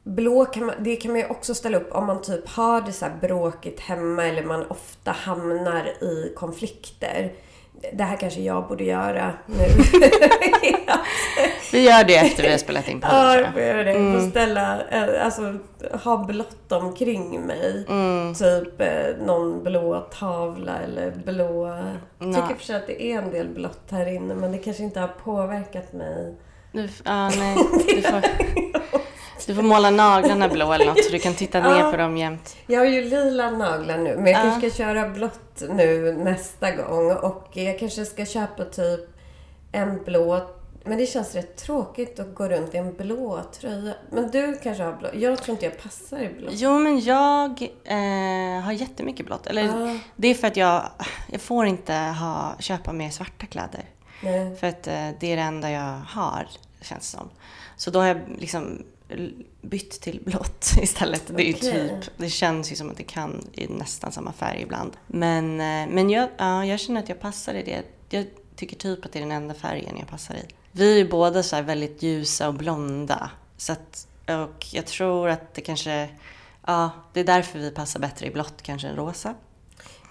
Blå 0.04 0.44
kan 0.44 0.66
man, 0.66 0.74
det 0.78 0.96
kan 0.96 1.10
man 1.10 1.20
ju 1.20 1.26
också 1.26 1.54
ställa 1.54 1.76
upp 1.76 1.92
om 1.92 2.06
man 2.06 2.22
typ 2.22 2.48
har 2.48 2.80
det 2.80 2.92
så 2.92 3.04
här 3.04 3.16
bråkigt 3.20 3.80
hemma 3.80 4.24
eller 4.24 4.42
man 4.42 4.64
ofta 4.68 5.10
hamnar 5.10 5.86
i 5.86 6.32
konflikter. 6.36 7.32
Det 7.92 8.04
här 8.04 8.16
kanske 8.16 8.40
jag 8.40 8.68
borde 8.68 8.84
göra 8.84 9.32
nu. 9.46 9.64
Vi 11.74 11.80
gör 11.80 12.04
det 12.04 12.16
efter 12.16 12.42
vi 12.42 12.50
har 12.50 12.58
spelat 12.58 12.88
in 12.88 13.00
podden 13.00 13.44
Ja, 13.44 13.52
får 13.52 13.62
göra 13.62 13.84
det. 13.84 13.94
Får 13.94 14.30
ställa, 14.30 14.88
eh, 14.88 15.24
alltså 15.24 15.54
ha 16.04 16.24
blått 16.24 16.72
omkring 16.72 17.46
mig. 17.46 17.86
Typ 18.38 18.80
eh, 18.80 19.26
någon 19.26 19.62
blå 19.62 20.00
tavla 20.00 20.78
eller 20.78 21.10
blå... 21.10 21.78
Jag 22.18 22.34
tycker 22.34 22.54
för 22.54 22.64
sig 22.64 22.76
att 22.76 22.86
det 22.86 23.02
är 23.02 23.18
en 23.18 23.30
del 23.30 23.48
blått 23.48 23.90
här 23.90 24.14
inne 24.14 24.34
men 24.34 24.52
det 24.52 24.58
kanske 24.58 24.82
inte 24.82 25.00
har 25.00 25.08
påverkat 25.08 25.92
mig. 25.92 26.34
Du, 26.72 26.88
ja, 27.04 27.28
nej, 27.28 27.56
du, 27.86 28.02
får, 28.02 28.20
du 29.46 29.54
får 29.54 29.62
måla 29.62 29.90
naglarna 29.90 30.48
blå 30.48 30.72
eller 30.72 30.86
något 30.86 31.04
så 31.04 31.12
du 31.12 31.18
kan 31.18 31.34
titta 31.34 31.60
ner 31.60 31.90
på 31.90 31.96
dem 31.96 32.16
jämt. 32.16 32.56
Jag 32.66 32.78
har 32.80 32.86
ju 32.86 33.04
lila 33.04 33.50
naglar 33.50 33.98
nu 33.98 34.16
men 34.16 34.26
jag 34.26 34.42
kanske 34.42 34.70
ska 34.70 34.84
köra 34.84 35.08
blått 35.08 35.62
nu 35.70 36.12
nästa 36.12 36.70
gång 36.70 37.12
och 37.12 37.48
jag 37.52 37.78
kanske 37.78 38.04
ska 38.04 38.26
köpa 38.26 38.64
typ 38.64 39.00
en 39.72 40.04
blå 40.04 40.50
men 40.84 40.98
det 40.98 41.06
känns 41.06 41.34
rätt 41.34 41.56
tråkigt 41.56 42.20
att 42.20 42.34
gå 42.34 42.48
runt 42.48 42.74
i 42.74 42.78
en 42.78 42.96
blå 42.96 43.40
tröja. 43.60 43.94
Men 44.10 44.30
du 44.30 44.58
kanske 44.62 44.82
har 44.82 44.92
blå? 44.92 45.08
Jag 45.14 45.42
tror 45.42 45.54
inte 45.54 45.64
jag 45.64 45.82
passar 45.82 46.18
i 46.18 46.28
blå. 46.28 46.48
Jo, 46.52 46.78
men 46.78 47.00
jag 47.00 47.62
eh, 47.84 48.64
har 48.64 48.72
jättemycket 48.72 49.26
blått. 49.26 49.46
Eller, 49.46 49.68
Ah. 49.68 49.98
Det 50.16 50.28
är 50.28 50.34
för 50.34 50.46
att 50.46 50.56
jag, 50.56 50.90
jag 51.32 51.40
får 51.40 51.66
inte 51.66 51.94
ha, 51.94 52.54
köpa 52.58 52.92
mer 52.92 53.10
svarta 53.10 53.46
kläder. 53.46 53.84
Nej. 54.22 54.56
För 54.56 54.66
att 54.66 54.86
eh, 54.86 55.08
det 55.20 55.32
är 55.32 55.36
det 55.36 55.42
enda 55.42 55.70
jag 55.70 56.00
har, 56.08 56.46
känns 56.80 57.12
det 57.12 57.18
som. 57.18 57.28
Så 57.76 57.90
då 57.90 57.98
har 58.00 58.06
jag 58.06 58.20
liksom 58.38 58.82
bytt 59.62 60.00
till 60.00 60.20
blått 60.24 60.66
istället. 60.82 61.22
Det 61.26 61.48
är 61.48 61.52
typ, 61.52 62.10
det 62.16 62.28
känns 62.28 62.72
ju 62.72 62.76
som 62.76 62.90
att 62.90 62.96
det 62.96 63.02
kan 63.02 63.48
i 63.52 63.66
nästan 63.66 64.12
samma 64.12 64.32
färg 64.32 64.62
ibland. 64.62 64.96
Men, 65.06 65.60
eh, 65.60 65.94
men 65.94 66.10
jag, 66.10 66.28
ja, 66.36 66.64
jag 66.64 66.80
känner 66.80 67.00
att 67.00 67.08
jag 67.08 67.20
passar 67.20 67.54
i 67.54 67.62
det. 67.62 67.82
Jag 68.10 68.26
tycker 68.56 68.76
typ 68.76 69.04
att 69.04 69.12
det 69.12 69.18
är 69.18 69.20
den 69.20 69.32
enda 69.32 69.54
färgen 69.54 69.96
jag 69.98 70.08
passar 70.08 70.34
i. 70.34 70.54
Vi 70.72 70.92
är 70.92 70.96
ju 70.96 71.08
båda 71.08 71.42
så 71.42 71.62
väldigt 71.62 72.02
ljusa 72.02 72.48
och 72.48 72.54
blonda. 72.54 73.30
Så 73.56 73.72
att, 73.72 74.08
och 74.28 74.66
jag 74.72 74.86
tror 74.86 75.28
att 75.28 75.54
det 75.54 75.60
kanske, 75.60 76.08
ja, 76.66 76.90
det 77.12 77.20
är 77.20 77.24
därför 77.24 77.58
vi 77.58 77.70
passar 77.70 78.00
bättre 78.00 78.26
i 78.26 78.30
blått 78.30 78.62
kanske 78.62 78.88
än 78.88 78.96
rosa. 78.96 79.34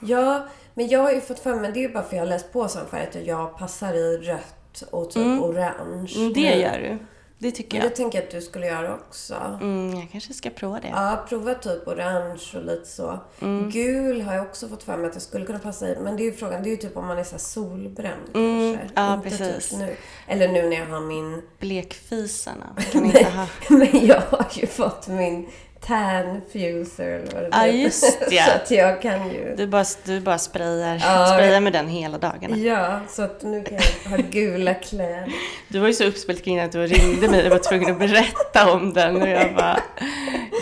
Ja, 0.01 0.47
men 0.73 0.87
jag 0.87 0.99
har 1.03 1.11
ju 1.11 1.21
fått 1.21 1.39
för 1.39 1.55
mig, 1.55 1.71
det 1.71 1.79
är 1.79 1.87
ju 1.87 1.93
bara 1.93 2.03
för 2.03 2.15
jag 2.15 2.23
har 2.23 2.29
läst 2.29 2.53
på 2.53 2.67
som 2.67 2.87
färg, 2.87 3.07
att 3.07 3.27
jag 3.27 3.57
passar 3.57 3.93
i 3.93 4.17
rött 4.17 4.83
och 4.91 5.11
typ 5.11 5.41
orange. 5.41 6.13
Mm, 6.15 6.33
det 6.33 6.55
gör 6.55 6.79
du. 6.79 6.97
Det 7.43 7.51
tycker 7.51 7.77
Men 7.77 7.83
jag. 7.83 7.91
det 7.91 7.95
tänker 7.95 8.17
jag 8.17 8.25
att 8.25 8.31
du 8.31 8.41
skulle 8.41 8.67
göra 8.67 8.93
också. 8.95 9.35
Mm, 9.61 9.99
jag 9.99 10.07
kanske 10.11 10.33
ska 10.33 10.49
prova 10.49 10.79
det. 10.79 10.87
Ja, 10.87 11.25
prova 11.29 11.53
typ 11.53 11.87
orange 11.87 12.41
och 12.55 12.63
lite 12.65 12.85
så. 12.89 13.19
Gul 13.71 14.21
har 14.21 14.33
jag 14.35 14.45
också 14.45 14.67
fått 14.67 14.83
för 14.83 14.97
mig 14.97 15.07
att 15.07 15.13
jag 15.15 15.21
skulle 15.21 15.45
kunna 15.45 15.59
passa 15.59 15.87
i. 15.89 15.97
Men 16.01 16.17
det 16.17 16.23
är 16.23 16.25
ju 16.25 16.33
frågan, 16.33 16.63
det 16.63 16.69
är 16.69 16.71
ju 16.71 16.77
typ 16.77 16.97
om 16.97 17.07
man 17.07 17.17
är 17.17 17.23
så 17.23 17.37
solbränd 17.39 18.21
kanske. 18.33 18.79
ja, 18.95 19.13
Inte 19.13 19.29
precis. 19.29 19.69
Typ 19.69 19.79
nu. 19.79 19.95
Eller 20.27 20.47
nu 20.47 20.69
när 20.69 20.77
jag 20.77 20.85
har 20.85 20.99
min... 21.01 21.41
Blekfisarna 21.59 22.65
man 22.75 22.83
kan 22.91 23.05
inte 23.05 23.23
ha. 23.23 23.47
Men 23.77 24.05
jag 24.07 24.21
har 24.21 24.45
ju 24.51 24.67
fått 24.67 25.07
min 25.07 25.47
tan 25.87 26.41
fuser 26.53 27.03
eller 27.09 27.33
vad 27.33 27.43
det 27.43 27.49
Ja, 27.51 27.57
heter. 27.59 27.77
just 27.77 28.19
det. 28.29 28.43
Så 28.43 28.51
att 28.51 28.71
jag 28.71 29.01
kan 29.01 29.29
ju... 29.29 29.53
Du 29.57 29.67
bara, 29.67 29.85
du 30.03 30.19
bara 30.19 30.37
sprayar, 30.37 30.95
Ja, 31.03 31.25
sprayar 31.33 31.59
med 31.61 31.73
den 31.73 31.87
hela 31.87 32.17
dagarna. 32.17 32.57
Ja, 32.57 32.99
så 33.09 33.21
att 33.21 33.43
nu 33.43 33.63
kan 33.63 33.77
jag 34.03 34.09
ha 34.09 34.17
gula 34.31 34.73
kläder. 34.73 35.27
Du 35.67 35.79
var 35.79 35.87
ju 35.87 35.93
så 35.93 36.03
uppspelt 36.03 36.43
kring 36.43 36.59
att 36.59 36.71
du 36.71 36.87
ringde 36.87 37.27
mig 37.29 37.45
och 37.45 37.51
var 37.51 37.57
tvungen 37.69 37.91
att 37.91 37.99
berätta 37.99 38.73
om 38.73 38.93
den 38.93 39.21
och 39.21 39.27
jag 39.29 39.55
bara 39.55 39.79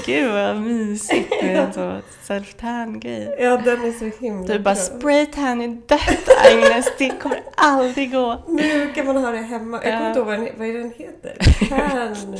Gud 0.05 0.31
vad 0.31 0.55
mysigt 0.57 1.43
med 1.43 1.73
sån 1.73 2.01
self-tan-grej. 2.27 3.35
Ja, 3.39 3.57
den 3.57 3.85
är 3.85 3.91
så 3.91 4.11
himla 4.23 4.53
Du 4.53 4.59
bara 4.59 4.75
spraytan 4.75 5.61
är 5.61 5.67
dött 5.67 6.29
Agnes, 6.51 6.85
det 6.97 7.09
kommer 7.09 7.43
aldrig 7.55 8.11
gå. 8.11 8.43
Nu 8.47 8.91
kan 8.95 9.05
man 9.05 9.17
ha 9.17 9.31
det 9.31 9.37
hemma. 9.37 9.79
Jag 9.83 9.93
kommer 9.93 10.01
Ja. 10.01 10.07
inte 10.07 10.19
ihåg 10.19 10.27
vad, 10.57 10.67
den 10.75 10.91
heter. 10.97 11.35
Tan 11.69 12.37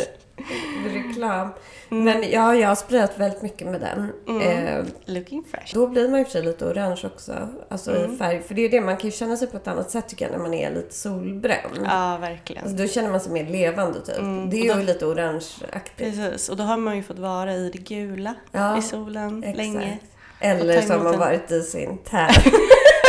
reklam. 0.94 1.50
Mm. 1.92 2.04
Men 2.04 2.30
ja, 2.32 2.56
jag 2.56 2.68
har 2.68 2.76
sprayat 2.76 3.20
väldigt 3.20 3.42
mycket 3.42 3.68
med 3.68 3.82
den. 3.82 4.12
Eh, 4.42 4.86
Looking 5.06 5.44
fresh. 5.52 5.74
då 5.76 5.88
blir 5.88 6.10
man 6.10 6.20
ju 6.20 6.26
för 6.26 6.32
sig 6.32 6.42
lite 6.44 6.66
orange 6.66 7.02
också. 7.06 7.34
Alltså 7.70 7.96
Mm. 7.96 8.14
i 8.14 8.18
färg. 8.18 8.42
För 8.48 8.54
det 8.56 8.62
är 8.62 8.64
ju 8.64 8.70
det, 8.70 8.82
man 8.82 8.98
kan 8.98 9.10
ju 9.10 9.16
känna 9.16 9.38
sig 9.38 9.48
på 9.48 9.58
ett 9.58 9.68
annat 9.68 9.92
sätt 9.92 10.08
tycker 10.10 10.26
jag 10.26 10.32
när 10.32 10.40
man 10.40 10.54
är 10.54 10.72
lite 10.74 10.94
solbränd. 10.96 11.80
Ja, 11.86 12.18
verkligen. 12.22 12.64
Alltså, 12.64 12.78
då 12.84 12.88
känner 12.88 13.10
man 13.12 13.20
sig 13.20 13.32
mer 13.32 13.46
levande 13.46 14.02
typ. 14.02 14.18
Mm, 14.20 14.50
Det 14.50 14.68
är 14.68 14.74
då- 14.74 14.80
ju 14.80 14.86
lite 14.86 15.06
orangeaktigt. 15.06 15.98
Precis, 15.98 16.50
och 16.50 16.58
då 16.58 16.64
har 16.64 16.78
man 16.78 16.96
ju 16.98 17.04
fått 17.04 17.20
vara 17.20 17.54
i 17.54 17.70
det 17.70 17.78
gula 17.96 18.34
Ja, 18.52 18.78
i 18.78 18.82
solen 18.82 19.44
exakt. 19.44 19.58
länge. 19.58 19.98
Eller 20.40 20.82
så 20.82 20.94
har 20.94 21.04
man 21.04 21.20
varit 21.20 21.52
i 21.52 21.62
sin 21.62 21.98
tan. 21.98 22.30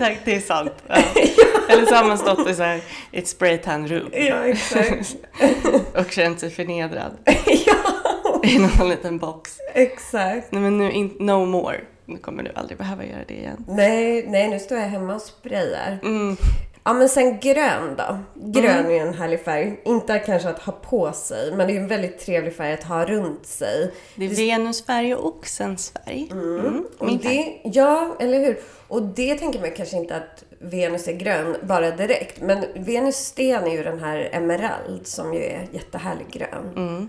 Exakt, 0.00 0.20
det 0.24 0.34
är 0.36 0.40
sant. 0.40 0.72
Ja. 0.88 1.74
Eller 1.74 1.86
så 1.86 1.94
har 1.94 2.04
man 2.04 2.18
stått 2.18 2.48
i 2.48 2.54
så 2.54 2.62
här, 2.62 2.80
ett 3.12 3.28
spraytan-rum 3.28 4.10
ja, 4.12 4.44
exakt. 4.44 5.16
och 5.96 6.12
känt 6.12 6.40
sig 6.40 6.50
förnedrad 6.50 7.12
ja, 7.66 8.40
i 8.44 8.58
någon 8.58 8.88
liten 8.88 9.18
box. 9.18 9.58
exakt. 9.74 10.52
Nej 10.52 10.62
men 10.62 10.78
nu, 10.78 10.90
in, 10.90 11.16
no 11.20 11.44
more. 11.44 11.80
Nu 12.06 12.18
kommer 12.18 12.42
du 12.42 12.50
aldrig 12.54 12.78
behöva 12.78 13.04
göra 13.04 13.24
det 13.28 13.34
igen. 13.34 13.64
Nej, 13.68 14.24
nej, 14.28 14.48
nu 14.48 14.58
står 14.58 14.78
jag 14.78 14.86
hemma 14.86 15.14
och 15.14 15.22
sprayar. 15.22 15.98
Mm. 16.02 16.36
Ja, 16.84 16.92
men 16.92 17.08
sen 17.08 17.40
grön 17.40 17.96
då. 17.96 18.18
Grön 18.34 18.86
är 18.86 18.90
ju 18.90 18.96
en 18.96 19.14
härlig 19.14 19.44
färg. 19.44 19.80
Inte 19.84 20.18
kanske 20.18 20.48
att 20.48 20.58
ha 20.58 20.72
på 20.72 21.12
sig, 21.12 21.52
men 21.54 21.66
det 21.66 21.76
är 21.76 21.80
en 21.80 21.88
väldigt 21.88 22.18
trevlig 22.18 22.56
färg 22.56 22.72
att 22.72 22.82
ha 22.84 23.04
runt 23.04 23.46
sig. 23.46 23.94
Det 24.14 24.24
är 24.24 24.28
Venusfärg 24.28 25.14
och 25.14 25.26
oxens 25.26 25.90
färg. 25.90 26.28
Mm. 26.30 26.84
Och 26.98 27.06
Min 27.06 27.18
färg. 27.20 27.60
det, 27.64 27.70
ja, 27.70 28.16
eller 28.20 28.40
hur? 28.40 28.58
Och 28.88 29.02
det 29.02 29.34
tänker 29.34 29.60
man 29.60 29.70
kanske 29.70 29.96
inte 29.96 30.16
att 30.16 30.44
Venus 30.58 31.08
är 31.08 31.12
grön 31.12 31.56
bara 31.62 31.90
direkt. 31.90 32.40
Men 32.40 32.64
Venus 32.74 33.16
sten 33.16 33.66
är 33.66 33.70
ju 33.70 33.82
den 33.82 33.98
här 33.98 34.28
emerald 34.32 35.06
som 35.06 35.34
ju 35.34 35.40
är 35.40 35.68
jättehärlig 35.72 36.26
grön. 36.30 36.72
Mm. 36.76 37.08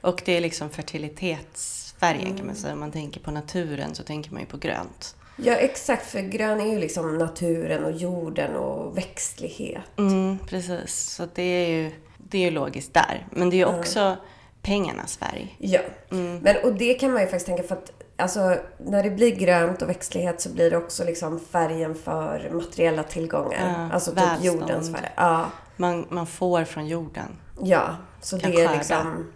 Och 0.00 0.22
det 0.24 0.36
är 0.36 0.40
liksom 0.40 0.70
fertilitetsfärgen 0.70 2.36
kan 2.36 2.46
man 2.46 2.56
säga. 2.56 2.72
Om 2.72 2.80
man 2.80 2.92
tänker 2.92 3.20
på 3.20 3.30
naturen 3.30 3.94
så 3.94 4.02
tänker 4.02 4.32
man 4.32 4.40
ju 4.40 4.46
på 4.46 4.56
grönt. 4.56 5.15
Ja, 5.36 5.52
exakt. 5.54 6.06
För 6.06 6.20
grön 6.20 6.60
är 6.60 6.66
ju 6.72 6.78
liksom 6.78 7.18
naturen 7.18 7.84
och 7.84 7.92
jorden 7.92 8.56
och 8.56 8.98
växtlighet. 8.98 9.82
Mm, 9.98 10.38
precis, 10.48 10.94
så 10.94 11.26
det 11.34 11.42
är 11.42 11.68
ju 11.68 11.90
det 12.18 12.38
är 12.38 12.42
ju 12.42 12.50
logiskt 12.50 12.94
där. 12.94 13.26
Men 13.30 13.50
det 13.50 13.56
är 13.56 13.58
ju 13.68 13.78
också 13.78 14.16
pengarnas 14.62 15.16
färg. 15.16 15.56
Ja, 15.58 15.80
Mm. 16.10 16.38
men 16.38 16.56
och 16.64 16.72
det 16.74 16.94
kan 16.94 17.12
man 17.12 17.20
ju 17.22 17.26
faktiskt 17.26 17.46
tänka 17.46 17.62
för 17.62 17.74
att 17.74 17.92
alltså, 18.16 18.56
när 18.78 19.02
det 19.02 19.10
blir 19.10 19.36
grönt 19.36 19.82
och 19.82 19.88
växtlighet 19.88 20.40
så 20.40 20.48
blir 20.52 20.70
det 20.70 20.76
också 20.76 21.04
liksom 21.04 21.40
färgen 21.40 21.94
för 21.94 22.50
materiella 22.52 23.02
tillgångar. 23.02 23.74
Ja, 23.88 23.94
alltså 23.94 24.10
typ 24.10 24.20
välstånd. 24.20 24.44
jordens 24.60 24.92
färg. 24.92 25.12
Ja, 25.16 25.46
Man, 25.76 26.06
man 26.08 26.26
får 26.26 26.64
från 26.64 26.86
jorden. 26.86 27.36
ja. 27.62 27.96
så 28.20 28.38
Kan 28.40 28.50
det 28.50 28.56
är 28.60 28.66
skörda. 28.66 28.78
liksom 28.78 29.32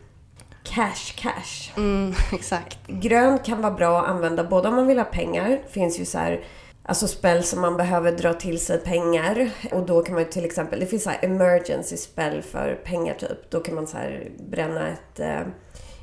cash, 0.62 1.14
cash. 1.16 1.76
Mm, 1.76 2.14
exakt. 2.32 2.78
Grönt 2.86 3.44
kan 3.44 3.62
vara 3.62 3.72
bra 3.72 4.00
att 4.00 4.08
använda 4.08 4.44
både 4.44 4.68
om 4.68 4.76
man 4.76 4.86
vill 4.86 4.98
ha 4.98 5.04
pengar. 5.04 5.48
Det 5.48 5.72
finns 5.72 6.00
ju 6.00 6.04
så 6.04 6.18
här 6.18 6.44
Alltså 6.82 7.08
spel 7.08 7.44
som 7.44 7.60
man 7.60 7.76
behöver 7.76 8.12
dra 8.12 8.34
till 8.34 8.60
sig 8.60 8.78
pengar. 8.78 9.50
Och 9.72 9.86
då 9.86 10.02
kan 10.02 10.14
man 10.14 10.24
till 10.24 10.44
exempel, 10.44 10.80
det 10.80 10.86
finns 10.86 11.02
så 11.02 11.10
här 11.10 11.24
emergency 11.24 11.96
spel 11.96 12.42
för 12.42 12.74
pengar 12.84 13.14
typ. 13.14 13.50
Då 13.50 13.60
kan 13.60 13.74
man 13.74 13.86
så 13.86 13.96
här 13.96 14.30
bränna 14.38 14.88
ett 14.88 15.20
eh, 15.20 15.40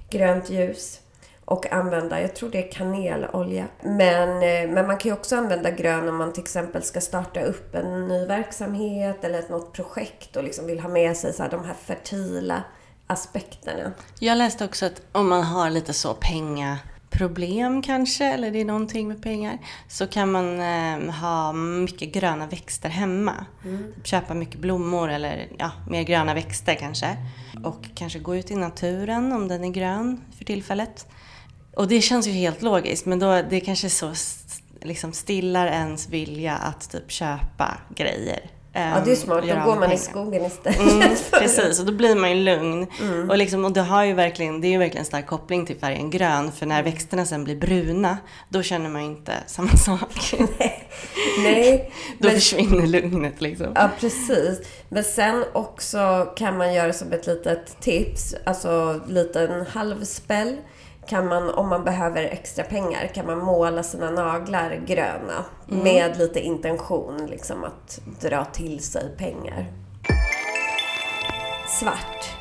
grönt 0.10 0.50
ljus 0.50 1.00
och 1.46 1.74
använda, 1.74 2.22
jag 2.22 2.36
tror 2.36 2.50
det 2.50 2.68
är 2.68 2.72
kanelolja. 2.72 3.68
Men, 3.82 4.30
eh, 4.30 4.74
men 4.74 4.88
man 4.88 4.98
kan 4.98 5.10
ju 5.10 5.14
också 5.14 5.36
använda 5.36 5.72
grön 5.72 6.10
om 6.10 6.16
man 6.16 6.34
till 6.34 6.44
exempel 6.44 6.84
ska 6.84 7.02
starta 7.02 7.42
upp 7.42 7.76
en 7.76 8.08
ny 8.08 8.26
verksamhet 8.26 9.24
eller 9.24 9.40
ett 9.40 9.50
något 9.50 9.74
projekt 9.74 10.36
och 10.36 10.44
liksom 10.44 10.66
vill 10.66 10.80
ha 10.80 10.90
med 10.90 11.18
sig 11.18 11.34
så 11.34 11.44
här, 11.44 11.50
de 11.50 11.66
här 11.66 11.74
fertila 11.74 12.64
aspekterna. 13.08 13.92
Jag 14.20 14.38
läste 14.38 14.66
också 14.66 14.86
att 14.86 15.02
om 15.12 15.30
man 15.30 15.44
har 15.44 15.70
lite 15.70 15.94
så 15.94 16.14
pengaproblem 16.14 17.82
kanske, 17.82 18.26
eller 18.26 18.52
det 18.52 18.62
är 18.62 18.66
någonting 18.66 19.08
med 19.08 19.24
pengar, 19.24 19.58
så 19.88 20.08
kan 20.08 20.32
man 20.32 20.60
eh, 20.60 21.14
ha 21.14 21.54
mycket 21.54 22.14
gröna 22.14 22.48
växter 22.48 22.90
hemma. 22.90 23.46
Köpa 24.04 24.34
mycket 24.34 24.60
blommor 24.60 25.10
eller 25.10 25.48
ja, 25.58 25.72
mer 25.90 26.04
gröna 26.04 26.34
växter 26.34 26.76
kanske. 26.76 27.18
Och 27.64 27.86
kanske 27.96 28.20
gå 28.20 28.36
ut 28.36 28.52
i 28.52 28.56
naturen 28.56 29.32
om 29.32 29.48
den 29.48 29.64
är 29.64 29.70
grön 29.70 30.22
för 30.38 30.46
tillfället. 30.46 31.08
Och 31.74 31.88
det 31.88 32.02
känns 32.02 32.28
ju 32.28 32.32
helt 32.32 32.62
logiskt, 32.62 33.06
men 33.06 33.20
då, 33.20 33.42
det 33.50 33.60
kanske 33.60 33.90
så 33.90 34.14
liksom 34.82 35.14
stillar 35.14 35.68
ens 35.68 36.10
vilja 36.10 36.56
att 36.56 36.90
typ 36.92 37.12
köpa 37.12 37.78
grejer. 37.96 38.57
Ja, 38.78 39.02
det 39.06 39.12
är 39.12 39.16
smart. 39.16 39.44
Då 39.48 39.72
går 39.72 39.76
man 39.80 39.92
i 39.92 39.98
skogen 39.98 40.46
istället. 40.46 40.80
Mm, 40.80 41.10
precis, 41.32 41.80
och 41.80 41.86
då 41.86 41.92
blir 41.92 42.16
man 42.16 42.30
ju 42.30 42.44
lugn. 42.44 42.88
Mm. 43.02 43.30
Och, 43.30 43.38
liksom, 43.38 43.66
och 43.66 43.72
det, 43.72 43.82
har 43.82 44.04
ju 44.04 44.14
verkligen, 44.14 44.62
det 44.62 44.68
är 44.68 44.70
ju 44.70 44.78
verkligen 44.78 45.02
en 45.02 45.06
stark 45.06 45.28
koppling 45.28 45.66
till 45.66 45.78
färgen 45.78 46.10
grön. 46.10 46.52
För 46.52 46.66
när 46.66 46.84
växterna 46.84 47.26
sen 47.26 47.44
blir 47.44 47.56
bruna, 47.56 48.18
då 48.50 48.64
känner 48.64 48.90
man 48.90 49.02
ju 49.02 49.08
inte 49.08 49.34
samma 49.48 49.72
sak. 49.78 50.34
Nej, 51.44 51.92
då 52.20 52.28
men, 52.28 52.36
försvinner 52.36 52.88
lugnet 52.88 53.42
liksom. 53.42 53.72
ja 53.76 53.90
precis. 54.00 54.62
Men 54.90 55.04
sen 55.04 55.44
också 55.54 56.34
kan 56.38 56.58
man 56.58 56.74
göra 56.74 56.94
som 56.94 57.12
ett 57.12 57.28
litet 57.28 57.82
tips, 57.82 58.36
alltså 58.46 59.02
liten 59.08 59.66
halvspel. 59.66 60.58
Kan 61.08 61.28
man, 61.28 61.50
om 61.50 61.70
man 61.70 61.84
behöver 61.84 62.24
extra 62.24 62.64
pengar, 62.64 63.08
kan 63.08 63.26
man 63.26 63.38
måla 63.38 63.84
sina 63.84 64.12
naglar 64.12 64.82
gröna. 64.86 65.46
Med 65.66 66.18
lite 66.18 66.40
intention, 66.40 67.28
liksom 67.28 67.64
att 67.64 68.00
dra 68.22 68.46
till 68.46 68.84
sig 68.84 69.16
pengar. 69.18 69.66
Svart. 71.68 72.38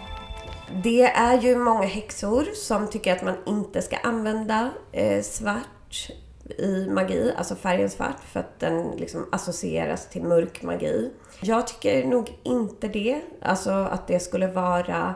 Det 0.84 1.02
är 1.02 1.40
ju 1.40 1.56
många 1.56 1.86
häxor 1.86 2.44
som 2.54 2.90
tycker 2.90 3.12
att 3.12 3.24
man 3.24 3.36
inte 3.46 3.82
ska 3.82 3.96
använda 3.96 4.70
eh, 4.92 5.22
svart 5.22 6.10
i 6.58 6.86
magi, 6.90 7.32
alltså 7.36 7.54
färgen 7.54 7.90
svart, 7.90 8.20
för 8.32 8.40
att 8.40 8.60
den 8.60 8.90
liksom 8.90 9.28
associeras 9.32 10.08
till 10.08 10.22
mörk 10.22 10.62
magi. 10.62 11.10
Jag 11.40 11.66
tycker 11.66 12.06
nog 12.06 12.38
inte 12.42 12.88
det, 12.88 13.20
alltså 13.42 13.70
att 13.70 14.06
det 14.06 14.20
skulle 14.20 14.46
vara 14.46 15.14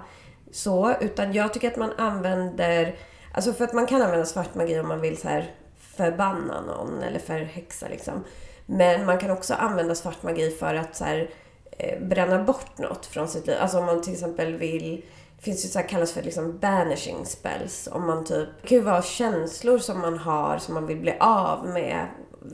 så, 0.52 0.94
utan 1.00 1.32
jag 1.32 1.54
tycker 1.54 1.68
att 1.68 1.76
man 1.76 1.92
använder, 1.98 2.94
alltså 3.32 3.52
för 3.52 3.64
att 3.64 3.72
man 3.72 3.86
kan 3.86 4.02
använda 4.02 4.26
svart 4.26 4.54
magi 4.54 4.80
om 4.80 4.88
man 4.88 5.00
vill 5.00 5.20
så 5.20 5.28
här 5.28 5.54
förbanna 5.96 6.60
någon 6.60 7.02
eller 7.02 7.18
förhäxa 7.18 7.88
liksom. 7.88 8.24
Men 8.66 9.06
man 9.06 9.18
kan 9.18 9.30
också 9.30 9.54
använda 9.54 9.94
svart 9.94 10.22
magi 10.22 10.50
för 10.50 10.74
att 10.74 10.96
så 10.96 11.04
här, 11.04 11.30
eh, 11.70 12.00
bränna 12.00 12.44
bort 12.44 12.78
något 12.78 13.06
från 13.06 13.28
sitt 13.28 13.46
liv. 13.46 13.56
Alltså 13.60 13.78
om 13.78 13.86
man 13.86 14.02
till 14.02 14.12
exempel 14.12 14.54
vill 14.54 15.02
det 15.40 15.44
finns 15.44 15.64
ju 15.64 15.68
så 15.68 15.78
här 15.78 15.88
kallas 15.88 16.12
för 16.12 16.22
liksom 16.22 16.58
banishing 16.58 17.26
spells. 17.26 17.88
Om 17.92 18.06
man 18.06 18.24
typ, 18.24 18.48
det 18.62 18.68
kan 18.68 18.78
ju 18.78 18.84
vara 18.84 19.02
känslor 19.02 19.78
som 19.78 20.00
man 20.00 20.18
har 20.18 20.58
som 20.58 20.74
man 20.74 20.86
vill 20.86 21.00
bli 21.00 21.14
av 21.20 21.66
med. 21.66 22.06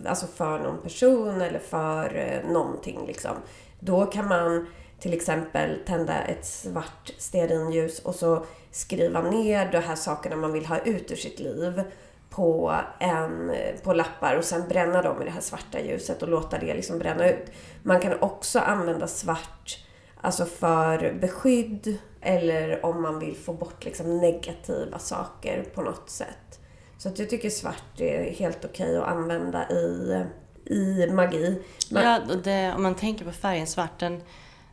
Alltså 0.06 0.26
för 0.26 0.58
någon 0.58 0.82
person 0.82 1.40
eller 1.40 1.58
för 1.58 2.16
eh, 2.16 2.52
någonting 2.52 3.06
liksom. 3.06 3.36
Då 3.80 4.06
kan 4.06 4.28
man 4.28 4.66
till 5.00 5.12
exempel 5.12 5.78
tända 5.86 6.24
ett 6.24 6.44
svart 6.46 7.12
stearinljus 7.18 7.98
och 7.98 8.14
så 8.14 8.46
skriva 8.70 9.22
ner 9.22 9.72
de 9.72 9.78
här 9.78 9.96
sakerna 9.96 10.36
man 10.36 10.52
vill 10.52 10.66
ha 10.66 10.78
ut 10.78 11.12
ur 11.12 11.16
sitt 11.16 11.40
liv 11.40 11.82
på, 12.30 12.74
en, 12.98 13.52
på 13.82 13.92
lappar 13.92 14.36
och 14.36 14.44
sen 14.44 14.68
bränna 14.68 15.02
dem 15.02 15.22
i 15.22 15.24
det 15.24 15.30
här 15.30 15.40
svarta 15.40 15.80
ljuset 15.80 16.22
och 16.22 16.28
låta 16.28 16.58
det 16.58 16.74
liksom 16.74 16.98
bränna 16.98 17.28
ut. 17.28 17.50
Man 17.82 18.00
kan 18.00 18.20
också 18.20 18.58
använda 18.58 19.06
svart 19.06 19.84
alltså 20.20 20.44
för 20.44 21.12
beskydd 21.20 21.98
eller 22.20 22.86
om 22.86 23.02
man 23.02 23.18
vill 23.18 23.36
få 23.36 23.52
bort 23.52 23.84
liksom 23.84 24.18
negativa 24.18 24.98
saker 24.98 25.64
på 25.74 25.82
något 25.82 26.10
sätt. 26.10 26.60
Så 26.98 27.08
att 27.08 27.18
jag 27.18 27.30
tycker 27.30 27.50
svart 27.50 28.00
är 28.00 28.30
helt 28.30 28.64
okej 28.64 28.96
att 28.96 29.08
använda 29.08 29.70
i, 29.70 30.24
i 30.64 31.10
magi. 31.10 31.62
Men... 31.90 32.04
ja, 32.04 32.34
det, 32.44 32.72
om 32.76 32.82
man 32.82 32.94
tänker 32.94 33.24
på 33.24 33.32
färgen 33.32 33.66
svart, 33.66 34.00
den 34.00 34.22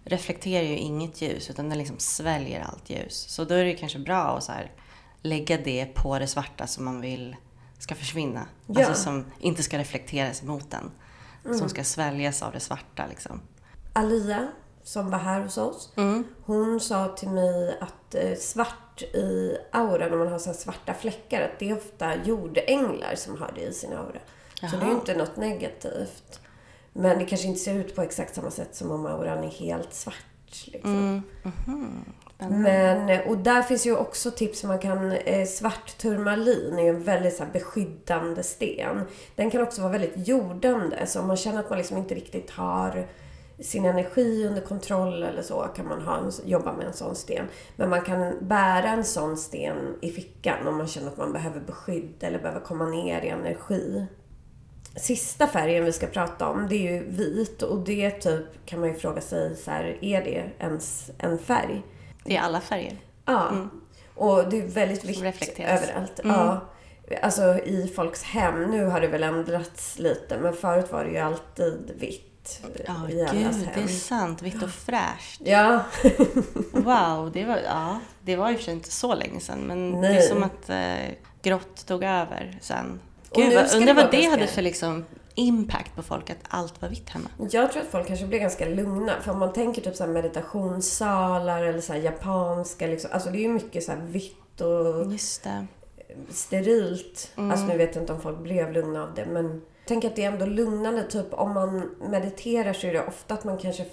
reflekterar 0.05 0.63
ju 0.63 0.77
inget 0.77 1.21
ljus 1.21 1.49
utan 1.49 1.69
den 1.69 1.77
liksom 1.77 1.99
sväljer 1.99 2.61
allt 2.61 2.89
ljus. 2.89 3.25
Så 3.29 3.43
då 3.43 3.55
är 3.55 3.63
det 3.63 3.73
kanske 3.73 3.99
bra 3.99 4.37
att 4.37 4.43
så 4.43 4.51
här, 4.51 4.71
lägga 5.21 5.57
det 5.57 5.85
på 5.85 6.19
det 6.19 6.27
svarta 6.27 6.67
som 6.67 6.85
man 6.85 7.01
vill 7.01 7.35
ska 7.79 7.95
försvinna. 7.95 8.47
Ja. 8.67 8.85
Alltså 8.85 9.03
som 9.03 9.25
inte 9.39 9.63
ska 9.63 9.77
reflekteras 9.77 10.43
mot 10.43 10.71
den. 10.71 10.91
Mm. 11.45 11.57
Som 11.57 11.69
ska 11.69 11.83
sväljas 11.83 12.41
av 12.41 12.51
det 12.51 12.59
svarta 12.59 13.07
liksom. 13.07 13.41
Alia, 13.93 14.47
som 14.83 15.09
var 15.09 15.19
här 15.19 15.41
hos 15.41 15.57
oss, 15.57 15.93
mm. 15.95 16.23
hon 16.45 16.79
sa 16.79 17.07
till 17.07 17.29
mig 17.29 17.77
att 17.81 18.15
eh, 18.15 18.35
svart 18.35 19.01
i 19.01 19.57
auran, 19.71 20.13
om 20.13 20.19
man 20.19 20.27
har 20.27 20.39
så 20.39 20.53
svarta 20.53 20.93
fläckar, 20.93 21.41
att 21.41 21.59
det 21.59 21.69
är 21.69 21.77
ofta 21.77 22.15
jordänglar 22.23 23.15
som 23.15 23.37
har 23.37 23.51
det 23.55 23.61
i 23.61 23.73
sin 23.73 23.93
aura. 23.93 24.19
Jaha. 24.61 24.71
Så 24.71 24.77
det 24.77 24.83
är 24.83 24.87
ju 24.87 24.93
inte 24.93 25.17
något 25.17 25.37
negativt. 25.37 26.39
Men 26.93 27.19
det 27.19 27.25
kanske 27.25 27.47
inte 27.47 27.59
ser 27.59 27.75
ut 27.75 27.95
på 27.95 28.01
exakt 28.01 28.35
samma 28.35 28.51
sätt 28.51 28.75
som 28.75 28.91
om 28.91 29.05
auran 29.05 29.43
är 29.43 29.49
helt 29.49 29.93
svart. 29.93 30.15
Liksom. 30.65 30.91
Mm. 30.91 31.21
Mm-hmm. 31.43 32.03
Men, 32.49 33.27
och 33.27 33.37
där 33.37 33.61
finns 33.61 33.85
ju 33.85 33.95
också 33.95 34.31
tips. 34.31 34.63
Man 34.63 34.79
kan, 34.79 35.11
eh, 35.11 35.47
svart 35.47 35.97
turmalin 35.97 36.79
är 36.79 36.83
ju 36.83 36.89
en 36.89 37.03
väldigt 37.03 37.35
så 37.35 37.43
här, 37.43 37.51
beskyddande 37.51 38.43
sten. 38.43 39.01
Den 39.35 39.51
kan 39.51 39.61
också 39.61 39.81
vara 39.81 39.91
väldigt 39.91 40.27
jordande. 40.27 41.05
Så 41.05 41.19
om 41.19 41.27
man 41.27 41.37
känner 41.37 41.59
att 41.59 41.69
man 41.69 41.77
liksom 41.77 41.97
inte 41.97 42.15
riktigt 42.15 42.51
har 42.51 43.07
sin 43.59 43.85
energi 43.85 44.47
under 44.47 44.61
kontroll 44.61 45.23
eller 45.23 45.41
så 45.41 45.61
kan 45.75 45.87
man 45.87 46.01
ha 46.01 46.17
en, 46.17 46.31
jobba 46.45 46.73
med 46.73 46.87
en 46.87 46.93
sån 46.93 47.15
sten. 47.15 47.45
Men 47.75 47.89
man 47.89 48.01
kan 48.01 48.47
bära 48.47 48.89
en 48.89 49.05
sån 49.05 49.37
sten 49.37 49.95
i 50.01 50.11
fickan 50.11 50.67
om 50.67 50.77
man 50.77 50.87
känner 50.87 51.07
att 51.07 51.17
man 51.17 51.33
behöver 51.33 51.59
beskydd 51.59 52.23
eller 52.23 52.39
behöver 52.39 52.61
komma 52.61 52.85
ner 52.85 53.21
i 53.21 53.27
energi. 53.27 54.05
Sista 54.95 55.47
färgen 55.47 55.85
vi 55.85 55.93
ska 55.93 56.07
prata 56.07 56.49
om, 56.49 56.67
det 56.69 56.75
är 56.75 56.93
ju 56.93 57.03
vit 57.09 57.61
och 57.61 57.79
det 57.79 58.11
typ 58.11 58.65
kan 58.65 58.79
man 58.79 58.89
ju 58.89 58.95
fråga 58.95 59.21
sig 59.21 59.55
så 59.55 59.71
här, 59.71 59.97
är 60.01 60.23
det 60.23 60.49
ens 60.59 61.11
en 61.17 61.39
färg? 61.39 61.81
Det 62.23 62.37
är 62.37 62.41
alla 62.41 62.61
färger. 62.61 62.97
Ja. 63.25 63.49
Mm. 63.49 63.69
Och 64.15 64.49
det 64.49 64.57
är 64.57 64.67
väldigt 64.67 65.05
vitt 65.05 65.59
överallt. 65.59 66.19
Mm. 66.19 66.35
Ja. 66.35 66.69
Alltså 67.21 67.59
i 67.59 67.93
folks 67.95 68.23
hem. 68.23 68.71
Nu 68.71 68.85
har 68.85 69.01
det 69.01 69.07
väl 69.07 69.23
ändrats 69.23 69.99
lite, 69.99 70.37
men 70.37 70.53
förut 70.53 70.91
var 70.91 71.03
det 71.03 71.11
ju 71.11 71.17
alltid 71.17 71.91
vitt. 71.95 72.61
Ja, 72.87 73.09
i 73.09 73.13
gud, 73.13 73.27
hem. 73.27 73.67
det 73.75 73.81
är 73.81 73.87
sant. 73.87 74.41
Vitt 74.41 74.63
och 74.63 74.69
fräscht. 74.69 75.41
Ja. 75.43 75.83
wow, 76.71 77.31
det 77.33 77.45
var, 77.45 77.57
ja, 77.57 77.99
det 78.21 78.35
var 78.35 78.51
i 78.51 78.53
och 78.53 78.57
för 78.57 78.63
sig 78.63 78.73
inte 78.73 78.91
så 78.91 79.15
länge 79.15 79.39
sedan, 79.39 79.59
men 79.59 79.91
Nej. 79.91 80.13
det 80.13 80.19
är 80.19 80.21
som 80.21 80.43
att 80.43 80.69
eh, 80.69 81.15
grått 81.41 81.85
tog 81.85 82.03
över 82.03 82.57
sen. 82.61 82.99
Gud, 83.35 83.45
undrar 83.75 83.93
vad 83.93 84.11
det 84.11 84.17
ganska... 84.17 84.29
hade 84.31 84.47
för 84.47 84.61
liksom 84.61 85.05
impact 85.35 85.95
på 85.95 86.03
folk 86.03 86.29
att 86.29 86.37
allt 86.47 86.81
var 86.81 86.89
vitt 86.89 87.09
hemma? 87.09 87.29
Jag 87.51 87.71
tror 87.71 87.81
att 87.83 87.89
folk 87.89 88.07
kanske 88.07 88.25
blir 88.25 88.39
ganska 88.39 88.65
lugna. 88.65 89.21
För 89.21 89.31
om 89.31 89.39
man 89.39 89.53
tänker 89.53 89.81
typ 89.81 89.95
så 89.95 90.07
meditationssalar 90.07 91.63
eller 91.63 91.81
så 91.81 91.95
japanska, 91.95 92.87
liksom, 92.87 93.09
alltså 93.13 93.29
det 93.29 93.37
är 93.37 93.41
ju 93.41 93.49
mycket 93.49 93.83
så 93.83 93.93
vitt 94.07 94.61
och 94.61 95.19
sterilt. 96.29 97.31
Mm. 97.37 97.51
Alltså 97.51 97.67
nu 97.67 97.77
vet 97.77 97.95
jag 97.95 98.03
inte 98.03 98.13
om 98.13 98.21
folk 98.21 98.39
blev 98.39 98.71
lugna 98.71 99.03
av 99.03 99.13
det, 99.15 99.25
men 99.25 99.61
Tänk 99.85 100.05
att 100.05 100.15
det 100.15 100.23
är 100.23 100.31
ändå 100.31 100.45
lugnande. 100.45 101.03
Typ 101.03 101.33
om 101.33 101.53
man 101.53 101.89
mediterar 102.09 102.73
så 102.73 102.87
är 102.87 102.93
det 102.93 103.07
ofta 103.07 103.33
att 103.33 103.43
man 103.43 103.57
kanske 103.57 103.85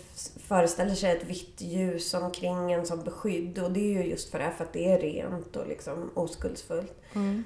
föreställer 0.47 0.95
sig 0.95 1.17
ett 1.17 1.25
vitt 1.25 1.61
ljus 1.61 2.15
omkring 2.15 2.73
en 2.73 2.87
som 2.87 3.03
beskydd. 3.03 3.59
Och 3.59 3.71
det 3.71 3.81
är 3.81 4.03
ju 4.03 4.11
just 4.11 4.31
för 4.31 4.39
det, 4.39 4.53
för 4.57 4.65
att 4.65 4.73
det 4.73 4.93
är 4.93 4.99
rent 4.99 5.57
och 5.57 5.67
liksom 5.67 6.11
oskuldsfullt. 6.15 7.03
Mm. 7.15 7.45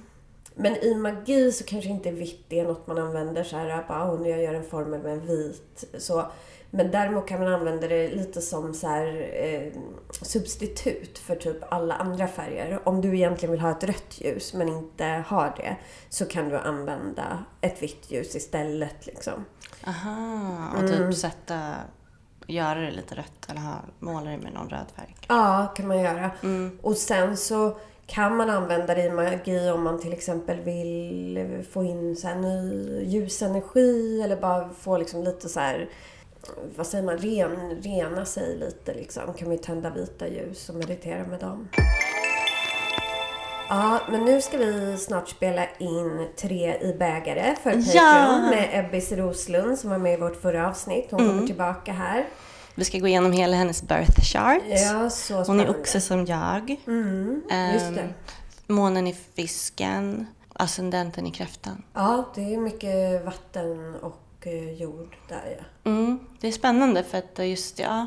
Men 0.55 0.77
i 0.77 0.95
magi 0.95 1.53
så 1.53 1.65
kanske 1.65 1.91
inte 1.91 2.11
vitt 2.11 2.53
är 2.53 2.65
något 2.65 2.87
man 2.87 2.99
använder 2.99 3.45
så 3.45 3.57
här, 3.57 3.85
bara, 3.89 4.15
oh, 4.15 4.29
jag 4.29 4.43
gör 4.43 4.55
en 4.55 4.65
formel 4.65 5.03
med 5.03 5.13
en 5.13 5.27
vit. 5.27 5.85
Så. 5.99 6.27
Men 6.71 6.91
däremot 6.91 7.29
kan 7.29 7.41
man 7.41 7.53
använda 7.53 7.89
det 7.89 8.09
lite 8.09 8.41
som 8.41 8.75
så 8.75 8.87
här, 8.87 9.31
eh, 9.33 9.73
substitut 10.23 11.19
för 11.19 11.37
typ 11.37 11.57
alla 11.69 11.95
andra 11.95 12.29
färger. 12.29 12.89
Om 12.89 13.01
du 13.01 13.17
egentligen 13.17 13.51
vill 13.51 13.61
ha 13.61 13.71
ett 13.71 13.85
rött 13.85 14.21
ljus 14.21 14.55
men 14.55 14.69
inte 14.69 15.25
har 15.27 15.55
det 15.57 15.77
så 16.09 16.27
kan 16.27 16.49
du 16.49 16.57
använda 16.57 17.45
ett 17.61 17.83
vitt 17.83 18.11
ljus 18.11 18.37
istället. 18.37 19.07
Liksom. 19.07 19.45
Aha, 19.87 20.71
och 20.77 20.89
typ 20.89 21.01
mm. 21.01 21.13
sätta 21.13 21.75
göra 22.47 22.81
det 22.81 22.91
lite 22.91 23.15
rött 23.15 23.47
eller 23.49 23.61
ha, 23.61 23.75
måla 23.99 24.31
det 24.31 24.39
med 24.39 24.53
någon 24.53 24.69
röd 24.69 24.87
färg? 24.97 25.17
Ja, 25.29 25.73
kan 25.77 25.89
man 25.89 26.01
göra. 26.01 26.31
Mm. 26.43 26.79
Och 26.83 26.97
sen 26.97 27.37
så 27.37 27.77
kan 28.07 28.37
man 28.37 28.51
använda 28.51 28.95
det 28.95 29.05
i 29.05 29.11
magi 29.11 29.71
om 29.71 29.83
man 29.83 30.01
till 30.01 30.13
exempel 30.13 30.61
vill 30.61 31.65
få 31.71 31.85
in 31.85 32.17
så 32.17 32.29
här 32.29 32.35
ny 32.35 33.01
ljusenergi 33.05 34.23
eller 34.23 34.37
bara 34.37 34.69
få 34.69 34.99
liksom 34.99 35.25
lite 35.25 35.49
så 35.49 35.61
här, 35.61 35.89
vad 36.77 36.87
säger 36.87 37.05
man, 37.05 37.19
ren, 37.19 37.83
rena 37.83 38.25
sig 38.25 38.57
lite 38.57 38.95
liksom. 38.95 39.35
Kan 39.35 39.51
vi 39.51 39.59
tända 39.59 39.91
vita 39.91 40.29
ljus 40.29 40.69
och 40.69 40.75
meditera 40.75 41.25
med 41.25 41.41
dem. 41.41 41.69
Ja, 43.69 44.01
men 44.11 44.25
nu 44.25 44.43
ska 44.43 44.57
vi 44.57 44.97
snart 44.97 45.29
spela 45.29 45.67
in 45.79 46.29
Tre 46.37 46.79
i 46.81 46.95
bägare 46.99 47.57
för 47.63 47.71
Patreon 47.71 47.85
ja! 47.95 48.51
med 48.51 48.69
Ebbis 48.73 49.13
Roslund 49.13 49.79
som 49.79 49.91
var 49.91 49.99
med 49.99 50.15
i 50.15 50.17
vårt 50.17 50.43
förra 50.43 50.69
avsnitt. 50.69 51.07
Hon 51.11 51.21
mm. 51.21 51.33
kommer 51.33 51.47
tillbaka 51.47 51.93
här. 51.93 52.27
Vi 52.75 52.85
ska 52.85 52.99
gå 52.99 53.09
igenom 53.09 53.33
hela 53.33 53.57
hennes 53.57 53.83
birth 53.83 54.21
chart. 54.21 54.63
Ja, 54.69 55.11
så 55.11 55.43
Hon 55.45 55.61
är 55.61 55.71
oxe 55.71 56.01
som 56.01 56.27
jag. 56.27 56.77
Mm, 56.87 57.43
just 57.73 57.95
det. 57.95 58.03
Um, 58.03 58.13
månen 58.67 59.07
i 59.07 59.17
fisken. 59.35 60.27
Ascendenten 60.53 61.27
i 61.27 61.31
kräftan. 61.31 61.83
Ja, 61.93 62.33
det 62.35 62.55
är 62.55 62.59
mycket 62.59 63.25
vatten 63.25 63.95
och 63.95 64.47
eh, 64.47 64.73
jord 64.73 65.17
där 65.29 65.57
ja. 65.59 65.91
Mm, 65.91 66.19
det 66.41 66.49
är 66.49 66.53
spännande 66.53 67.05
för 67.05 67.19
att 67.19 67.49
just 67.49 67.79
ja, 67.79 68.07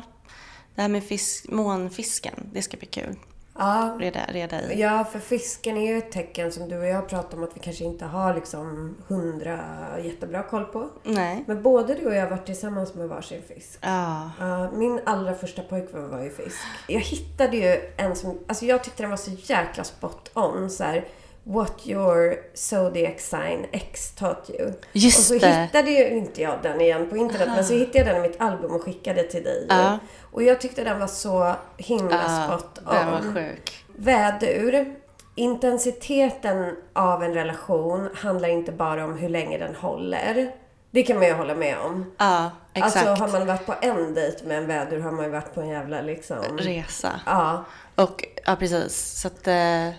det 0.74 0.82
här 0.82 0.88
med 0.88 1.04
fisk, 1.04 1.48
månfisken, 1.48 2.50
det 2.52 2.62
ska 2.62 2.76
bli 2.76 2.86
kul 2.86 3.16
ja. 3.58 3.96
reda, 4.00 4.20
reda 4.28 4.72
i. 4.72 4.80
Ja, 4.80 5.04
för 5.12 5.18
fisken 5.18 5.76
är 5.76 5.92
ju 5.92 5.98
ett 5.98 6.12
tecken 6.12 6.52
som 6.52 6.68
du 6.68 6.78
och 6.78 6.86
jag 6.86 7.08
pratar 7.08 7.38
om 7.38 7.44
att 7.44 7.56
vi 7.56 7.60
kanske 7.60 7.84
inte 7.84 8.04
har 8.04 8.34
liksom 8.34 8.96
hundra 9.08 9.60
jättebra 10.04 10.42
koll 10.42 10.64
på. 10.64 10.88
Nej. 11.02 11.44
Men 11.46 11.62
både 11.62 11.94
du 11.94 12.06
och 12.06 12.14
jag 12.14 12.22
har 12.22 12.30
varit 12.30 12.46
tillsammans 12.46 12.94
med 12.94 13.08
varsin 13.08 13.42
fisk. 13.48 13.78
Ja. 13.80 14.30
Uh, 14.40 14.72
min 14.72 15.00
allra 15.06 15.34
första 15.34 15.62
pojkvän 15.62 16.10
var 16.10 16.22
ju 16.22 16.30
fisk. 16.30 16.58
Jag 16.86 17.00
hittade 17.00 17.56
ju 17.56 17.92
en 17.96 18.16
som, 18.16 18.38
alltså 18.46 18.64
jag 18.64 18.84
tyckte 18.84 19.02
den 19.02 19.10
var 19.10 19.16
så 19.16 19.30
jäkla 19.30 19.84
spot 19.84 20.30
on. 20.34 20.70
Så 20.70 20.84
här, 20.84 21.04
What 21.50 21.86
your 21.86 22.36
zodiac 22.54 23.20
sign 23.20 23.66
X 23.72 24.10
taught 24.10 24.50
you. 24.50 24.72
Just 24.92 25.18
och 25.18 25.24
så 25.24 25.46
det. 25.46 25.52
hittade 25.52 25.90
ju 25.90 26.08
inte 26.08 26.42
jag 26.42 26.58
den 26.62 26.80
igen 26.80 27.10
på 27.10 27.16
internet, 27.16 27.46
Aha. 27.46 27.56
men 27.56 27.64
så 27.64 27.74
hittade 27.74 27.98
jag 27.98 28.06
den 28.06 28.24
i 28.24 28.28
mitt 28.28 28.40
album 28.40 28.74
och 28.74 28.82
skickade 28.82 29.22
till 29.22 29.44
dig. 29.44 29.66
Ja. 29.68 29.98
Och 30.32 30.42
jag 30.42 30.60
tyckte 30.60 30.84
den 30.84 30.98
var 30.98 31.06
så 31.06 31.54
himla 31.76 32.16
ja, 32.16 32.44
spot 32.44 32.78
on. 32.86 32.94
Den 32.94 33.10
var 33.10 33.34
sjuk. 33.34 33.84
Vädur. 33.96 34.94
Intensiteten 35.34 36.76
av 36.92 37.22
en 37.22 37.34
relation 37.34 38.08
handlar 38.14 38.48
inte 38.48 38.72
bara 38.72 39.04
om 39.04 39.18
hur 39.18 39.28
länge 39.28 39.58
den 39.58 39.74
håller. 39.74 40.52
Det 40.90 41.02
kan 41.02 41.16
man 41.16 41.26
ju 41.26 41.32
hålla 41.32 41.54
med 41.54 41.78
om. 41.78 42.14
Ja, 42.18 42.50
exakt. 42.74 43.06
Alltså 43.06 43.24
har 43.24 43.32
man 43.32 43.46
varit 43.46 43.66
på 43.66 43.74
en 43.80 44.14
dejt 44.14 44.44
med 44.44 44.58
en 44.58 44.66
vädur 44.66 45.00
har 45.00 45.12
man 45.12 45.24
ju 45.24 45.30
varit 45.30 45.54
på 45.54 45.60
en 45.60 45.68
jävla 45.68 46.00
liksom... 46.00 46.58
Resa. 46.58 47.20
Ja. 47.26 47.64
Och, 47.94 48.24
ja 48.46 48.56
precis. 48.56 49.20
Så 49.20 49.28
att 49.28 49.46
eh, 49.46 49.90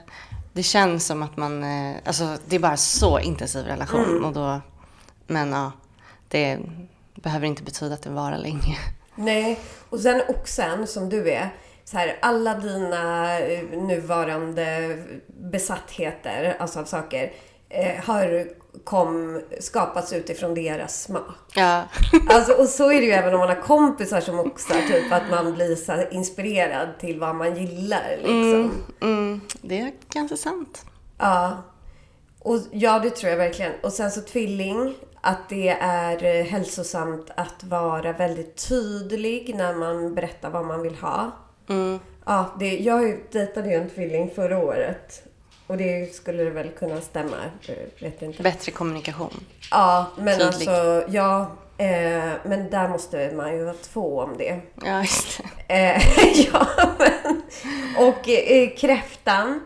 det 0.60 0.64
känns 0.64 1.06
som 1.06 1.24
att 1.24 1.38
man, 1.38 1.64
eh, 1.64 1.96
alltså 2.06 2.38
det 2.46 2.56
är 2.56 2.60
bara 2.60 2.78
så 2.78 3.20
intensiv 3.20 3.66
relation. 3.66 4.04
Mm. 4.04 4.26
Och 4.26 4.34
då, 4.34 4.62
men 5.28 5.52
ja, 5.52 5.72
det 6.28 6.60
behöver 7.16 7.48
inte 7.48 7.64
betyda 7.64 7.94
att 7.94 8.02
det 8.02 8.10
varar 8.10 8.38
länge. 8.38 8.78
Nej, 9.16 9.60
och 9.90 10.00
sen 10.00 10.22
oxen 10.28 10.88
som 10.88 11.10
du 11.10 11.32
är. 11.32 11.50
Så 11.84 11.98
här, 11.98 12.18
alla 12.22 12.54
dina 12.56 13.40
eh, 13.40 13.64
nuvarande 13.70 14.98
besattheter, 15.28 16.56
alltså 16.60 16.80
av 16.80 16.86
saker, 16.86 17.32
eh, 17.70 18.04
har 18.04 18.48
kom, 18.84 19.42
skapats 19.60 20.14
utifrån 20.14 20.54
deras 20.54 21.04
smak. 21.04 21.36
Ja. 21.56 21.84
Alltså, 22.30 22.54
och 22.54 22.68
så 22.68 22.92
är 22.92 23.02
det 23.02 23.06
ju 23.06 23.12
även 23.12 23.34
om 23.34 23.40
man 23.40 23.50
har 23.50 23.62
kompisar 23.62 24.22
som 24.22 24.40
oxar, 24.40 24.82
typ 24.82 25.12
att 25.12 25.30
man 25.32 25.54
blir 25.54 25.76
så 25.76 25.94
inspirerad 26.12 27.00
till 27.00 27.20
vad 27.20 27.36
man 27.36 27.56
gillar. 27.56 28.18
Liksom. 28.18 28.72
Mm, 29.02 29.18
mm, 29.18 29.42
det 29.62 29.80
är 29.80 29.92
ganska 30.14 30.38
sant. 30.38 30.86
Ja. 31.18 31.64
Och 32.40 32.60
ja, 32.72 33.00
det 33.00 33.10
tror 33.10 33.30
jag 33.30 33.38
verkligen. 33.38 33.72
Och 33.84 33.94
sen 33.94 34.12
så 34.12 34.22
tvilling. 34.22 34.96
att 35.22 35.50
det 35.50 35.70
är 35.82 36.24
eh, 36.24 36.46
hälsosamt 36.46 37.32
att 37.36 37.64
vara 37.64 38.14
väldigt 38.14 38.68
tydlig 38.70 39.56
när 39.56 39.74
man 39.74 40.16
berättar 40.16 40.50
vad 40.50 40.66
man 40.66 40.82
vill 40.82 40.96
ha. 40.96 41.32
Mm. 41.70 42.00
Ja, 42.26 42.56
det, 42.60 42.78
jag 42.78 43.20
dejtade 43.32 43.70
ju 43.70 43.76
en 43.76 43.90
tvilling 43.90 44.32
förra 44.36 44.58
året. 44.58 45.29
Och 45.70 45.78
det 45.78 46.16
skulle 46.16 46.44
det 46.44 46.50
väl 46.50 46.70
kunna 46.70 47.02
stämma. 47.02 47.38
jag 47.62 47.76
Vet 48.00 48.22
inte. 48.22 48.44
Bättre 48.44 48.72
kommunikation. 48.72 49.44
Ja, 49.72 50.06
men 50.18 50.40
Tydlig. 50.40 50.48
alltså, 50.70 51.04
ja. 51.10 51.52
Eh, 51.78 52.32
men 52.44 52.70
där 52.70 52.88
måste 52.88 53.32
man 53.36 53.54
ju 53.56 53.64
vara 53.64 53.76
två 53.76 54.20
om 54.20 54.38
det. 54.38 54.60
Ja, 54.86 55.02
just 55.02 55.42
det. 55.68 55.74
Eh, 55.74 56.02
ja, 56.54 56.68
men. 57.00 57.42
Och 58.08 58.30
eh, 58.30 58.70
kräftan. 58.78 59.60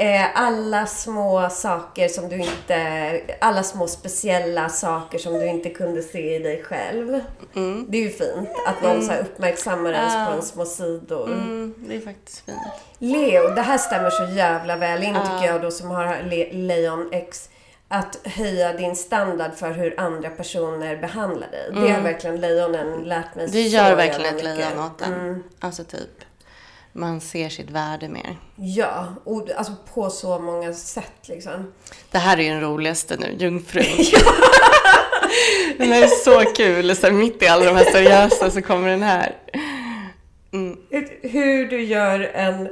Eh, 0.00 0.26
alla 0.42 0.86
små 0.86 1.48
saker 1.50 2.08
som 2.08 2.28
du 2.28 2.36
inte... 2.36 3.20
Alla 3.40 3.62
små 3.62 3.86
speciella 3.88 4.68
saker 4.68 5.18
som 5.18 5.34
du 5.34 5.46
inte 5.46 5.70
kunde 5.70 6.02
se 6.02 6.34
i 6.36 6.38
dig 6.38 6.62
själv. 6.62 7.20
Det 7.88 7.98
är 7.98 8.02
ju 8.02 8.10
fint 8.10 8.48
att 8.66 8.82
någon 8.82 9.02
så 9.02 9.12
här 9.12 9.20
uppmärksammar 9.20 9.92
ens 9.92 10.28
på 10.28 10.36
en 10.36 10.42
små 10.42 10.64
sidor. 10.64 11.26
Mm, 11.32 11.74
det 11.88 11.96
är 11.96 12.00
faktiskt 12.00 12.44
fint. 12.46 12.58
Leo, 12.98 13.48
det 13.48 13.62
här 13.62 13.78
stämmer 13.78 14.10
så 14.10 14.24
jävla 14.36 14.76
väl 14.76 15.02
in 15.02 15.14
tycker 15.14 15.52
jag 15.52 15.62
då 15.62 15.70
som 15.70 15.90
har 15.90 16.22
Le- 16.22 16.52
Leon 16.52 17.08
X. 17.12 17.48
Att 17.88 18.18
höja 18.24 18.72
din 18.72 18.96
standard 18.96 19.54
för 19.54 19.70
hur 19.70 20.00
andra 20.00 20.30
personer 20.30 20.96
behandlar 20.96 21.48
dig. 21.50 21.70
Det 21.72 21.92
har 21.92 22.00
verkligen 22.00 22.40
lejonen 22.40 23.00
lärt 23.02 23.34
mig 23.34 23.44
Mm. 23.44 23.56
Det 23.56 23.70
så 23.70 23.76
gör 23.76 23.96
verkligen 23.96 24.36
ett 24.36 24.44
lejon 24.44 24.78
åt 24.78 25.02
en. 25.02 25.44
Alltså 25.60 25.84
typ, 25.84 26.24
man 26.92 27.20
ser 27.20 27.48
sitt 27.48 27.70
värde 27.70 28.08
mer. 28.08 28.36
Ja, 28.56 29.06
och 29.24 29.48
alltså 29.56 29.72
på 29.94 30.10
så 30.10 30.38
många 30.38 30.72
sätt 30.72 31.12
liksom. 31.28 31.72
Det 32.10 32.18
här 32.18 32.38
är 32.38 32.42
ju 32.42 32.48
den 32.50 32.60
roligaste 32.60 33.16
nu, 33.16 33.36
jungfrun. 33.38 33.84
den 35.78 35.92
är 35.92 36.06
så 36.06 36.40
kul, 36.52 36.96
så 36.96 37.06
här, 37.06 37.12
mitt 37.12 37.42
i 37.42 37.46
alla 37.48 37.64
de 37.64 37.76
här 37.76 37.84
seriösa 37.84 38.50
så 38.50 38.62
kommer 38.62 38.88
den 38.88 39.02
här. 39.02 39.36
Hur 41.22 41.68
du 41.70 41.82
gör 41.82 42.20
en... 42.20 42.68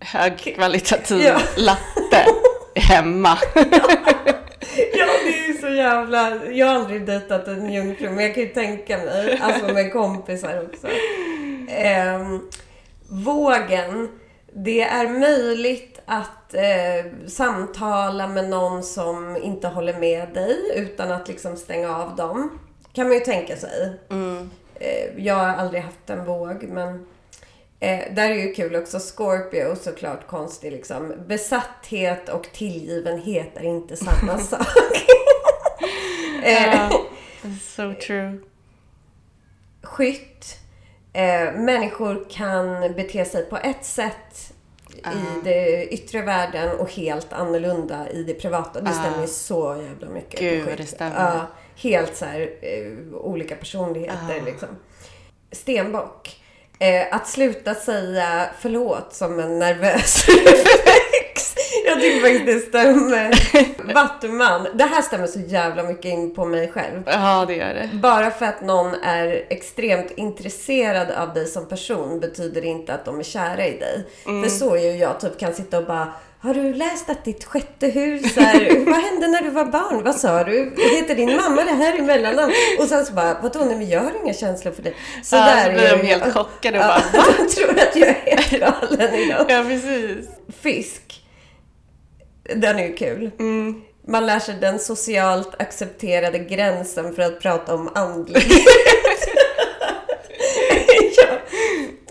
Högkvalitativ 0.00 1.20
Ja. 1.22 1.40
latte 1.56 2.26
hemma. 2.74 3.38
Ja, 3.54 3.62
det 5.24 5.48
är 5.48 5.60
så 5.60 5.68
jävla... 5.68 6.44
Jag 6.46 6.66
har 6.66 6.74
aldrig 6.74 7.06
dejtat 7.06 7.48
en 7.48 7.72
jungfru, 7.72 8.10
men 8.10 8.24
jag 8.24 8.34
kan 8.34 8.42
ju 8.42 8.48
tänka 8.48 8.98
mig. 8.98 9.38
Alltså 9.42 9.72
med 9.72 9.92
kompisar 9.92 10.64
också. 10.64 10.86
Ehm, 11.68 12.40
vågen. 13.08 14.08
Det 14.52 14.82
är 14.82 15.08
möjligt 15.08 16.00
att 16.06 16.54
eh, 16.54 17.28
samtala 17.28 18.28
med 18.28 18.48
någon 18.48 18.82
som 18.82 19.36
inte 19.36 19.68
håller 19.68 19.98
med 19.98 20.28
dig 20.34 20.56
utan 20.76 21.12
att 21.12 21.28
liksom 21.28 21.56
stänga 21.56 21.96
av 21.96 22.16
dem. 22.16 22.58
Kan 22.92 23.06
man 23.06 23.14
ju 23.14 23.20
tänka 23.20 23.56
sig. 23.56 23.92
Eh, 24.80 25.24
jag 25.24 25.34
har 25.34 25.46
aldrig 25.46 25.82
haft 25.82 26.10
en 26.10 26.24
våg, 26.24 26.62
men 26.62 27.06
Eh, 27.80 28.14
där 28.14 28.30
är 28.30 28.34
ju 28.34 28.54
kul 28.54 28.76
också. 28.76 28.98
Scorpio, 28.98 29.76
såklart 29.76 30.26
konstig 30.26 30.72
liksom. 30.72 31.12
Besatthet 31.26 32.28
och 32.28 32.48
tillgivenhet 32.52 33.56
är 33.56 33.64
inte 33.64 33.96
samma 33.96 34.38
sak. 34.50 34.66
eh, 36.44 36.90
so 37.62 37.94
true. 38.06 38.38
skytt. 39.82 40.56
Eh, 41.12 41.52
människor 41.52 42.26
kan 42.30 42.80
bete 42.80 43.24
sig 43.24 43.44
på 43.50 43.56
ett 43.56 43.84
sätt 43.84 44.52
i 44.96 45.44
det 45.44 45.86
yttre 45.86 46.22
världen 46.22 46.78
och 46.78 46.92
helt 46.92 47.32
annorlunda 47.32 48.10
i 48.10 48.22
det 48.22 48.34
privata. 48.34 48.80
Det 48.80 48.92
stämmer 48.92 49.20
ju 49.20 49.26
så 49.26 49.82
jävla 49.88 50.08
mycket. 50.08 50.40
Gud, 50.40 50.64
skytt. 50.64 50.78
det 50.78 50.86
stämmer. 50.86 51.46
Helt 51.76 52.16
så 52.16 52.24
här 52.24 52.40
eh, 52.62 53.14
olika 53.14 53.56
personligheter 53.56 54.42
liksom. 54.44 54.68
Stenbock. 55.52 56.40
Eh, 56.78 57.06
att 57.10 57.28
sluta 57.28 57.74
säga 57.74 58.46
förlåt 58.60 59.14
som 59.14 59.40
en 59.40 59.58
nervös 59.58 60.28
reflex. 60.28 61.54
Jag 61.86 62.00
tycker 62.00 62.20
faktiskt 62.20 62.46
det 62.46 62.68
stämmer. 62.68 63.94
Vattuman. 63.94 64.66
Det 64.74 64.84
här 64.84 65.02
stämmer 65.02 65.26
så 65.26 65.40
jävla 65.40 65.82
mycket 65.82 66.04
in 66.04 66.34
på 66.34 66.44
mig 66.44 66.72
själv. 66.72 67.02
Ja, 67.06 67.44
det 67.48 67.54
gör 67.54 67.74
det. 67.74 67.90
Bara 67.92 68.30
för 68.30 68.46
att 68.46 68.60
någon 68.60 68.94
är 68.94 69.46
extremt 69.48 70.10
intresserad 70.16 71.10
av 71.10 71.34
dig 71.34 71.46
som 71.46 71.68
person 71.68 72.20
betyder 72.20 72.60
det 72.60 72.66
inte 72.66 72.94
att 72.94 73.04
de 73.04 73.18
är 73.18 73.22
kära 73.24 73.66
i 73.66 73.78
dig. 73.78 74.04
För 74.24 74.48
så 74.48 74.74
är 74.76 74.80
ju 74.80 74.96
jag 74.96 75.20
typ 75.20 75.38
kan 75.38 75.54
sitta 75.54 75.78
och 75.78 75.86
bara 75.86 76.12
har 76.46 76.54
du 76.54 76.74
läst 76.74 77.10
att 77.10 77.24
ditt 77.24 77.44
sjätte 77.44 77.86
hus 77.86 78.36
är... 78.36 78.84
Vad 78.90 78.94
hände 78.94 79.28
när 79.28 79.42
du 79.42 79.50
var 79.50 79.64
barn? 79.64 80.02
Vad 80.04 80.14
sa 80.14 80.44
du? 80.44 80.74
Heter 80.96 81.14
din 81.14 81.36
mamma 81.36 81.64
det 81.64 81.72
här 81.72 81.98
i 81.98 82.02
mellannamn? 82.02 82.52
Och 82.78 82.84
sen 82.88 83.06
så 83.06 83.12
bara, 83.12 83.38
vadå? 83.42 83.58
Nej 83.64 83.76
men 83.76 83.88
jag 83.88 84.00
har 84.00 84.12
inga 84.24 84.34
känslor 84.34 84.72
för 84.72 84.82
det. 84.82 84.92
Så 85.22 85.36
Ja, 85.36 85.44
där 85.44 85.64
så 85.64 85.70
blir 85.70 85.82
de 86.02 86.08
jag. 86.08 86.18
helt 86.18 86.34
chockade 86.34 86.78
och 86.78 86.84
Ja, 86.84 87.00
bara, 87.12 87.22
De 87.38 87.54
tror 87.54 87.70
att 87.78 87.96
jag 87.96 88.08
är 88.08 88.14
helt 88.14 88.50
galen 88.90 89.14
idag. 89.14 89.46
Ja, 89.48 89.64
precis. 89.68 90.26
Fisk. 90.60 91.22
Den 92.54 92.78
är 92.78 92.86
ju 92.86 92.94
kul. 92.94 93.30
Mm. 93.38 93.82
Man 94.08 94.26
lär 94.26 94.38
sig 94.38 94.54
den 94.60 94.78
socialt 94.78 95.60
accepterade 95.62 96.38
gränsen 96.38 97.14
för 97.14 97.22
att 97.22 97.40
prata 97.40 97.74
om 97.74 97.90
andlighet. 97.94 98.68
ja. 101.16 101.26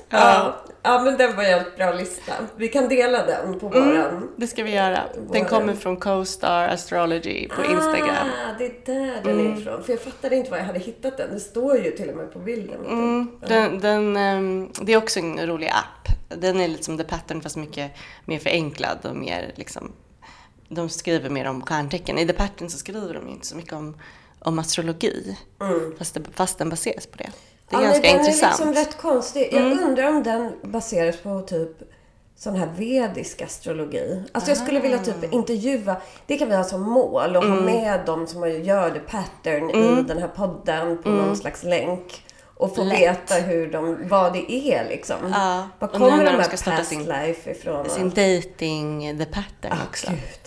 Ja. 0.10 0.65
Ja, 0.86 1.04
men 1.04 1.18
den 1.18 1.36
var 1.36 1.44
en 1.44 1.50
helt 1.50 1.76
bra 1.76 1.92
lista. 1.92 2.34
Vi 2.56 2.68
kan 2.68 2.90
dela 2.90 3.26
den 3.26 3.60
på 3.60 3.68
våran... 3.70 4.30
Det 4.38 4.48
ska 4.48 4.64
vi 4.64 4.72
göra. 4.72 5.04
Den 5.32 5.46
kommer 5.46 5.74
från 5.74 5.98
CoStar 5.98 6.68
Astrology 6.68 7.48
på 7.48 7.64
Instagram. 7.64 8.28
Ah, 8.28 8.58
det 8.58 8.66
är 8.66 8.74
där 8.86 9.22
den 9.24 9.40
är 9.40 9.60
ifrån. 9.60 9.84
För 9.84 9.94
jag 9.94 10.02
fattade 10.02 10.36
inte 10.36 10.52
var 10.52 10.58
jag 10.58 10.66
hade 10.66 10.80
hittat 10.80 11.18
den. 11.18 11.34
Det 11.34 11.40
står 11.40 11.78
ju 11.78 11.92
till 11.92 12.10
och 12.10 12.16
med 12.16 12.34
på 12.34 12.40
bilden. 12.40 12.86
Mm, 12.86 13.32
den, 13.48 13.80
den, 13.80 14.18
ehm, 14.18 14.72
det 14.82 14.94
är 14.94 14.98
också 14.98 15.20
en 15.20 15.48
rolig 15.48 15.68
app. 15.68 16.16
Den 16.30 16.60
är 16.60 16.68
lite 16.68 16.84
som 16.84 16.98
The 16.98 17.04
Pattern 17.04 17.42
fast 17.42 17.58
mycket 17.58 17.92
mer 18.26 18.40
förenklad 18.40 18.98
och 19.04 19.16
mer 19.16 19.52
liksom... 19.56 19.92
De 20.70 20.90
skriver 20.90 21.30
mer 21.30 21.46
om 21.46 21.62
stjärntecken. 21.62 22.18
I 22.18 22.28
The 22.28 22.34
Pattern 22.34 22.70
så 22.70 22.78
skriver 22.78 23.14
de 23.14 23.28
ju 23.28 23.34
inte 23.34 23.48
så 23.48 23.56
mycket 23.56 23.74
om, 23.74 23.98
om 24.40 24.60
astrologi. 24.60 25.38
Fast, 25.98 26.14
det, 26.14 26.22
fast 26.34 26.58
den 26.58 26.70
baseras 26.70 27.08
på 27.08 27.18
det. 27.18 27.30
Det 27.70 27.76
är 27.76 27.80
Mm. 27.80 27.92
Ja, 27.92 27.94
ganska 27.94 28.12
den 28.12 28.20
intressant. 28.20 28.60
är 28.62 28.66
liksom 28.66 28.74
rätt 28.84 28.98
konstig. 28.98 29.50
Jag 29.52 29.72
undrar 29.72 30.08
om 30.10 30.24
den 30.24 30.52
baseras 30.64 31.18
på 31.18 31.42
typ 31.42 31.72
sån 32.38 32.56
här 32.56 32.70
vedisk 32.78 33.42
astrologi. 33.42 34.24
Alltså 34.32 34.52
jag 34.52 34.58
skulle 34.58 34.80
vilja 34.80 34.98
Ah. 34.98 35.04
typ 35.04 35.34
intervjua, 35.34 35.96
det 36.28 36.38
kan 36.38 36.50
vi 36.50 36.56
ha 36.56 36.64
som 36.64 36.82
mål 36.82 37.36
och 37.36 37.44
Mm. 37.44 37.58
ha 37.58 37.66
med 37.66 38.00
de 38.06 38.28
som 38.28 38.50
gör 38.64 38.90
the 38.90 39.00
pattern 39.00 39.70
i 39.70 40.04
den 40.04 40.18
här 40.18 40.28
podden 40.28 41.04
på 41.04 41.10
någon 41.10 41.38
slags 41.38 41.64
länk. 41.64 42.22
Och 42.58 42.76
få 42.76 42.82
Mm. 42.82 42.94
Lätt. 42.94 43.02
veta 43.02 43.36
hur 43.36 43.72
de, 43.72 44.08
vad 44.08 44.34
det 44.34 44.52
är 44.52 44.90
liksom. 44.90 45.16
Ja, 45.34 45.70
Var 45.80 45.88
kommer 45.88 46.10
de 46.18 46.24
de 46.26 46.30
här 46.32 46.44
ska 46.44 46.58
starta 46.58 46.78
past 46.78 46.90
sin- 46.90 47.04
life 47.06 47.52
ifrån? 47.52 47.90
Sin 47.90 48.10
dating 48.10 49.18
The 49.18 49.26
Pattern 49.26 49.78
också. 49.90 50.08
Ah, 50.08 50.12
Gud. 50.12 50.45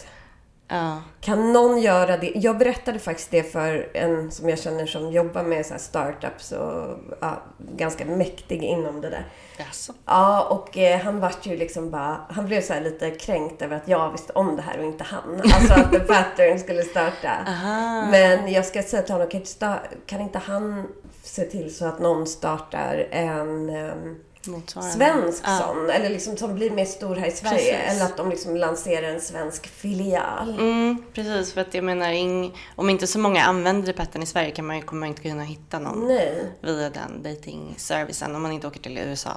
Ja. 0.69 1.03
Kan 1.21 1.53
någon 1.53 1.79
göra 1.79 2.16
det? 2.16 2.33
Jag 2.35 2.59
berättade 2.59 2.99
faktiskt 2.99 3.31
det 3.31 3.43
för 3.43 3.91
en 3.95 4.31
som 4.31 4.49
jag 4.49 4.59
känner 4.59 4.87
som 4.87 5.11
jobbar 5.11 5.43
med 5.43 5.66
så 5.66 5.75
startups 5.79 6.53
och 6.53 6.99
ja, 7.21 7.43
ganska 7.59 8.05
mäktig 8.05 8.62
inom 8.62 9.01
det 9.01 9.11
där. 9.11 9.27
Jaså? 9.59 9.93
Ja, 10.05 10.43
och 10.43 10.79
eh, 10.79 11.01
han 11.01 11.21
vart 11.21 11.47
ju 11.47 11.57
liksom 11.57 11.91
bara... 11.91 12.21
Han 12.29 12.47
blev 12.47 12.62
så 12.62 12.73
här 12.73 12.81
lite 12.81 13.11
kränkt 13.11 13.62
över 13.62 13.77
att 13.77 13.89
jag 13.89 14.12
visste 14.12 14.33
om 14.33 14.57
det 14.57 14.62
här 14.62 14.79
och 14.79 14.85
inte 14.85 15.05
han. 15.05 15.41
Alltså 15.55 15.75
att 15.75 15.93
The 15.93 15.99
Pattern 15.99 16.59
skulle 16.59 16.83
starta. 16.83 17.31
Aha. 17.47 18.07
Men 18.11 18.53
jag 18.53 18.64
ska 18.64 18.83
säga 18.83 19.03
till 19.03 19.12
honom, 19.14 19.29
kan 19.29 19.41
inte, 19.41 19.79
kan 20.07 20.21
inte 20.21 20.39
han 20.39 20.89
se 21.23 21.45
till 21.45 21.77
så 21.77 21.87
att 21.87 21.99
någon 21.99 22.27
startar 22.27 23.09
en 23.11 23.66
Motsvarande. 23.66 24.21
Svensk 24.93 25.43
Ja. 25.47 25.59
sån? 25.59 25.91
Eller 25.91 26.09
liksom 26.11 26.36
som 26.36 26.55
blir 26.55 26.70
mer 26.70 26.84
stor 26.84 27.16
här 27.16 27.26
i 27.26 27.30
Sverige. 27.30 27.57
Precis. 27.59 27.93
Eller 27.97 28.05
att 28.05 28.16
de 28.16 28.30
liksom 28.30 28.57
lanserar 28.57 29.09
en 29.09 29.20
svensk 29.20 29.66
filial. 29.66 30.51
Mm, 30.59 31.03
precis, 31.12 31.53
för 31.53 31.61
att 31.61 31.74
jag 31.74 31.84
menar, 31.84 32.11
ing, 32.11 32.57
om 32.76 32.91
inte 32.91 33.07
så 33.07 33.18
många 33.18 33.43
använder 33.45 33.93
Pattern 33.93 34.22
i 34.22 34.26
Sverige 34.26 34.51
kan 34.51 34.66
man, 34.66 34.82
kommer 34.82 35.01
man 35.01 35.09
inte 35.09 35.22
kunna 35.22 35.43
hitta 35.43 35.78
någon 35.78 36.07
Nej. 36.09 36.45
via 36.61 36.91
den 36.91 37.22
dating-servicen 37.22 38.34
om 38.36 38.43
man 38.43 38.53
inte 38.53 38.66
åker 38.66 38.80
till 38.80 38.99
USA. 38.99 39.30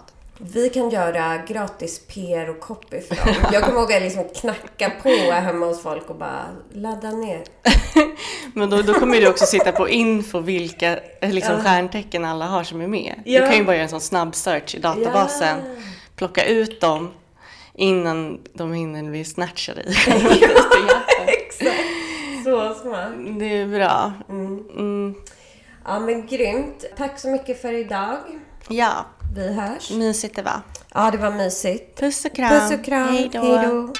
Vi 0.43 0.69
kan 0.69 0.89
göra 0.89 1.37
gratis 1.47 2.01
PR 2.07 2.49
och 2.49 2.59
copy 2.59 3.01
för 3.01 3.15
dem. 3.15 3.35
Jag 3.53 3.63
kommer 3.63 3.79
ihåg 3.79 3.83
att 3.87 3.93
jag 3.93 4.03
liksom 4.03 4.23
knacka 4.35 4.91
på 5.03 5.09
hemma 5.31 5.65
hos 5.65 5.81
folk 5.83 6.09
och 6.09 6.15
bara 6.15 6.45
ladda 6.73 7.11
ner. 7.11 7.43
Men 8.53 8.69
då, 8.69 8.81
då 8.81 8.93
kommer 8.93 9.21
du 9.21 9.27
också 9.27 9.45
sitta 9.45 9.71
på 9.71 9.89
info 9.89 10.39
vilka 10.39 10.99
eh, 11.21 11.31
liksom, 11.31 11.63
stjärntecken 11.63 12.25
alla 12.25 12.45
har 12.45 12.63
som 12.63 12.81
är 12.81 12.87
med. 12.87 13.13
Ja. 13.25 13.41
Du 13.41 13.47
kan 13.47 13.57
ju 13.57 13.63
bara 13.63 13.75
göra 13.75 13.83
en 13.83 13.89
sån 13.89 14.01
snabb 14.01 14.35
search 14.35 14.75
i 14.75 14.79
databasen, 14.79 15.57
Ja. 15.57 15.81
plocka 16.15 16.45
ut 16.45 16.81
dem 16.81 17.11
innan 17.73 18.39
de 18.53 18.73
hinner 18.73 19.03
bli 19.03 19.25
snatchade 19.25 19.81
i. 19.81 19.85
Exakt. 21.27 21.79
Så 22.43 22.73
smart. 22.81 23.11
Det 23.39 23.57
är 23.57 23.67
bra. 23.67 24.13
Mm. 24.29 25.15
Ja 25.85 25.99
men 25.99 26.27
grymt. 26.27 26.85
Tack 26.97 27.19
så 27.19 27.27
mycket 27.27 27.61
för 27.61 27.73
idag. 27.73 28.17
Ja, 28.67 29.05
Vi 29.35 29.53
hörs. 29.53 29.91
mysigt 29.91 30.35
det 30.35 30.41
var. 30.41 30.61
Ja, 30.93 31.11
det 31.11 31.17
var 31.17 31.31
mysigt. 31.31 31.99
Puss 31.99 32.25
och 32.25 32.35
kram. 32.35 32.49
Puss 32.49 32.79
och 32.79 32.85
kram. 32.85 33.07
Hej 33.07 33.29
då. 33.33 33.93